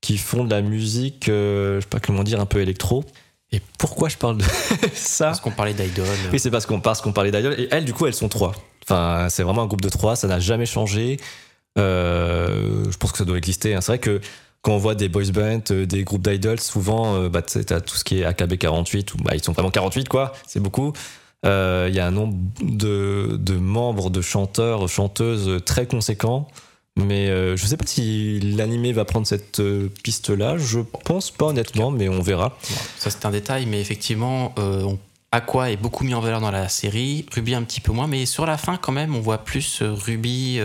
[0.01, 3.05] qui font de la musique, euh, je sais pas comment dire, un peu électro.
[3.53, 4.45] Et pourquoi je parle de
[4.95, 6.07] ça Parce qu'on parlait d'idoles.
[6.33, 7.59] Oui, c'est parce qu'on parce qu'on parlait d'idoles.
[7.59, 8.53] Et elles, du coup, elles sont trois.
[8.85, 10.17] Enfin, c'est vraiment un groupe de trois.
[10.17, 11.19] Ça n'a jamais changé.
[11.79, 13.75] Euh, je pense que ça doit exister.
[13.75, 13.81] hein.
[13.81, 14.21] C'est vrai que
[14.65, 17.83] quand on voit des boys bands, euh, des groupes d'idoles, souvent, euh, bah, tu t'as
[17.83, 20.33] tout ce qui est AKB 48, ou bah, ils sont vraiment 48, quoi.
[20.49, 20.95] C'est beaucoup.
[21.45, 26.49] Euh, Il y a un nombre de, membres, de chanteurs, chanteuses très conséquent.
[26.97, 29.61] Mais euh, je sais pas si l'animé va prendre cette
[30.03, 30.57] piste-là.
[30.57, 32.57] Je pense pas honnêtement, mais on verra.
[32.99, 34.55] Ça c'est un détail, mais effectivement,
[35.33, 38.25] Aqua est beaucoup mis en valeur dans la série, Ruby un petit peu moins, mais
[38.25, 40.61] sur la fin quand même, on voit plus Ruby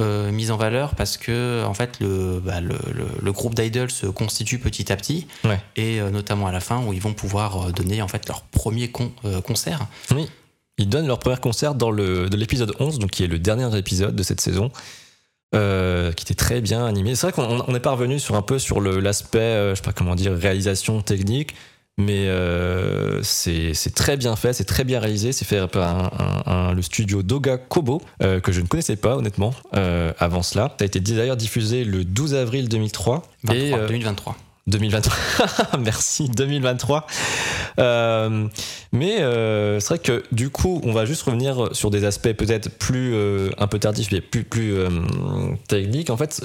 [0.00, 3.90] euh, mise en valeur parce que en fait le, bah, le, le- le groupe d'idoles
[3.92, 5.60] se constitue petit à petit, Ouais.
[5.76, 8.42] et euh, notamment à la fin où ils vont pouvoir euh, donner en fait leur
[8.42, 9.86] premier con- euh, concert.
[10.10, 10.28] Oui.
[10.78, 13.78] Ils donnent leur premier concert dans le, de l'épisode 11, donc qui est le dernier
[13.78, 14.72] épisode de cette saison,
[15.52, 15.58] qui
[16.24, 17.14] était très bien animé.
[17.14, 19.92] C'est vrai qu'on on n'est pas revenu sur un peu sur l'aspect, je sais pas
[19.92, 21.54] comment dire, réalisation technique,
[21.96, 25.32] mais euh, c'est très bien fait, c'est très bien réalisé.
[25.32, 26.10] C'est fait par un-
[26.46, 30.42] un- un- le studio Doga Kobo, euh, que je ne connaissais pas honnêtement euh, avant
[30.42, 30.74] cela.
[30.78, 33.22] Ça a été d'ailleurs diffusé le 12 avril 2003.
[33.44, 34.36] 23, et, euh, 2023.
[34.66, 35.14] 2023.
[35.78, 37.06] Merci, 2023.
[37.78, 38.46] Euh,
[38.92, 42.70] mais euh, c'est vrai que du coup, on va juste revenir sur des aspects peut-être
[42.70, 44.74] plus euh, un peu tardifs, mais plus plus
[45.68, 46.10] techniques.
[46.10, 46.42] En fait,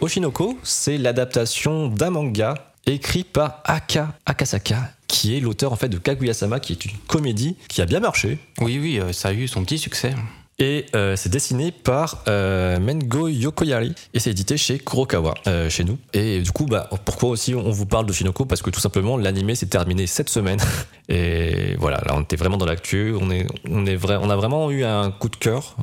[0.00, 2.54] Oshinoko, c'est l'adaptation d'un manga
[2.86, 7.56] écrit par Aka Akasaka, qui est l'auteur en fait de Kaguya-sama, qui est une comédie
[7.68, 8.38] qui a bien marché.
[8.60, 10.14] Oui, oui, euh, ça a eu son petit succès.
[10.58, 15.82] Et euh, c'est dessiné par euh, Mengo Yokoyari et c'est édité chez Kurokawa, euh, chez
[15.82, 15.98] nous.
[16.12, 18.44] Et du coup, bah, pourquoi aussi on vous parle de Shinoko?
[18.44, 20.60] Parce que tout simplement, l'animé s'est terminé cette semaine.
[21.08, 23.14] Et voilà, là, on était vraiment dans l'actu.
[23.20, 25.76] On, est, on, est vrai, on a vraiment eu un coup de cœur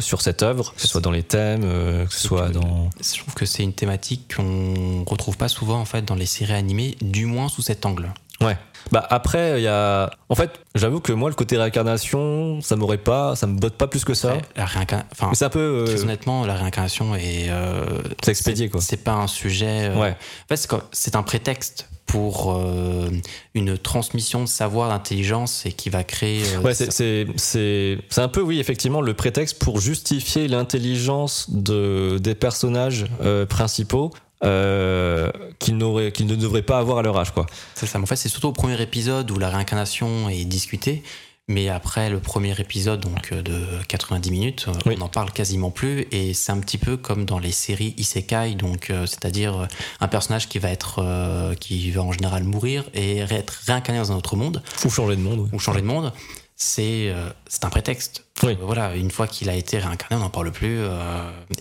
[0.00, 2.88] sur cette œuvre, que ce soit dans les thèmes, que ce soit dans.
[2.98, 6.54] Je trouve que c'est une thématique qu'on retrouve pas souvent en fait dans les séries
[6.54, 8.14] animées, du moins sous cet angle.
[8.40, 8.56] Ouais.
[8.92, 10.10] Bah après, il y a.
[10.28, 13.88] En fait, j'avoue que moi, le côté réincarnation, ça m'aurait pas, ça me botte pas
[13.88, 14.34] plus que ça.
[14.34, 15.08] Ouais, La réincarnation.
[15.12, 15.58] Enfin, c'est un peu.
[15.58, 17.46] euh, très honnêtement, la réincarnation est.
[17.48, 17.84] euh,
[18.22, 18.80] C'est expédié, quoi.
[18.80, 19.88] C'est pas un sujet.
[19.90, 20.10] euh, Ouais.
[20.50, 23.08] En fait, c'est un prétexte pour euh,
[23.54, 26.42] une transmission de savoir, d'intelligence et qui va créer.
[26.54, 32.36] euh, Ouais, c'est- c'est un peu, oui, effectivement, le prétexte pour justifier l'intelligence de, des
[32.36, 33.06] personnages
[33.48, 34.12] principaux
[34.44, 35.78] euh, qu'ils
[36.12, 37.46] qu'ils ne devraient pas avoir à leur âge, quoi.
[37.74, 37.98] C'est ça.
[38.00, 41.02] En fait, c'est surtout au premier épisode où la réincarnation est discutée.
[41.48, 44.94] Mais après le premier épisode, donc euh, de 90 minutes, euh, Oui.
[44.96, 46.08] on n'en parle quasiment plus.
[46.10, 49.68] Et c'est un petit peu comme dans les séries isekai, donc euh, c'est-à-dire
[50.00, 54.10] un personnage qui va être, euh, qui va en général mourir et être réincarné dans
[54.10, 55.38] un autre monde Faut changer de monde.
[55.42, 55.48] oui.
[55.52, 56.12] ou changer de monde.
[56.56, 58.24] C'est euh, c'est un prétexte.
[58.42, 58.56] Oui.
[58.60, 60.80] Voilà, une fois qu'il a été réincarné, on n'en parle plus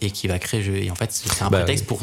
[0.01, 0.83] et qui va créer.
[0.85, 1.99] Et en fait, c'est c'est un Bah, prétexte pour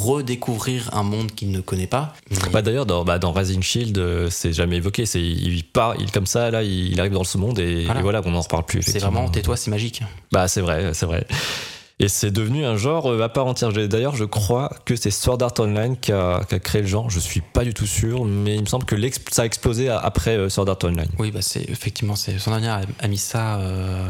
[0.00, 2.14] redécouvrir un monde qu'il ne connaît pas.
[2.52, 5.06] Bah, D'ailleurs, dans, bah, dans Rising Shield, euh, c'est jamais évoqué.
[5.06, 7.84] C'est il part, il comme ça, là, il, il arrive dans ce monde et et
[7.86, 8.22] voilà, Voilà.
[8.24, 8.82] on n'en reparle plus.
[8.82, 10.02] c'est vraiment tais-toi, c'est magique.
[10.32, 11.26] Bah, c'est vrai, c'est vrai.
[11.98, 13.72] Et c'est devenu un genre euh, à part entière.
[13.72, 17.10] D'ailleurs, je crois que c'est Sword Art Online qui a, qui a créé le genre.
[17.10, 18.96] Je suis pas du tout sûr, mais il me semble que
[19.30, 21.06] ça a explosé après euh, Sword Art Online.
[21.18, 24.08] Oui, bah c'est effectivement, c'est son dernière a, a mis ça, euh,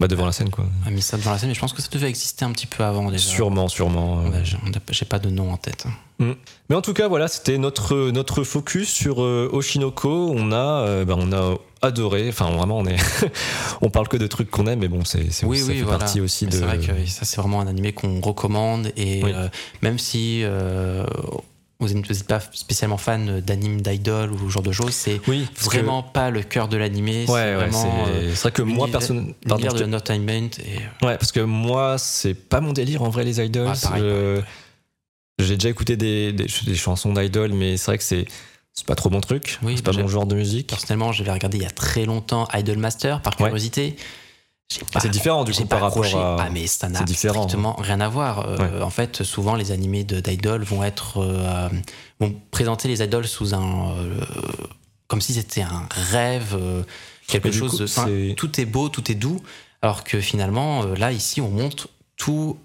[0.00, 0.64] Bah, devant la scène, quoi.
[0.86, 2.66] a mis ça devant la scène, mais je pense que ça devait exister un petit
[2.68, 3.28] peu avant déjà.
[3.28, 4.20] Sûrement, sûrement.
[4.20, 4.30] euh.
[4.30, 5.86] Ouais, j'ai- pas de nom en tête.
[6.20, 10.32] Mais en tout cas, voilà, c'était notre, notre focus sur euh, Oshinoko.
[10.36, 12.28] On a, euh, bah, on a adoré.
[12.28, 12.96] Enfin, vraiment, on est,
[13.82, 15.82] on parle que de trucs qu'on aime, mais bon, c'est, c'est Oui, ça oui, fait
[15.82, 15.98] voilà.
[15.98, 16.56] partie aussi Mais de.
[16.58, 19.32] C'est vrai que ça, c'est vraiment un animé qu'on recommande et Oui.
[19.34, 19.48] euh,
[19.82, 20.42] même si
[21.80, 25.68] vous n'êtes pas spécialement fan d'anime d'idol ou ce genre de choses, c'est Oui, parce
[25.68, 27.24] que- vraiment pas le cœur de l'animé.
[27.26, 29.34] C'est ouais, euh, c'est vrai que moi, personne.
[29.46, 33.40] pardon, de l'entertainment et Ouais, parce que moi, c'est pas mon délire en vrai, les
[33.40, 33.70] idols.
[33.84, 34.42] Ah, Euh,
[35.40, 38.24] J'ai déjà écouté des, des, des chansons d'idoles, mais c'est vrai que c'est,
[38.74, 39.60] c'est pas trop mon truc.
[39.62, 40.66] Oui, c'est pas j'ai- mon genre de musique.
[40.70, 43.94] personnellement, j'avais regardé il y a très longtemps Idol Master par curiosité.
[44.92, 47.42] Pas c'est différent, du coup, par rapport à- Ah, mais ça n'a différent.
[47.44, 48.46] strictement rien à voir.
[48.46, 51.18] Euh, En fait, souvent, les animés de- d'idol vont être.
[51.22, 51.68] euh,
[52.20, 53.92] vont présenter les idoles sous un.
[53.96, 54.20] euh,
[55.06, 56.82] comme si c'était un rêve, euh,
[57.26, 57.86] quelque chose coup, de.
[57.86, 59.40] c'est- tout est beau, tout est doux.
[59.80, 62.58] Alors que finalement, là, ici, on montre tout,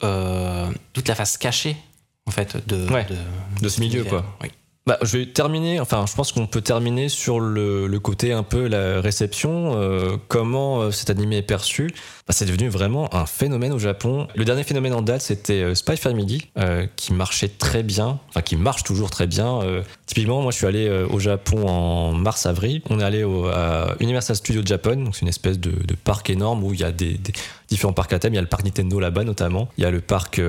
[0.92, 1.78] toute la face cachée,
[2.26, 3.16] en fait, de, Ouais, de,
[3.62, 4.26] de ce milieu, quoi.
[4.42, 4.50] Oui.
[4.86, 8.44] Bah, je vais terminer, enfin, je pense qu'on peut terminer sur le, le côté un
[8.44, 11.90] peu la réception, euh, comment euh, cet animé est perçu.
[12.28, 14.28] Bah, c'est devenu vraiment un phénomène au Japon.
[14.36, 18.42] Le dernier phénomène en date, c'était euh, Spy Family, euh, qui marchait très bien, enfin,
[18.42, 19.62] qui marche toujours très bien.
[19.62, 22.82] Euh, typiquement, moi, je suis allé au Japon en mars-avril.
[22.90, 26.30] On est allé au, à Universal Studios Japan, donc c'est une espèce de, de parc
[26.30, 27.20] énorme où il y a des,
[27.68, 28.34] différents parcs à thème.
[28.34, 29.68] Il y a le parc Nintendo là-bas, notamment.
[29.78, 30.40] Il y a le parc,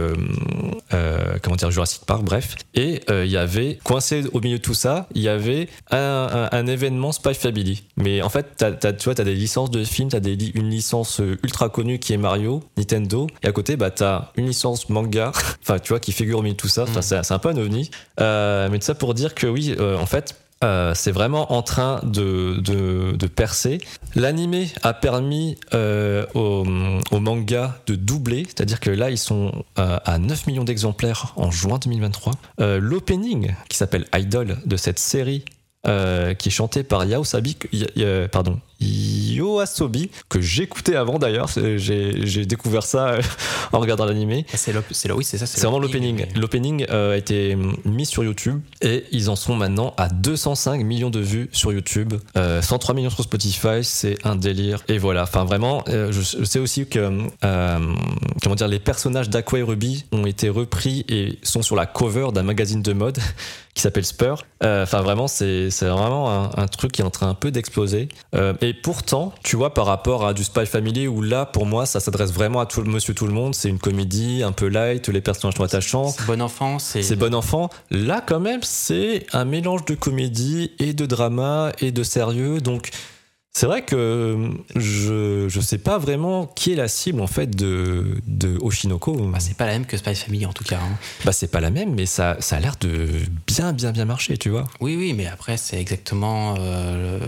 [0.90, 2.54] comment dire, Jurassic Park, bref.
[2.74, 7.12] Et il y avait, coincé au milieu de tout ça, il y avait un, événement
[7.12, 7.84] Spy Family.
[7.96, 11.38] Mais en fait, tu vois, t'as des licences de films, des, li- une licence euh,
[11.64, 13.26] ultra connue qui est Mario, Nintendo.
[13.42, 16.54] Et à côté, bah, t'as une licence manga, enfin, tu vois, qui figure au milieu
[16.54, 16.82] de tout ça.
[16.82, 17.22] Enfin, Mm.
[17.22, 17.90] c'est, un peu un ovni.
[18.20, 21.62] Euh, mais tout ça pour dire que oui, euh, en fait, euh, c'est vraiment en
[21.62, 23.80] train de, de, de percer.
[24.14, 26.64] L'animé a permis euh, au,
[27.10, 31.50] au manga de doubler, c'est-à-dire que là, ils sont euh, à 9 millions d'exemplaires en
[31.50, 32.32] juin 2023.
[32.60, 35.44] Euh, L'opening, qui s'appelle Idol, de cette série,
[35.84, 37.58] qui est chanté par Yaosabi,
[38.32, 43.22] pardon, Yoasobi, que j'écoutais avant d'ailleurs, j'ai découvert ça euh,
[43.72, 44.46] en regardant l'animé.
[44.54, 45.46] C'est l'op- c'est oui, c'est ça.
[45.46, 46.26] C'est vraiment l'opening.
[46.36, 51.10] L'opening euh, a été mis sur YouTube et ils en sont maintenant à 205 millions
[51.10, 54.82] de vues sur YouTube, euh, 103 millions sur Spotify, c'est un délire.
[54.88, 57.78] Et voilà, enfin vraiment, euh, je, je sais aussi que euh,
[58.42, 62.28] comment dire, les personnages d'Aqua et Ruby ont été repris et sont sur la cover
[62.32, 63.18] d'un magazine de mode
[63.74, 64.44] qui s'appelle Spur.
[64.62, 68.08] Euh, Enfin vraiment, c'est vraiment un, un truc qui est en train un peu d'exploser.
[68.34, 71.86] Euh, et pourtant, tu vois, par rapport à du Spy Family où là, pour moi,
[71.86, 73.54] ça s'adresse vraiment à tout le monsieur tout le monde.
[73.54, 76.08] C'est une comédie un peu light, les personnages sont attachants.
[76.08, 77.02] C'est bon enfant, c'est.
[77.02, 77.70] C'est bon enfant.
[77.90, 82.60] Là, quand même, c'est un mélange de comédie et de drama et de sérieux.
[82.60, 82.90] Donc,
[83.56, 88.16] C'est vrai que je je sais pas vraiment qui est la cible en fait de
[88.26, 89.12] de Oshinoko.
[89.28, 90.78] Bah, c'est pas la même que Spy Family en tout cas.
[90.82, 90.96] hein.
[91.24, 93.06] Bah c'est pas la même, mais ça ça a l'air de
[93.46, 94.64] bien bien bien marcher, tu vois.
[94.80, 97.20] Oui, oui, mais après, c'est exactement euh,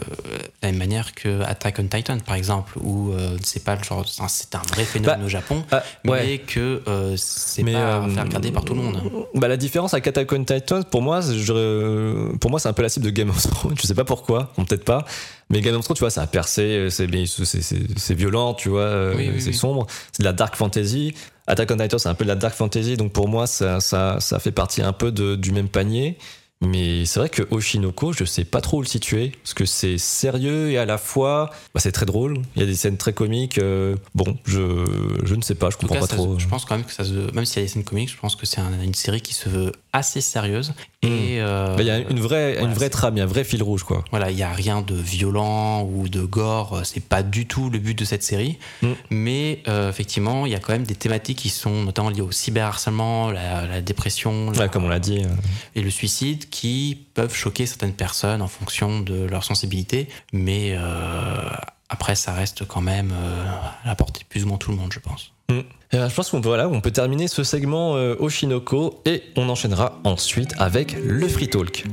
[0.63, 4.05] la même manière que Attack on Titan, par exemple, où euh, c'est pas le genre.
[4.29, 6.39] C'est un vrai phénomène Bah, au Japon, Ah, mais ouais.
[6.45, 9.01] que euh, c'est pas euh, regarder par tout le monde.
[9.37, 12.83] Bah la différence avec Attack on Titan, pour moi, je, pour moi c'est un peu
[12.83, 13.77] la cible de Game of Thrones.
[13.81, 15.05] Je sais pas pourquoi, peut-être pas.
[15.51, 18.81] Mais Game of Thrones, tu vois, ça a percé, c'est mais c'est- violent, tu vois,
[18.81, 19.55] euh, Oui, oui, c'est oui.
[19.55, 21.15] sombre, c'est de la dark fantasy.
[21.47, 24.17] Attack on Titan, c'est un peu de la dark fantasy, donc pour moi, ça, ça,
[24.19, 26.19] ça fait partie un peu de- du même panier.
[26.63, 29.99] Mais c'est vrai que Oshinoko, je sais pas trop où le situer, parce que c'est
[29.99, 32.39] sérieux et à la fois, bah, c'est très drôle.
[32.57, 33.59] Il y a des scènes très comiques.
[33.59, 34.85] euh, bon, je,
[35.25, 36.37] je ne sais pas, je En comprends cas, pas trop.
[36.39, 38.11] se- je pense quand même que ça se, même s'il y a des scènes comiques,
[38.11, 40.73] je pense que c'est un- une série qui se veut assez sérieuse.
[41.03, 43.25] Et euh, Bah, Il y a une vraie, voilà, une vraie trame, il y a
[43.25, 44.03] un vrai fil rouge, quoi.
[44.11, 46.81] Voilà, il y a rien de violent ou de gore.
[46.85, 48.59] C'est pas du tout le but de cette série.
[48.83, 48.89] Mm.
[49.11, 52.33] Mais euh, effectivement, il y a quand même des thématiques qui sont notamment liées au
[52.33, 55.19] cyberharcèlement, la, la dépression, la- Ouais, comme on l'a dit.
[55.23, 55.29] euh.
[55.75, 61.49] et le suicide qui peuvent choquer certaines personnes en fonction de leur sensibilité, mais euh,
[61.89, 63.45] après ça reste quand même euh,
[63.85, 65.33] à la portée de plus ou moins tout le monde, je pense.
[65.49, 65.61] Mm.
[65.93, 70.01] Ben, je pense qu'on peut, voilà, peut terminer ce segment euh, Oshinoko et on enchaînera
[70.05, 71.85] ensuite avec le Free Talk.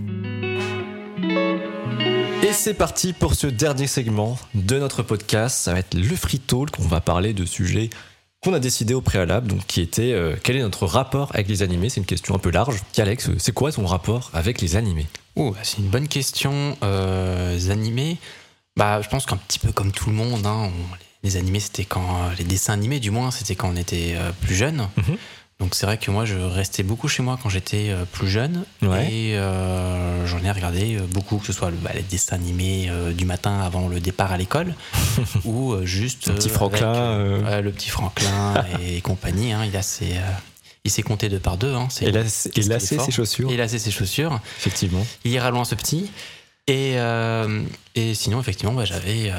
[2.44, 5.58] Et c'est parti pour ce dernier segment de notre podcast.
[5.58, 6.72] Ça va être le Free Talk.
[6.80, 7.90] On va parler de sujets
[8.44, 11.62] qu'on a décidé au préalable, donc qui était euh, quel est notre rapport avec les
[11.64, 11.90] animés?
[11.90, 12.76] C'est une question un peu large.
[12.98, 15.08] Alex, c'est quoi ton rapport avec les animés?
[15.36, 16.78] Oh, c'est une bonne question.
[16.84, 18.18] Euh, les animés,
[18.78, 21.86] bah, je pense qu'un petit peu comme tout le monde, hein, on- les animés, c'était
[21.86, 24.88] quand euh, les dessins animés, du moins, c'était quand on était euh, plus jeune.
[24.98, 25.18] Mhm.
[25.64, 28.66] Donc c'est vrai que moi, je restais beaucoup chez moi quand j'étais euh, plus jeune,
[28.82, 29.08] Ouais.
[29.10, 32.88] et euh, j'en ai regardé euh, beaucoup, que ce soit le- bah, les dessins animés
[32.90, 34.76] euh, du matin avant le départ à l'école,
[35.46, 38.56] ou euh, juste Le petit Franklin, le petit Franklin
[38.86, 39.54] et compagnie.
[39.54, 40.16] hein, il a ses,
[40.84, 41.74] il s'est compté deux par deux.
[41.74, 42.24] Hein, Et là,
[42.58, 44.42] il lacé ses chaussures, Il a ses chaussures.
[44.58, 45.08] effectivement.
[45.24, 46.12] Il ira loin ce petit.
[46.68, 46.96] Et,
[47.96, 49.32] et sinon, effectivement, bah, j'avais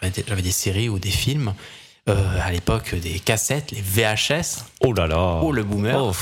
[0.00, 1.52] j'avais des- j'avais des séries ou des films.
[2.08, 4.64] Euh, à l'époque, des cassettes, les VHS.
[4.80, 5.96] Oh là là Oh, le boomer.
[5.98, 6.12] Oh.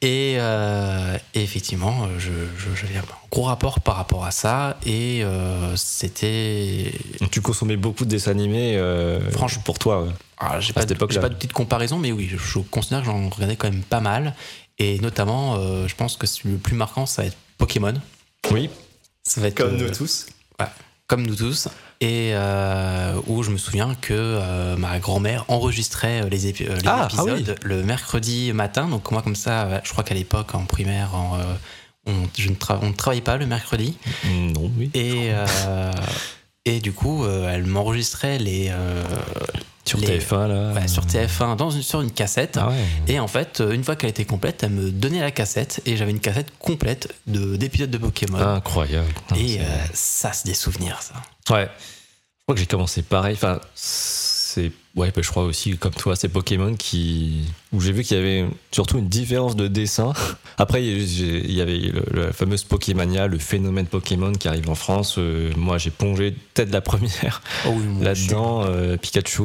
[0.00, 4.78] Et, euh, et effectivement, je- je- j'avais un gros rapport par rapport à ça.
[4.84, 6.92] Et euh, c'était.
[7.30, 9.62] Tu consommais beaucoup de dessins animés, euh, Franchement.
[9.64, 10.02] pour toi.
[10.02, 10.10] ouais.
[10.38, 11.14] Ah, j'ai À pas, cette de- époque-là.
[11.14, 13.82] j'ai pas de petite comparaison, mais oui, je, je considère que j'en regardais quand même
[13.82, 14.34] pas mal.
[14.78, 17.94] Et notamment, euh, je pense que le plus marquant, ça va être Pokémon.
[18.50, 18.70] Oui,
[19.22, 20.26] Ça va être, euh, tous.
[21.12, 21.68] Comme nous tous,
[22.00, 26.80] et euh, où je me souviens que euh, ma grand-mère enregistrait euh, les, épi- les
[26.86, 28.88] Ah, ah épisodes le mercredi matin.
[28.88, 31.36] Donc moi comme ça, je crois qu'à l'époque en primaire, en,
[32.06, 33.98] on, je ne tra- on ne travaillait pas le mercredi,
[34.54, 34.90] Non, oui.
[34.94, 35.32] et
[36.64, 39.04] et du coup, euh, elle m'enregistrait les, euh,
[39.84, 40.72] Sur les- TF1, là.
[40.72, 42.56] ouais, sur TF1 dans une, sur une cassette.
[42.60, 42.74] Ah ouais.
[43.08, 45.96] Et en fait, euh, une fois qu'elle était complète, elle me donnait la cassette et
[45.96, 48.38] j'avais une cassette complète de d'épisodes de Pokémon.
[48.38, 49.08] Incroyable.
[49.36, 51.14] Et euh, ça, c'est des souvenirs, ça.
[51.54, 51.68] Ouais.
[51.68, 53.34] Je crois que j'ai commencé pareil.
[53.34, 53.60] Enfin,
[54.54, 54.72] c'est.
[54.94, 57.40] Ouais, bah, je crois aussi, comme toi, c'est Pokémon qui.
[57.72, 60.12] Où j'ai vu qu'il y avait surtout une différence de dessin.
[60.58, 65.16] Après, il y avait le, la fameuse Pokémania, le phénomène Pokémon qui arrive en France.
[65.18, 68.64] Euh, moi, j'ai plongé peut-être la première Oh oui, là-dedans.
[68.66, 69.42] euh, Pikachu,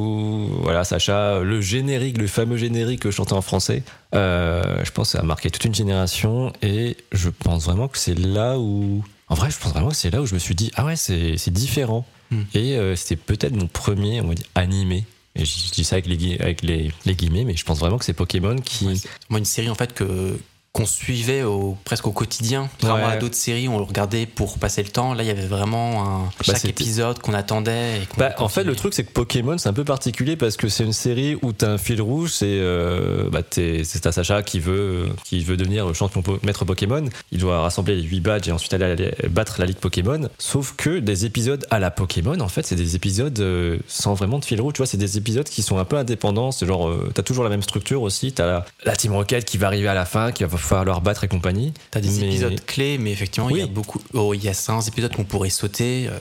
[0.61, 3.83] voilà, Sacha, le générique, le fameux générique que je chantais en français.
[4.15, 7.97] euh, je pense que ça a marqué toute une génération et je pense vraiment que
[7.97, 9.03] c'est là où.
[9.29, 10.95] En vrai, je pense vraiment que c'est là où je me suis dit, ah ouais,
[10.95, 12.05] c'est différent.
[12.53, 15.05] Et euh, c'était peut-être mon premier, on va dire, animé.
[15.35, 18.05] Et je dis ça avec les, avec les, les guillemets, mais je pense vraiment que
[18.05, 18.85] c'est Pokémon qui.
[19.29, 20.39] Moi, une série en fait que
[20.77, 22.69] qu'on suivait au, presque au quotidien.
[22.79, 23.13] Contrairement Ouais.
[23.13, 25.13] à d'autres séries, on le regardait pour passer le temps.
[25.13, 27.97] Là, il y avait vraiment un, chaque c'était- épisode qu'on attendait.
[27.97, 30.69] Et Bah, en fait, le truc, c'est que Pokémon, c'est un peu particulier parce que
[30.69, 32.31] c'est une série où t'as un fil rouge.
[32.31, 37.05] C'est euh, bah, ta Sacha qui veut, qui veut devenir champion maître Pokémon.
[37.31, 40.29] Il doit rassembler les 8 badges et ensuite aller, aller battre la ligue Pokémon.
[40.37, 44.39] Sauf que des épisodes à la Pokémon, en fait, c'est des épisodes euh, sans vraiment
[44.39, 44.73] de fil rouge.
[44.73, 46.51] Tu vois, c'est des épisodes qui sont un peu indépendants.
[46.51, 48.31] C'est genre, euh, t'as toujours la même structure aussi.
[48.31, 51.23] T'as la, la Team Rocket qui va arriver à la fin, qui va falloir battre
[51.23, 51.73] et compagnie.
[51.91, 53.99] T'as des Mais- épisodes clés, mais effectivement, il y a beaucoup.
[54.13, 56.07] Oh, il y a certains épisodes qu'on pourrait sauter.
[56.09, 56.17] euh,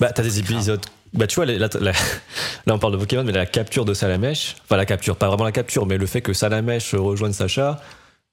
[0.00, 0.80] Bah, t'as des épisodes.
[1.12, 3.94] Bah, tu vois, les- la- la- là, on parle de Pokémon, mais la capture de
[3.94, 7.80] Salamèche, enfin, la capture, pas vraiment la capture, mais le fait que Salamèche rejoigne Sacha,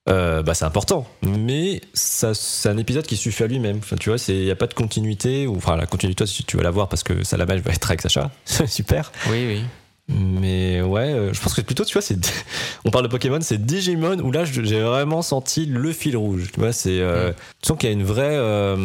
[0.10, 1.06] euh, bah, c'est important.
[1.22, 3.78] Mais ça, c'est un épisode qui suffit à lui-même.
[3.78, 6.58] Enfin, tu vois, il n'y a pas de continuité, ou enfin, la continuité, si tu
[6.58, 8.32] vas la voir parce que Salamèche va être avec Sacha,
[8.68, 9.12] super.
[9.30, 9.64] Oui, oui.
[10.10, 12.18] Mais ouais, euh, je pense que plutôt, tu vois, c'est.
[12.86, 16.50] On parle de Pokémon, c'est Digimon où là, j'ai vraiment senti le fil rouge.
[16.54, 17.00] Tu vois, c'est.
[17.00, 17.32] euh,
[17.62, 18.36] Tu sens qu'il y a une vraie.
[18.36, 18.76] euh,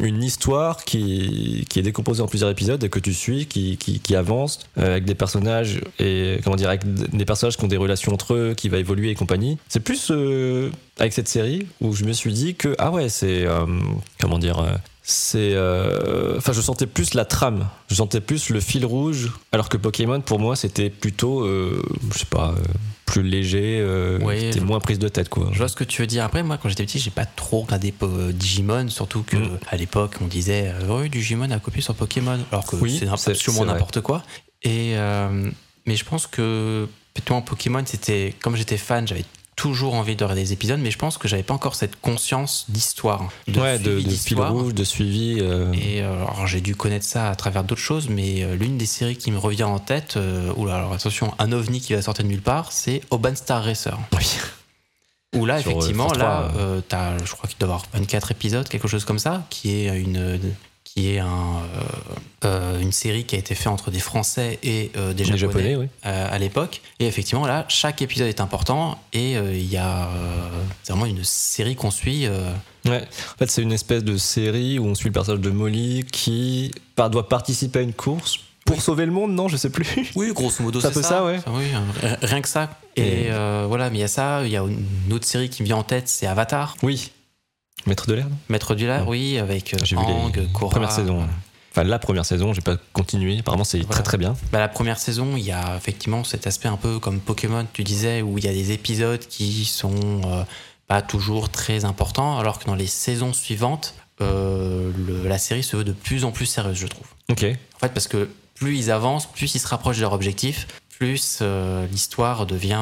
[0.00, 3.98] une histoire qui, qui est décomposée en plusieurs épisodes et que tu suis, qui, qui,
[4.00, 6.38] qui avance euh, avec des personnages et.
[6.44, 9.14] Comment dire, avec des personnages qui ont des relations entre eux, qui va évoluer et
[9.14, 9.56] compagnie.
[9.68, 10.12] C'est plus
[10.98, 12.74] avec cette série où je me suis dit que.
[12.78, 13.46] Ah ouais, c'est.
[14.20, 14.62] comment dire.
[15.10, 19.70] C'est euh, enfin je sentais plus la trame je sentais plus le fil rouge alors
[19.70, 21.82] que Pokémon pour moi c'était plutôt euh,
[22.12, 22.62] je sais pas euh,
[23.06, 23.82] plus léger
[24.20, 26.24] Ouais, c'était je- moins prise de tête quoi Je vois ce que tu veux dire.
[26.24, 27.94] Après, moi, quand j'étais petit, j'ai pas trop regardé
[28.34, 29.58] Digimon, surtout que Mm.
[29.70, 33.64] à l'époque, on disait oui, Digimon a copié sur Pokémon, alors que Oui, c'est absolument
[33.64, 34.22] n'importe quoi.
[34.62, 34.94] Et
[35.86, 39.24] mais je pense que plutôt en Pokémon, c'était comme j'étais fan, j'avais
[39.58, 42.66] toujours envie de regarder des épisodes, mais je pense que j'avais pas encore cette conscience
[42.68, 46.60] d'histoire, de ouais de, suivi de fil rouge de suivi euh, Et euh, alors j'ai
[46.60, 49.64] dû connaître ça à travers d'autres choses, mais euh, l'une des séries qui me revient
[49.64, 50.16] en tête,
[50.56, 53.98] oula, alors attention, un ovni qui va sortir de nulle part, c'est Oban Star Racer.
[54.16, 54.26] oui.
[55.36, 57.84] Où là, Sur, effectivement, France là, 3, euh, t'as, je crois qu'il doit y avoir
[57.92, 60.40] 24 épisodes, quelque chose comme ça, qui est une,
[60.94, 64.90] qui est un, euh, euh, une série qui a été faite entre des Français et
[64.96, 66.80] euh, des Japonais, japonais oui euh, à l'époque.
[66.98, 70.08] Et effectivement, là, chaque épisode est important et il y a
[70.88, 72.26] vraiment une série qu'on suit.
[72.86, 76.04] ouais en fait c'est une espèce de série où on suit le personnage de Molly
[76.10, 80.32] qui doit participer à une course pour sauver le monde non je sais plus Oui,
[80.34, 81.02] grosso modo, C'est ça.
[81.02, 81.38] ça, ouais.
[81.48, 81.64] Oui,
[82.22, 82.70] rien que ça.
[82.96, 83.30] Et, Et-
[83.66, 84.42] voilà, mais il y a ça.
[84.44, 87.10] Il y a une autre série qui me vient en tête, c'est Avatar, oui
[87.88, 89.08] maître de l'air Maître du Lac, Ouais.
[89.08, 90.70] oui, avec euh, Aang, les Korra.
[90.70, 91.26] premières saisons
[91.70, 93.92] enfin la première saison j'ai pas continué apparemment c'est Voilà.
[93.94, 96.98] très très bien Bah, la première saison, il y a effectivement cet aspect un peu
[96.98, 100.44] comme Pokémon, tu disais, où il y a des épisodes qui sont euh,
[100.86, 105.76] pas toujours très importants, alors que dans les saisons suivantes, euh, le- la série se
[105.76, 107.06] veut de plus en plus sérieuse, je trouve.
[107.30, 107.44] ok
[107.76, 110.66] En fait, parce que plus ils avancent, plus ils se rapprochent de leur objectif,
[110.98, 112.80] plus euh, l'histoire devient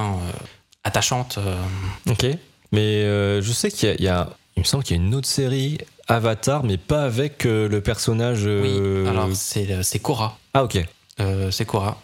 [0.85, 1.39] attachante.
[2.09, 2.25] Ok.
[2.73, 3.03] Mais
[3.43, 4.31] je sais qu'il y a.
[4.57, 5.79] Il me semble qu'il y a une autre série,
[6.09, 8.43] Avatar, mais pas avec euh, le personnage.
[8.47, 10.39] euh, Oui, alors c'est euh, c'est Korra.
[10.55, 10.79] Ah, ok.
[11.21, 12.01] Euh, c'est Korra.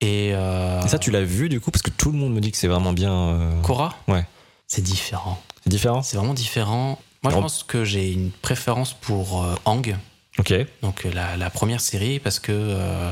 [0.00, 2.40] Et, euh, Et ça, tu l'as vu du coup Parce que tout le monde me
[2.40, 3.12] dit que c'est vraiment bien.
[3.14, 3.94] euh, Korra?
[4.08, 4.24] Ouais.
[4.66, 5.40] C'est différent.
[5.62, 6.02] C'est différent?
[6.02, 6.98] C'est vraiment différent.
[7.22, 9.96] Moi, je pense que j'ai une préférence pour euh, Aang,
[10.40, 10.52] Ok.
[10.82, 13.10] donc euh, la, la première série, parce que euh,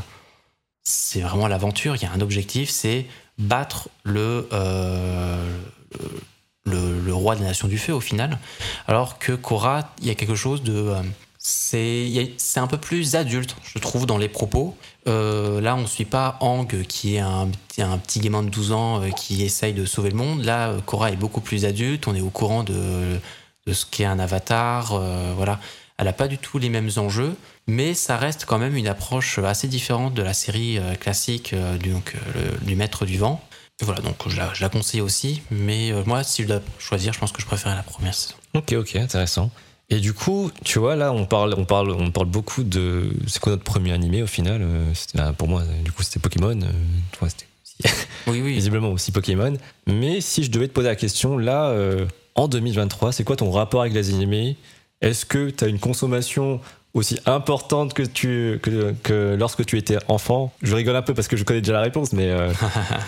[0.82, 1.94] c'est vraiment l'aventure.
[1.94, 3.06] Il y a un objectif, c'est
[3.38, 5.46] battre le, euh,
[6.66, 8.38] le, roi des nations du feu au final.
[8.86, 10.72] Alors que Korra, il y a quelque chose de.
[10.74, 11.02] euh,
[11.38, 14.76] c'est un peu plus adulte, je trouve, dans les propos.
[15.08, 17.48] Euh, là, on ne suit pas Aang, qui est un,
[17.78, 20.44] un petit gamin de 12 ans euh, qui essaye de sauver le monde.
[20.44, 22.06] Là, Korra est beaucoup plus adulte.
[22.08, 23.18] On est au courant de,
[23.66, 25.00] de ce qu'est un avatar.
[25.34, 25.60] voilà.
[25.96, 27.36] Elle n'a pas du tout les mêmes enjeux,
[27.66, 31.54] mais ça reste quand même une approche assez différente de la série classique
[31.84, 32.16] donc,
[32.62, 33.42] du Maître du Vent.
[33.80, 35.42] Et voilà, donc je la, je la conseille aussi.
[35.50, 38.34] Mais euh, moi, si je dois choisir, je pense que je préfère la première saison.
[38.54, 39.50] Ok, ok, intéressant.
[39.88, 43.10] Et du coup, tu vois, là, on parle, on parle, on parle beaucoup de.
[43.26, 46.20] C'est quoi notre premier animé au final euh, c'était- ah, Pour moi, du coup, c'était
[46.20, 46.60] Pokémon.
[46.62, 46.70] euh,
[47.12, 47.46] toi, c'était
[48.28, 48.52] Oui, oui.
[48.54, 49.54] visiblement aussi Pokémon.
[49.86, 52.06] Mais si je devais te poser la question, là, euh,
[52.36, 54.56] en 2023, c'est quoi ton rapport avec les animés?
[55.00, 56.60] Est-ce que tu as une consommation
[56.94, 60.52] aussi importante que, tu, que, que lorsque tu étais enfant?
[60.62, 62.52] Je rigole un peu parce que je connais déjà la réponse, mais euh,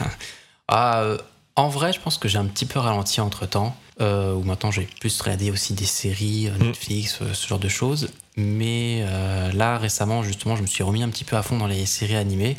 [0.75, 1.19] Ah, euh,
[1.55, 3.77] en vrai, je pense que j'ai un petit peu ralenti entre temps.
[4.01, 7.69] Euh, où maintenant j'ai plus regardé aussi des séries, euh, Netflix, euh, ce genre de
[7.69, 8.09] choses.
[8.37, 11.67] Mais euh, là, récemment, justement, je me suis remis un petit peu à fond dans
[11.67, 12.57] les séries animées.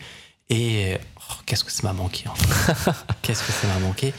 [0.49, 2.91] Et oh, qu'est-ce que ça m'a manqué, en fait.
[3.24, 4.14] Qu'est-ce que ça m'a manqué.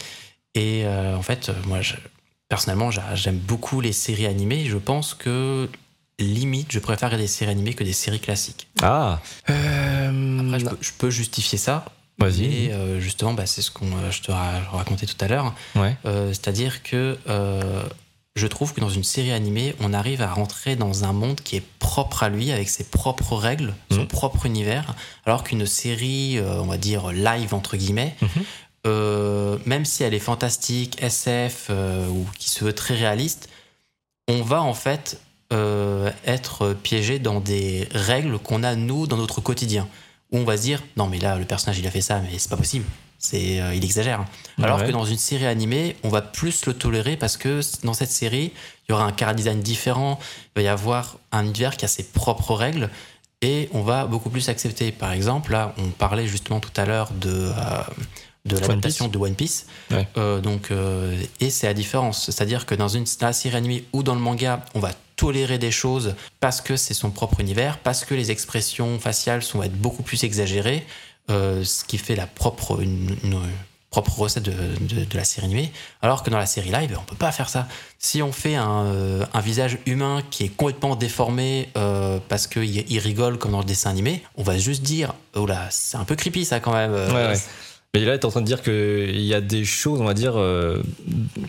[0.56, 1.94] Et euh, en fait, moi, je-
[2.48, 4.64] personnellement, j'a- j'aime beaucoup les séries animées.
[4.64, 5.68] Je pense que
[6.18, 8.66] limite, je préfère regarder des séries animées que des séries classiques.
[8.82, 9.20] ah,
[9.50, 11.84] euh, Après, je peux, je peux justifier ça.
[12.18, 12.48] Vas-y.
[12.48, 15.54] Mais euh, justement, bah, c'est ce qu'on euh, je te ra- racontais tout à l'heure.
[15.76, 17.82] ouais, Euh, C'est-à-dire que euh,
[18.36, 21.56] je trouve que dans une série animée, on arrive à rentrer dans un monde qui
[21.56, 24.06] est propre à lui, avec ses propres règles, son Mhm.
[24.08, 24.94] propre univers,
[25.26, 29.58] alors qu'une série, on va dire live entre guillemets, Mhm.
[29.66, 33.48] même si elle est fantastique, SF ou qui se veut très réaliste,
[34.28, 35.20] on va en fait
[36.26, 39.88] être piégé dans des règles qu'on a nous dans notre quotidien,
[40.34, 42.38] où on va se dire non mais là le personnage il a fait ça, mais
[42.38, 42.84] c'est pas possible.
[43.18, 44.22] C'est, euh, il exagère.
[44.62, 44.86] Alors Ouais.
[44.88, 48.52] que dans une série animée, on va plus le tolérer parce que dans cette série,
[48.86, 50.18] il y aura un chara design différent,
[50.54, 52.90] il va y avoir un univers qui a ses propres règles
[53.40, 54.92] et on va beaucoup plus accepter.
[54.92, 57.82] Par exemple, là, on parlait justement tout à l'heure de, euh,
[58.44, 59.66] de l'adaptation de One Piece.
[59.90, 60.06] Ouais.
[60.18, 62.26] Euh, donc, euh, et c'est la différence.
[62.26, 65.58] C'est-à-dire que dans une dans la série animée ou dans le manga, on va tolérer
[65.58, 69.76] des choses parce que c'est son propre univers, parce que les expressions faciales sont, être
[69.76, 70.84] beaucoup plus exagérées.
[71.30, 73.16] euh, ce qui fait la propre, une,
[73.90, 77.14] propre recette de, de- la série animée, alors que dans la série live, on peut
[77.16, 77.66] pas faire ça.
[77.98, 82.64] Si on fait un, euh, un visage humain qui est complètement déformé euh, parce qu'il
[82.90, 86.04] il rigole comme dans le dessin animé, on va juste dire, oh là, c'est un
[86.04, 86.92] peu creepy ça quand même.
[86.92, 87.40] Ouais, ouais.
[87.94, 90.14] Mais là, tu es en train de dire qu'il y a des choses, on va
[90.14, 90.82] dire, euh,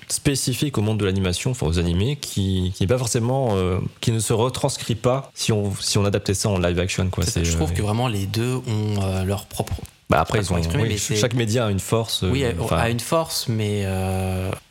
[0.08, 4.32] spécifiques au monde de l'animation, enfin aux animés, qui, pas forcément, euh, qui ne se
[4.32, 7.10] retranscrit pas si on, si on adaptait ça en live action.
[7.10, 7.26] Quoi.
[7.26, 9.74] C'est je trouve euh, que vraiment les deux ont euh, leur propre
[10.08, 12.22] bah, après, ils ont, oui, c'est- chaque média a une force.
[12.22, 13.84] Oui, à une force, mais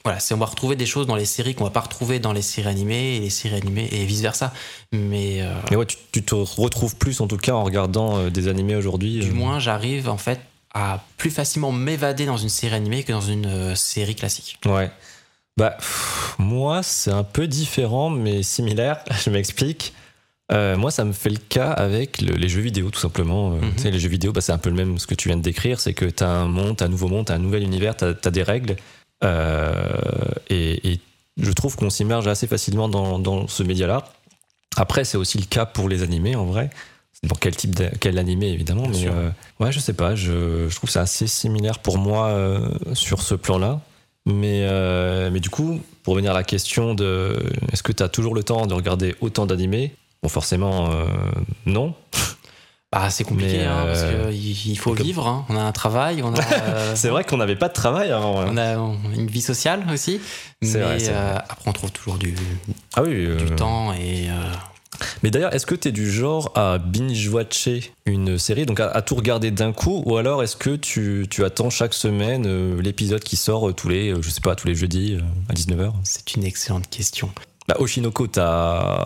[0.05, 2.33] voilà, c'est on va retrouver des choses dans les séries qu'on va pas retrouver dans
[2.33, 4.53] les séries animées et les séries animées et vice versa.
[4.93, 8.77] Mais Mais ouais, tu, tu te retrouves plus en tout cas en regardant des animés
[8.77, 9.19] aujourd'hui.
[9.19, 10.39] du moins, j'arrive en fait
[10.75, 14.59] à plus facilement m'évader dans une série animée que dans une euh, série classique.
[14.67, 14.91] Ouais.
[15.57, 19.05] Bah, pff, moi, c'est un peu différent, mais similaire.
[19.25, 19.95] Je m'explique.
[20.53, 23.53] Euh, moi, ça me fait le cas avec le- les jeux vidéo, tout simplement.
[23.53, 23.75] Euh, Mhm.
[23.77, 25.37] Tu sais, les jeux vidéo, bah, c'est un peu le même ce que tu viens
[25.39, 25.79] de décrire.
[25.81, 28.09] C'est que tu as un monde, t'as un nouveau monde, t'as un nouvel univers, t'as
[28.25, 28.77] as des règles.
[29.23, 29.97] Euh,
[30.51, 31.01] et, et
[31.39, 34.05] je trouve qu'on s'immerge assez facilement dans, dans ce média-là.
[34.77, 36.69] Après, c'est aussi le cas pour les animés, en vrai.
[37.29, 38.87] Pour quel type de, quel animé, évidemment.
[38.89, 40.15] Bien mais euh, ouais, je sais pas.
[40.15, 43.81] Je, je trouve ça assez similaire pour moi euh, sur ce plan-là.
[44.27, 47.37] Mais, euh, mais du coup, pour revenir à la question de
[47.73, 49.95] est-ce que tu as toujours le temps de regarder autant d'animés?
[50.23, 50.89] Bon, forcément,
[51.67, 51.95] non.
[52.93, 55.27] Bah, c'est compliqué Mais, hein, parce qu'il il faut comme- vivre.
[55.27, 55.45] hein.
[55.49, 56.41] On a un travail, on a,
[56.95, 58.41] C'est vrai qu'on n'avait pas de travail avant.
[58.41, 58.47] hein.
[58.53, 58.75] on a
[59.17, 60.21] une vie sociale aussi.
[60.63, 62.37] Mais vrai, après, on trouve toujours du,
[62.95, 63.35] Ah oui.
[63.37, 64.29] du temps et
[65.23, 69.03] Mais d'ailleurs, est-ce que tu es du genre à binge-watcher une série, donc à, à
[69.03, 73.23] tout regarder d'un coup, ou alors est-ce que tu, tu attends chaque semaine euh, l'épisode
[73.23, 75.93] qui sort euh, tous les, euh, je sais pas, tous les jeudis euh, à 19h
[76.05, 77.31] c'est une excellente question.
[77.69, 79.05] Bah, Oshinoko, t'as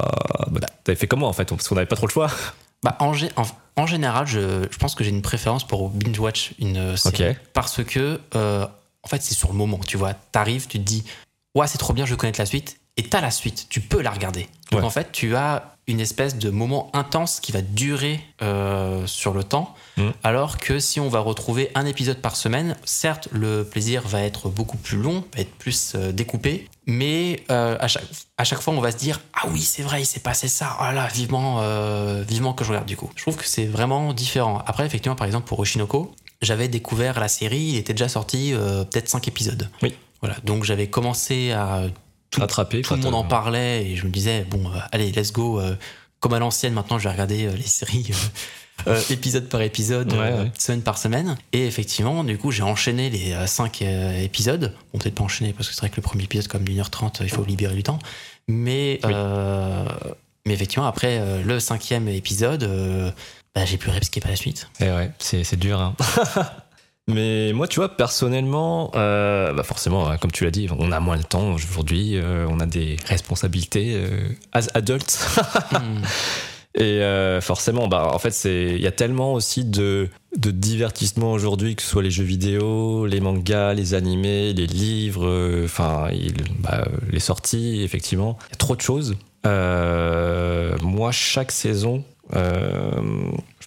[0.51, 2.31] bah, t'avais fait comment en fait Parce qu'on n'avait pas trop le choix.
[2.85, 3.43] Bah, en, gé- en,
[3.83, 7.35] en général, je, je pense que j'ai une préférence pour binge-watch une série.
[7.53, 10.15] Parce que, en fait, c'est sur le moment, tu vois.
[10.31, 11.03] T'arrives, tu te dis,
[11.57, 12.79] ouais, c'est trop bien, je veux connaître la suite.
[12.99, 14.49] Et t'as la suite, tu peux la regarder.
[14.73, 14.87] Donc, Ouais.
[14.87, 19.43] en fait, tu as une espèce de moment intense qui va durer euh, sur le
[19.45, 19.75] temps.
[19.97, 20.13] Mhm.
[20.23, 24.51] Alors que si on va retrouver un épisode par semaine, certes, le plaisir va être
[24.51, 26.69] beaucoup plus long, va être plus euh, découpé.
[26.87, 28.03] Mais euh, à, chaque,
[28.37, 30.77] à chaque fois, on va se dire Ah oui, c'est vrai, il s'est passé ça.
[30.81, 31.63] Oh là vivement,
[32.23, 33.11] vivement que je regarde du coup.
[33.17, 34.63] Je trouve que c'est vraiment différent.
[34.67, 38.53] Après, effectivement, par exemple, pour Oshinoko, j'avais découvert la série, il était déjà sorti
[38.91, 39.71] peut-être 5 épisodes.
[39.83, 39.95] Oui.
[40.21, 41.83] Voilà, donc j'avais commencé à.
[42.31, 42.83] Tout, Rattraper.
[42.83, 45.61] tout le monde en parlait et je me disais Bon, euh, allez, let's go.
[45.61, 45.75] euh,
[46.21, 48.11] comme à l'ancienne, maintenant, je vais regarder euh, les séries.
[48.11, 48.15] euh,
[48.97, 50.51] euh, épisode par épisode, Ouais, euh, ouais.
[50.59, 51.37] semaine par semaine.
[51.53, 53.83] Et effectivement, du coup, j'ai enchaîné les 5
[54.23, 54.75] épisodes.
[54.93, 56.91] Bon, peut-être pas enchaîné parce que c'est vrai que le premier épisode, comme d'une heure
[56.91, 57.99] trente, il faut libérer du temps.
[58.49, 59.11] Mais, Oui.
[59.15, 59.85] euh,
[60.47, 63.11] mais effectivement, après euh, le cinquième épisode, euh,
[63.55, 64.69] bah, j'ai pleuré parce qu'il n'y a pas la suite.
[64.81, 65.81] Eh ouais, c'est, c'est dur.
[65.81, 65.95] Hein.
[67.09, 71.01] Mais moi, tu vois, personnellement, euh, bah forcément, hein, comme tu l'as dit, on a
[71.01, 75.19] moins le temps aujourd'hui, euh, on a des responsabilités euh, as adultes.
[75.71, 76.03] Hmm.
[76.75, 77.01] Et
[77.41, 81.89] forcément, bah, en fait, il y a tellement aussi de, de divertissement aujourd'hui, que ce
[81.89, 86.09] soit les jeux vidéo, les mangas, les animés, les livres, enfin,
[86.61, 88.39] bah, les sorties, effectivement.
[88.49, 89.17] Il y a trop de choses.
[89.45, 92.05] Moi, chaque saison,
[92.37, 93.01] euh,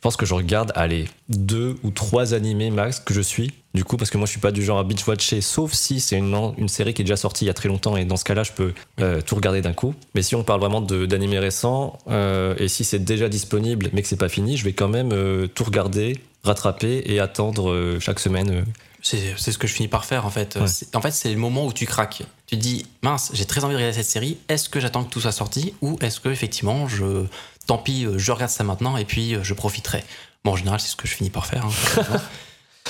[0.02, 3.52] pense que je regarde, allez, deux ou trois animés max que je suis.
[3.74, 6.18] Du coup, parce que moi, je suis pas du genre à binge-watcher, sauf si c'est
[6.18, 8.26] une, une série qui est déjà sortie il y a très longtemps, et dans ce
[8.26, 9.94] cas-là, je peux euh, tout regarder d'un coup.
[10.16, 14.02] Mais si on parle vraiment de- d'animés récents, euh, et si c'est déjà disponible, mais
[14.02, 18.20] que c'est pas fini, je vais quand même euh, tout regarder, rattraper et attendre chaque
[18.20, 18.66] semaine.
[19.04, 20.58] C'est ce que je finis par faire en fait.
[20.62, 20.68] Ouais.
[20.96, 22.22] En fait, c'est le moment où tu craques.
[22.46, 24.38] Tu te dis, mince, j'ai très envie de regarder cette série.
[24.48, 27.24] Est-ce que j'attends que tout soit sorti ou est-ce que effectivement, je,
[27.68, 30.04] tant pis, euh, je regarde ça maintenant et puis euh, je profiterai.
[30.44, 31.66] Bon, en général, c'est ce que je finis par faire.
[31.66, 32.18] hein.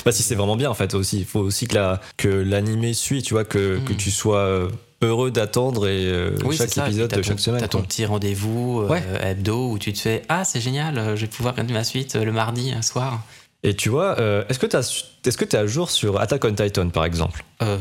[0.05, 1.19] Bah, si c'est vraiment bien, en fait, aussi.
[1.19, 3.83] Il faut aussi que la- que l'animé suit, tu vois, que, Mm.
[3.83, 4.69] que tu sois euh,
[5.01, 7.59] heureux d'attendre et euh, oui, chaque épisode de ton- chaque semaine.
[7.59, 11.27] T'as ton petit rendez-vous euh, hebdo où tu te fais, ah, c'est génial, je vais
[11.27, 13.21] pouvoir regarder ma suite le mardi un soir.
[13.63, 16.53] Et tu vois, euh, est-ce que tu est-ce que es à jour sur Attack on
[16.55, 17.43] Titan, par exemple?
[17.61, 17.77] Euh,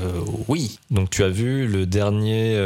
[0.48, 0.78] oui.
[0.90, 2.58] Donc tu as vu le dernier,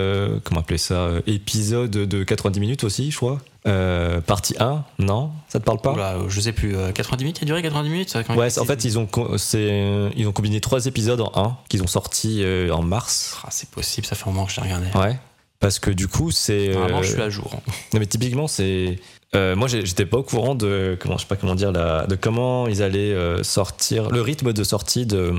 [0.43, 3.41] comment appeler ça, épisode de 90 minutes aussi, je crois?
[3.67, 7.25] Euh, partie 1, non Ça te parle pas Oula, euh, je sais plus, euh, 90
[7.25, 9.09] minutes, il a duré 90 minutes Ouais, en fait, ils ont,
[9.39, 13.39] c'est- ils ont combiné trois épisodes en un, qu'ils ont sorti euh, en mars.
[13.43, 14.87] Ah, c'est possible, ça fait un moment que je l'ai regardé.
[14.99, 15.19] Ouais.
[15.61, 16.69] Parce que du coup, c'est.
[16.75, 17.51] Normalement, euh, je suis à jour.
[17.95, 18.99] Non, mais typiquement, c'est.
[19.35, 22.17] euh, moi, j'étais pas au courant de comment, je sais pas comment dire, la- de
[22.17, 25.33] comment ils allaient euh, sortir, le rythme de sortie de,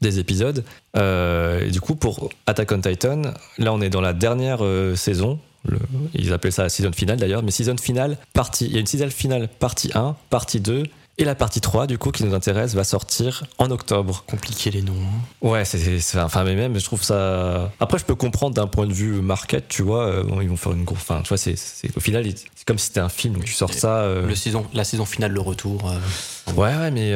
[0.00, 0.64] des épisodes.
[0.96, 3.20] Euh, et du coup, pour Attack on Titan,
[3.58, 5.38] là, on est dans la dernière euh, saison.
[5.64, 5.78] Le-
[6.14, 8.66] ils appellent ça la season finale d'ailleurs, mais season finale, partie.
[8.66, 10.84] Il y a une season finale, partie 1, partie 2.
[11.18, 14.24] Et la partie 3, du coup, qui nous intéresse, va sortir en octobre.
[14.26, 14.94] Compliqué les noms.
[14.94, 15.46] hein.
[15.46, 17.70] Ouais, c'est, enfin, mais même, je trouve ça.
[17.80, 20.56] Après, je peux comprendre d'un point de vue market, tu vois, euh, bon, ils vont
[20.56, 21.00] faire une grosse.
[21.02, 21.54] Enfin, tu vois, c'est,
[21.94, 22.24] au final,
[22.54, 23.98] c'est comme si c'était un film, donc tu sors ça.
[23.98, 25.92] euh, Le saison, la saison finale, le retour.
[25.92, 27.10] euh, Ouais, ouais, mais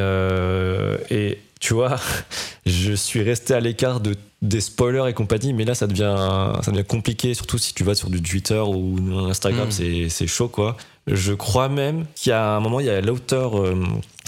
[1.10, 1.96] et tu vois,
[2.66, 6.14] je suis resté à l'écart de des spoilers et compagnie, mais là ça devient
[6.62, 9.70] ça devient compliqué, surtout si tu vas sur du Twitter ou Instagram, Mm.
[9.72, 10.76] c'est c'est chaud quoi.
[11.06, 13.82] Je crois même qu'il y a un moment, il y a l'auteur euh,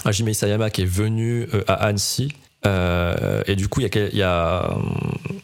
[0.05, 2.29] Hajime Isayama qui est venu euh, à Annecy.
[2.65, 4.69] euh, et du coup, il y a, quel- il y a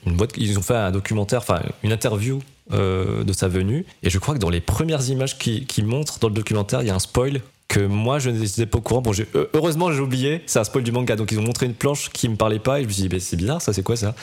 [0.05, 2.41] une boîte, ils ont fait un documentaire, enfin une interview
[2.73, 3.85] euh, de sa venue.
[4.03, 6.87] Et je crois que dans les premières images qui, qui montrent dans le documentaire, il
[6.87, 9.01] y a un spoil que moi je n'étais pas au courant.
[9.01, 11.15] Bon, euh, heureusement j'ai oublié, c'est un spoil du manga.
[11.15, 13.09] Donc ils ont montré une planche qui me parlait pas et je me suis dit,
[13.09, 14.13] bah, c'est bizarre, ça c'est quoi ça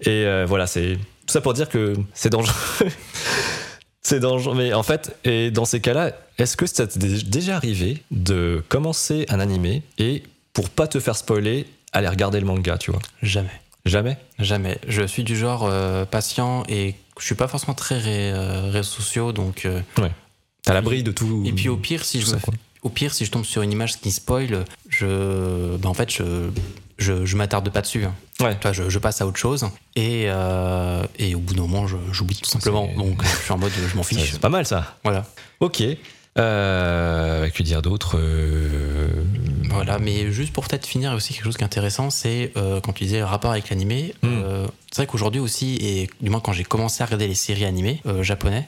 [0.00, 0.94] Et euh, voilà, c'est
[1.26, 2.54] tout ça pour dire que c'est dangereux.
[4.02, 4.54] c'est dangereux.
[4.56, 6.98] Mais en fait, et dans ces cas-là, est-ce que ça t'est
[7.28, 12.46] déjà arrivé de commencer un animé et pour pas te faire spoiler, aller regarder le
[12.46, 13.00] manga, tu vois?
[13.22, 13.50] Jamais.
[13.84, 14.18] Jamais?
[14.38, 14.78] Jamais.
[14.88, 18.82] Je suis du genre euh, patient et je suis pas forcément très ré- euh, réseaux
[18.88, 19.64] sociaux, donc.
[19.64, 19.80] euh,
[20.62, 21.42] T'as l'abri de tout.
[21.46, 22.40] Et puis au pire, si tout je me
[22.82, 26.48] au pire, si je tombe sur une image qui spoil, je, ben en fait, je,
[26.98, 28.04] je, je m'attarde pas dessus.
[28.04, 28.14] hein.
[28.40, 28.56] Ouais.
[28.72, 29.66] Je, je passe à autre chose
[29.96, 32.88] et, euh, et au bout d'un moment, je- j'oublie tout simplement.
[32.96, 34.32] Donc, je suis en mode, je m'en fiche.
[34.32, 34.96] C'est pas mal ça.
[35.04, 35.26] Voilà.
[35.60, 35.82] Ok.
[36.38, 39.08] Euh, que dire d'autre Euh,
[39.68, 42.92] Voilà, mais juste pour peut-être finir aussi quelque chose qui est intéressant, c'est euh, quand
[42.92, 44.14] tu disais le rapport avec l'animé.
[44.22, 44.28] Mm.
[44.28, 47.64] euh, c'est vrai qu'aujourd'hui aussi, et du moins quand j'ai commencé à regarder les séries
[47.64, 48.66] animées euh, japonais,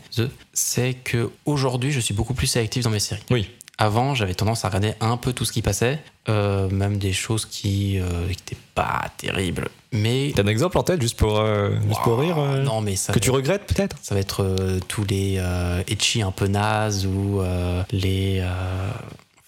[0.53, 3.23] c'est que aujourd'hui je suis beaucoup plus sélectif dans mes séries.
[3.31, 3.49] Oui.
[3.83, 5.99] Avant, j'avais tendance à regarder un peu tout ce qui passait,
[6.29, 7.99] euh, même des choses qui
[8.29, 9.69] n'étaient pas terribles.
[9.91, 12.95] Mais T'as un exemple en tête juste pour, euh, juste pour rire euh, non, mais
[12.95, 13.97] ça Que tu regrettes peut-être?
[14.01, 18.39] ça va être euh, tous les euh, etchi un peu nazes ou euh, les.
[18.41, 18.91] euh,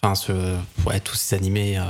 [0.03, 0.33] Enfin, ce,
[0.85, 1.83] ouais, tous ces animés euh,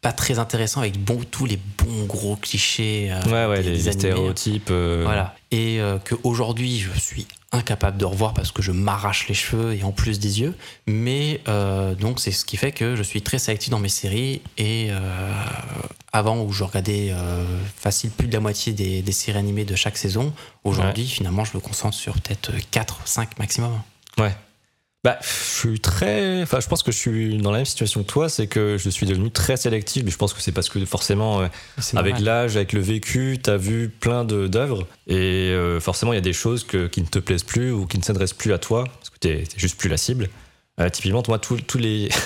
[0.00, 3.08] pas très intéressants avec bon, tous les bons gros clichés.
[3.10, 4.68] euh, Ouais, ouais, des- les, des stéréotypes.
[4.70, 5.34] euh, Voilà.
[5.50, 9.82] Et euh, qu'aujourd'hui, je suis incapable de revoir parce que je m'arrache les cheveux et
[9.82, 10.54] en plus des yeux.
[10.86, 14.42] Mais euh, donc, c'est ce qui fait que je suis très sélectif dans mes séries.
[14.58, 15.32] Et euh,
[16.12, 17.44] avant, où je regardais euh,
[17.76, 20.32] facile plus de la moitié des, des séries animées de chaque saison,
[20.64, 23.72] aujourd'hui, finalement, je me concentre sur peut-être 4, 5 maximum.
[24.18, 24.34] Ouais.
[25.04, 26.42] Bah, je suis très.
[26.42, 28.90] Enfin, je pense que je suis dans la même situation que toi, c'est que je
[28.90, 31.46] suis devenu très sélectif, mais je pense que c'est parce que forcément, euh,
[31.98, 35.14] avec l'âge, avec le vécu, t'as vu plein d'œuvres, et
[35.52, 37.96] euh, forcément, il y a des choses que- qui ne te plaisent plus ou qui
[37.98, 40.28] ne s'adressent plus à toi, parce que t'es juste plus la cible.
[40.80, 42.08] Euh, typiquement, moi, tous les.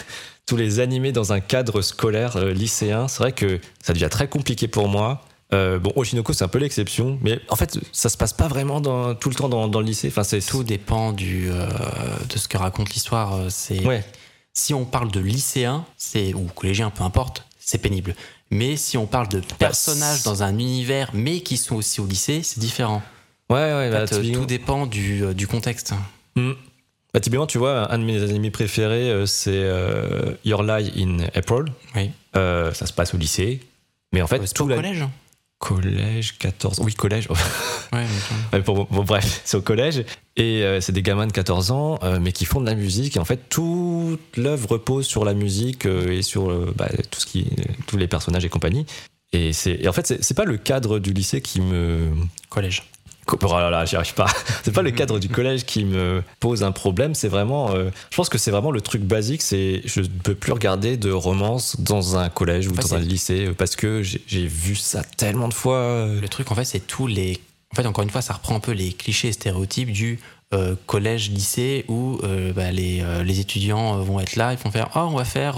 [0.44, 4.66] Tous les animés dans un cadre scolaire lycéen, c'est vrai que ça devient très compliqué
[4.66, 5.24] pour moi.
[5.52, 8.80] Euh, bon, Oshinoko, c'est un peu l'exception, mais en fait, ça se passe pas vraiment
[8.80, 10.08] dans, tout le temps dans, dans le lycée.
[10.08, 11.66] Enfin, c'est Tout dépend du, euh,
[12.28, 13.34] de ce que raconte l'histoire.
[13.34, 14.02] euh, C'est Ouais,
[14.54, 18.14] si on parle de lycéens, c'est ou collégien, peu importe, c'est pénible.
[18.50, 22.06] Mais si on parle de personnages c'est- dans un univers, mais qui sont aussi au
[22.06, 23.02] lycée, c'est différent.
[23.50, 23.88] ouais, ouais.
[23.88, 25.92] En bah, fait, euh, tout dépend du, du contexte.
[26.36, 26.52] Hmm.
[27.12, 31.64] Bah, typiquement, tu vois, un de mes animés préférés, c'est euh, Your Lie in April.
[31.94, 32.10] Oui.
[32.34, 33.60] Ça se passe au lycée.
[34.14, 35.04] Mais en fait, Euh, c'est tout au la- collège.
[35.62, 36.80] Collège, 14.
[36.82, 37.28] Oui, collège.
[37.92, 38.06] Ouais,
[38.52, 40.04] mais- bon, bon, bref, c'est au collège.
[40.36, 43.16] Et euh, c'est des gamins de 14 ans, euh, mais qui font de la musique.
[43.16, 47.26] Et en fait, toute l'œuvre repose sur la musique euh, et sur bah, tout ce
[47.26, 47.46] qui,
[47.86, 48.86] tous les personnages et compagnie.
[49.32, 52.10] Et, c'est, et en fait, c'est pas le cadre du lycée qui me.
[52.48, 52.82] collège.
[53.30, 54.26] Oh là là, j'y arrive pas.
[54.64, 57.14] C'est pas le cadre du collège qui me pose un problème.
[57.14, 57.70] C'est vraiment.
[57.74, 59.42] euh, je pense que c'est vraiment le truc basique.
[59.42, 63.46] C'est je ne peux plus regarder de romance dans un collège ou dans un lycée
[63.46, 65.76] euh, parce que j'ai, vu ça tellement de fois.
[65.76, 66.20] euh.
[66.20, 67.40] Le truc, en fait, c'est tous les.
[67.72, 70.18] En fait, encore une fois, ça reprend un peu les clichés et stéréotypes du
[70.52, 74.90] euh, collège, lycée, où euh, bah, les, les étudiants vont être là, ils vont faire
[74.94, 75.56] Oh, on va faire.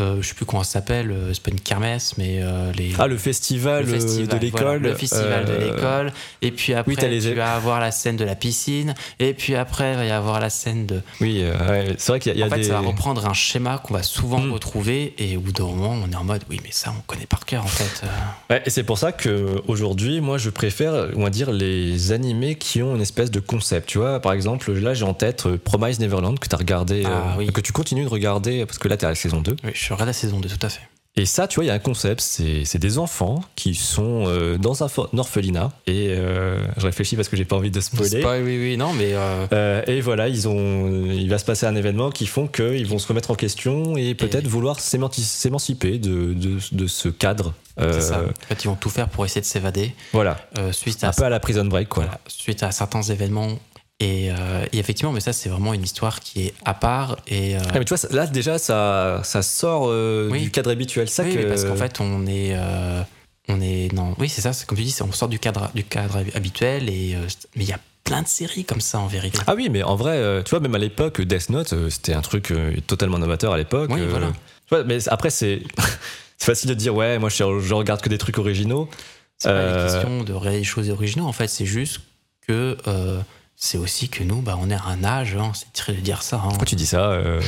[0.00, 2.92] Euh, je sais plus comment ça s'appelle, euh, c'est pas une kermesse, mais euh, les.
[2.98, 4.60] Ah, le festival, le festival, de l'école.
[4.62, 6.12] voilà, le festival de l'école.
[6.42, 8.94] Et puis après, les- tu vas avoir la scène de la piscine.
[9.18, 11.00] Et puis après, il va y avoir la scène de.
[11.20, 12.64] Oui, ouais, c'est vrai qu'il y a, y a en fait, des.
[12.64, 14.52] ça va reprendre un schéma qu'on va souvent Mm.
[14.52, 15.14] retrouver.
[15.18, 17.44] Et au bout d'un moment, on est en mode, oui, mais ça, on connaît par
[17.44, 18.06] cœur, en fait.
[18.48, 22.54] Ouais, et c'est pour ça que aujourd'hui, moi, je préfère, on va dire, les animés
[22.56, 23.88] qui ont une espèce de concept.
[23.88, 27.34] Tu vois, par exemple, là, j'ai en tête Promise Neverland que tu as regardé, Ah,
[27.38, 27.46] oui.
[27.52, 29.56] que tu continues de regarder parce que là, tu es à la saison 2.
[29.64, 30.80] Oui, je regarde la saison 2, tout à fait.
[31.16, 34.58] Et ça, tu vois, il y a un concept, c'est des enfants qui sont euh,
[34.58, 35.72] dans un, un orphelinat.
[35.88, 38.20] Et euh, je réfléchis parce que j'ai pas envie de spoiler.
[38.20, 39.10] Spoil, oui, oui, non, mais.
[39.14, 43.00] euh, et voilà, ils ont, il va se passer un événement qui font qu'ils vont
[43.00, 47.54] se remettre en question et peut-être vouloir s'émanci- s'émanciper de, de, de ce cadre.
[47.76, 48.20] C'est ça.
[48.22, 49.94] En fait, ils vont tout faire pour essayer de s'évader.
[50.12, 50.36] Voilà,
[50.70, 52.04] suite, un à, peu à la prison break, quoi.
[52.04, 53.58] voilà, suite à certains événements
[54.00, 57.18] Et, euh, et effectivement, mais ça, c'est vraiment une histoire qui est à part.
[57.26, 60.40] Et, euh, Ah, mais tu vois, là déjà, ça, ça sort euh, Oui.
[60.40, 61.08] du cadre habituel.
[61.08, 61.42] Ça oui, que...
[61.42, 62.56] parce qu'en fait, on est.
[63.48, 65.84] on est non, oui, c'est ça, c'est comme tu dis, on sort du cadre, du
[65.84, 66.88] cadre habituel.
[66.88, 67.14] Et,
[67.56, 69.38] mais il y a plein de séries comme ça en vérité.
[69.46, 72.54] Ah oui, mais en vrai, tu vois, même à l'époque, Death Note, c'était un truc
[72.86, 73.90] totalement novateur à l'époque.
[73.92, 74.28] Oui, voilà.
[74.28, 75.60] tu vois, mais après, c'est
[76.38, 78.88] c'est facile de dire, ouais, moi, je, je regarde que des trucs originaux.
[79.36, 81.26] C'est pas une question de des choses originaux.
[81.26, 82.00] En fait, c'est juste
[82.48, 82.78] que
[83.62, 86.22] c'est aussi que nous, bah, on est à un âge, hein, c'est tiré de dire
[86.22, 86.36] ça.
[86.36, 86.48] hein.
[86.48, 87.40] Pourquoi tu dis ça euh,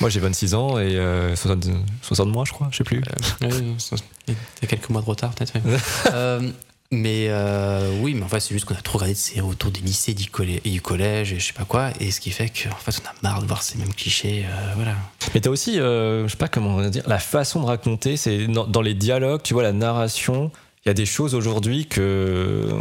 [0.00, 1.66] Moi, j'ai 26 ans et euh, 60,
[2.00, 3.02] 60 mois, je crois, je sais plus.
[3.42, 4.32] Y
[4.62, 5.52] a quelques mois de retard, peut-être.
[6.12, 6.50] Euh,
[6.90, 9.70] mais euh, oui, mais en fait, c'est juste qu'on a trop regardé de séries autour
[9.70, 12.30] des lycées, du collège, et du collège, et je sais pas quoi, et ce qui
[12.30, 14.46] fait qu'en fait, on a marre de voir ces mêmes clichés.
[14.48, 14.94] euh, voilà.
[15.34, 18.66] Mais t'as aussi, euh, je sais pas comment dire, la façon de raconter, c'est dans,
[18.66, 20.50] dans les dialogues, tu vois, la narration.
[20.86, 22.72] Il y a des choses aujourd'hui que, euh,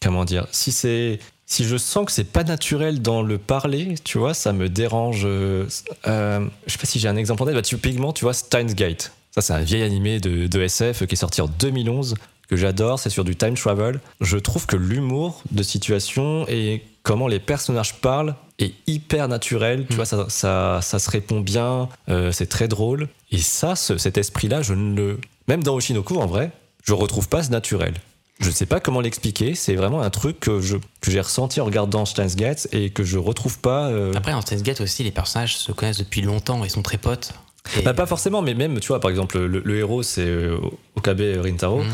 [0.00, 4.18] comment dire, si c'est, si je sens que c'est pas naturel dans le parler, tu
[4.18, 5.22] vois, ça me dérange.
[5.24, 5.66] euh,
[6.06, 7.54] euh, je sais pas si j'ai un exemple en tête.
[7.54, 9.12] Bah, typiquement, tu vois, Steins Gate.
[9.30, 12.14] Ça, c'est un vieil animé de, de SF qui est sorti en 2011
[12.48, 12.98] que j'adore.
[12.98, 14.00] C'est sur du time travel.
[14.20, 19.86] Je trouve que l'humour de situation et comment les personnages parlent est hyper naturel.
[19.88, 21.88] Tu vois, ça, ça, ça se répond bien.
[22.08, 23.08] euh, c'est très drôle.
[23.32, 25.20] Et ça, ce- cet esprit-là, je ne le.
[25.48, 26.52] Même dans Oshinoko, en vrai,
[26.84, 27.94] je retrouve pas ce naturel.
[28.40, 29.54] Je ne sais pas comment l'expliquer.
[29.54, 33.04] C'est vraiment un truc que je que j'ai ressenti en regardant Steins Gate et que
[33.04, 33.88] je retrouve pas.
[33.88, 36.98] euh, Après, en Steins Gate aussi, les personnages se connaissent depuis longtemps, ils sont très
[36.98, 37.32] potes.
[37.78, 40.58] Et- Bah, pas forcément, mais même, tu vois, par exemple, le, le héros, c'est euh,
[40.96, 41.82] Okabe Rintaro.
[41.82, 41.90] Mhm.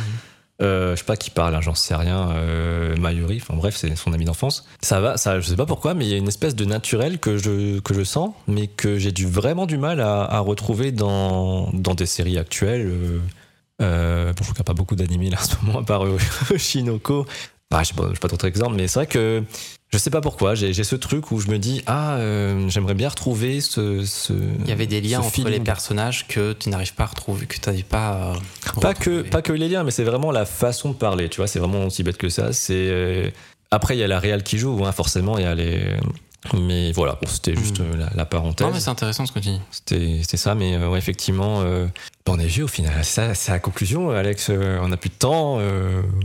[0.63, 2.33] Euh, je sais pas qui parle, hein, j'en sais rien.
[2.33, 4.67] Euh, Mayuri, enfin bref, c'est son ami d'enfance.
[4.83, 7.19] Ça va, ça, je sais pas pourquoi, mais il y a une espèce de naturel
[7.19, 10.93] que je, que je sens, mais que j'ai du, vraiment du mal à, à retrouver
[10.93, 12.87] dans, dans des séries actuelles.
[12.89, 13.19] Euh,
[13.81, 16.05] euh, bon, je a pas beaucoup d'animés là en ce moment, à part
[16.57, 17.27] Shinoko.
[17.73, 19.45] Ah, je sais pas, je sais pas d'autres exemples, mais c'est vrai que
[19.93, 23.09] je sais pas pourquoi, j'ai ce truc où je me dis, ah, euh, j'aimerais bien
[23.09, 24.05] retrouver ce.
[24.05, 25.53] ce Il y avait des liens entre feeling.
[25.53, 28.35] les personnages que tu n'arrives pas à retrouver, que tu n'arrives pas
[28.67, 31.39] à Pas que, pas que les liens, mais c'est vraiment la façon de parler, tu
[31.39, 32.53] vois, c'est vraiment aussi bête que ça.
[32.53, 33.31] C'est euh,
[33.73, 35.81] Après, il y a la réal qui joue, hein, forcément, il y a les.
[36.59, 38.67] Mais voilà, bon, c'était juste euh, la, la parenthèse.
[38.67, 39.61] Non, mais c'est intéressant ce que tu dis.
[39.71, 41.87] C'était ça, mais euh, ouais, effectivement, euh,
[42.27, 42.93] on a vu au final.
[43.03, 44.49] C'est ça- c'est la conclusion, Alex.
[44.49, 45.59] euh, on n'a plus de temps.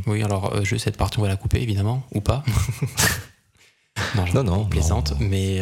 [0.08, 2.44] Oui, alors, juste cette partie, on va la couper, évidemment, ou pas.
[4.16, 5.12] non, Non, non, plaisante.
[5.12, 5.18] non.
[5.22, 5.62] Mais,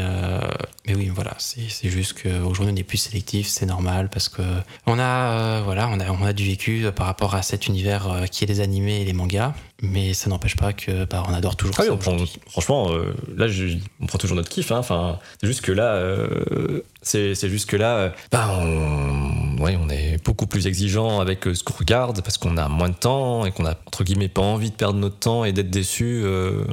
[0.87, 4.41] mais oui, voilà, c'est c'est juste qu'aujourd'hui, on est plus sélectif, c'est normal, parce que
[4.85, 8.43] on a, voilà, on a, on a du vécu par rapport à cet univers qui
[8.43, 9.53] est les animés et les mangas,
[9.83, 12.31] mais ça n'empêche pas que bah, on adore toujours Ah oui, ça on aujourd'hui.
[12.47, 14.71] franchement, euh, là, je- on prend toujours notre kiff.
[14.71, 14.77] hein.
[14.79, 19.89] Enfin, c'est juste que là, euh, c'est juste que là, euh, bah, on, ouais, on
[19.89, 23.45] est beaucoup plus exigeant avec euh, ce qu'on regarde parce qu'on a moins de temps
[23.45, 26.23] et qu'on a entre guillemets pas envie de perdre notre temps et d'être déçu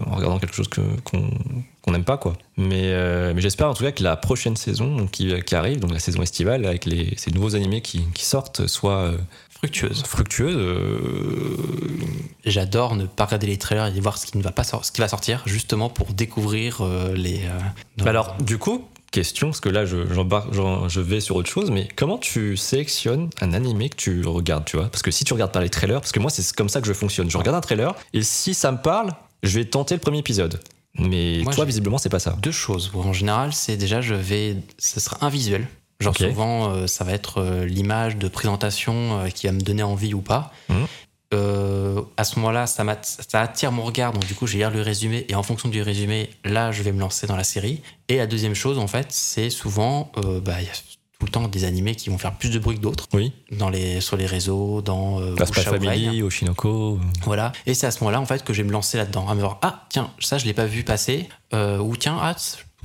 [0.07, 1.31] en regardant quelque chose que- qu'on
[1.83, 2.35] qu'on n'aime pas, quoi.
[2.59, 2.93] Mais,
[3.33, 5.99] mais j'espère en tout cas que la prochaine saison donc, qui, qui arrive, donc la
[5.99, 9.13] saison estivale, avec les, ces nouveaux animés qui, qui sortent, soit
[9.61, 10.03] Fructueuse.
[10.07, 10.57] fructueuse.
[10.57, 11.57] euh,
[12.45, 14.93] J'adore ne pas regarder les trailers et voir ce qui ne va pas sor- ce
[14.93, 17.41] qui va sortir, justement pour découvrir euh, les.
[17.45, 17.59] euh,
[17.99, 19.99] Bah alors, du coup, question, parce que là, je,
[20.89, 24.77] je vais sur autre chose, mais comment tu sélectionnes un animé que tu regardes, tu
[24.77, 24.89] vois?
[24.89, 26.87] Parce que si tu regardes par les trailers, parce que moi, c'est comme ça que
[26.87, 27.29] je fonctionne.
[27.31, 29.11] Je regarde un trailer, et si ça me parle,
[29.43, 30.61] je vais tenter le premier épisode.
[30.99, 32.37] Mais Moi, toi, visiblement, c'est pas ça.
[32.43, 32.91] deux choses.
[32.95, 35.69] En général, c'est déjà, je vais, ce sera un visuel.
[36.01, 39.83] Genre souvent, euh, ça va être euh, l'image de présentation euh, qui va me donner
[39.83, 40.53] envie ou pas.
[41.33, 42.85] Euh, à ce moment-là, ça,
[43.35, 45.81] attire mon regard, donc du coup, je vais lire le résumé et en fonction du
[45.81, 47.83] résumé, là, je vais me lancer dans la série.
[48.09, 50.73] Et la deuxième chose, en fait, c'est souvent, bah, il y a
[51.21, 53.33] tout le temps des animés qui vont faire plus de bruit que d'autres Oui.
[53.53, 55.65] dans les, sur les réseaux, dans euh, oreille.
[55.65, 56.99] Family, Oshinoko.
[57.25, 57.53] Voilà.
[57.67, 59.29] Et c'est à ce moment-là, en fait, que je vais me lancer là-dedans.
[59.29, 61.29] À me dire, ah, tiens, ça, je l'ai pas vu passer.
[61.53, 62.35] Euh, ou tiens, ah,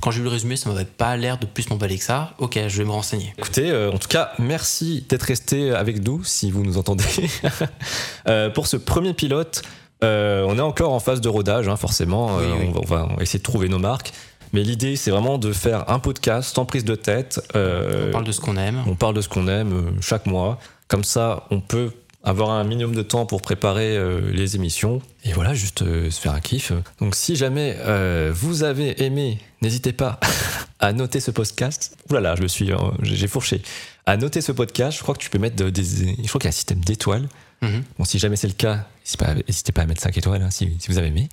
[0.00, 2.34] quand j'ai vu le résumé, ça m'avait pas l'air de plus m'emballer que ça.
[2.38, 3.32] Ok, je vais me renseigner.
[3.38, 7.04] Écoutez, euh, en tout cas, merci d'être resté avec nous, si vous nous entendez.
[8.28, 9.62] Euh, pour ce premier pilote,
[10.02, 12.36] euh, on est encore en phase de rodage, hein, forcément.
[12.38, 12.70] Oui, oui.
[12.74, 14.12] On, va, on va- essayer de trouver nos marques.
[14.52, 17.40] Mais l'idée, c'est vraiment de faire un podcast sans prise de tête.
[17.54, 18.82] On parle de ce qu'on aime.
[18.86, 20.58] on parle de ce qu'on aime chaque mois.
[20.88, 21.90] Comme ça, on peut
[22.26, 25.00] avoir un minimum de temps pour préparer euh, les émissions.
[25.24, 26.72] Et voilà, juste euh, se faire un kiff.
[27.00, 30.18] Donc si jamais euh, vous avez aimé, n'hésitez pas
[30.80, 31.96] à noter ce podcast.
[32.10, 32.70] Ouh là là, je me suis,
[33.02, 33.62] j'ai fourché.
[34.06, 36.44] À noter ce podcast, je crois que tu peux mettre de- des, je crois qu'il
[36.44, 37.28] y a un système d'étoiles.
[37.62, 37.82] Mhm.
[37.98, 40.50] Bon, si jamais c'est le cas, n'hésitez pas, n'hésitez pas à mettre 5 étoiles hein,
[40.50, 41.28] si, si vous avez aimé.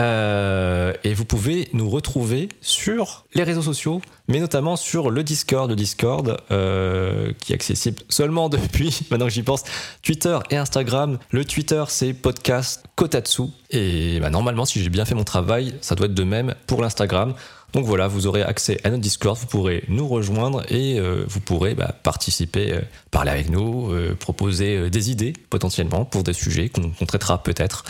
[0.00, 5.68] Euh, et vous pouvez nous retrouver sur les réseaux sociaux, mais notamment sur le Discord,
[5.68, 9.64] le Discord euh, qui est accessible seulement depuis, maintenant que j'y pense,
[10.02, 11.18] Twitter et Instagram.
[11.30, 13.44] Le Twitter, c'est podcast Kotatsu.
[13.70, 16.80] Et bah, normalement, si j'ai bien fait mon travail, ça doit être de même pour
[16.80, 17.34] l'Instagram.
[17.74, 21.40] Donc voilà, vous aurez accès à notre Discord, vous pourrez nous rejoindre et euh, vous
[21.40, 22.80] pourrez bah, participer, euh,
[23.10, 27.84] parler avec nous, euh, proposer des idées potentiellement pour des sujets qu'on traitera peut-être.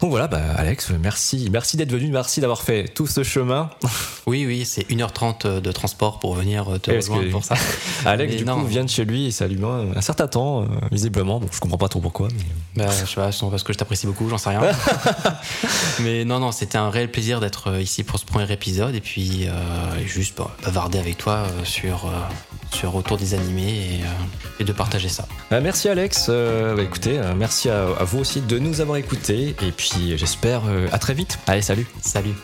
[0.00, 3.70] Donc voilà, bah, Alex, merci, merci d'être venu, merci d'avoir fait tout ce chemin.
[4.26, 7.56] Oui, oui, c'est 1h30 de transport pour venir te rejoindre que- pour ça.
[8.04, 8.60] Alex, Mais du non.
[8.60, 11.40] coup, vient de chez lui et ça lui met un, certain temps, visiblement.
[11.40, 12.28] Bon, je comprends pas trop pourquoi.
[12.76, 12.84] Mais...
[12.84, 14.60] Bah, je sais pas, parce que je t'apprécie beaucoup, j'en sais rien.
[16.00, 19.09] Mais non, non, c'était un réel plaisir d'être ici pour ce premier épisode et puis
[19.18, 22.10] euh, juste bah, bavarder avec toi euh, sur, euh,
[22.72, 24.00] sur autour des animés
[24.58, 25.26] et, et de partager ça.
[25.50, 26.28] Merci Alex.
[26.28, 30.62] Bah, écoutez, merci à, à vous aussi de nous avoir écoutés et puis j'espère
[30.92, 31.38] à très vite.
[31.46, 31.86] Allez, salut.
[32.00, 32.34] Salut.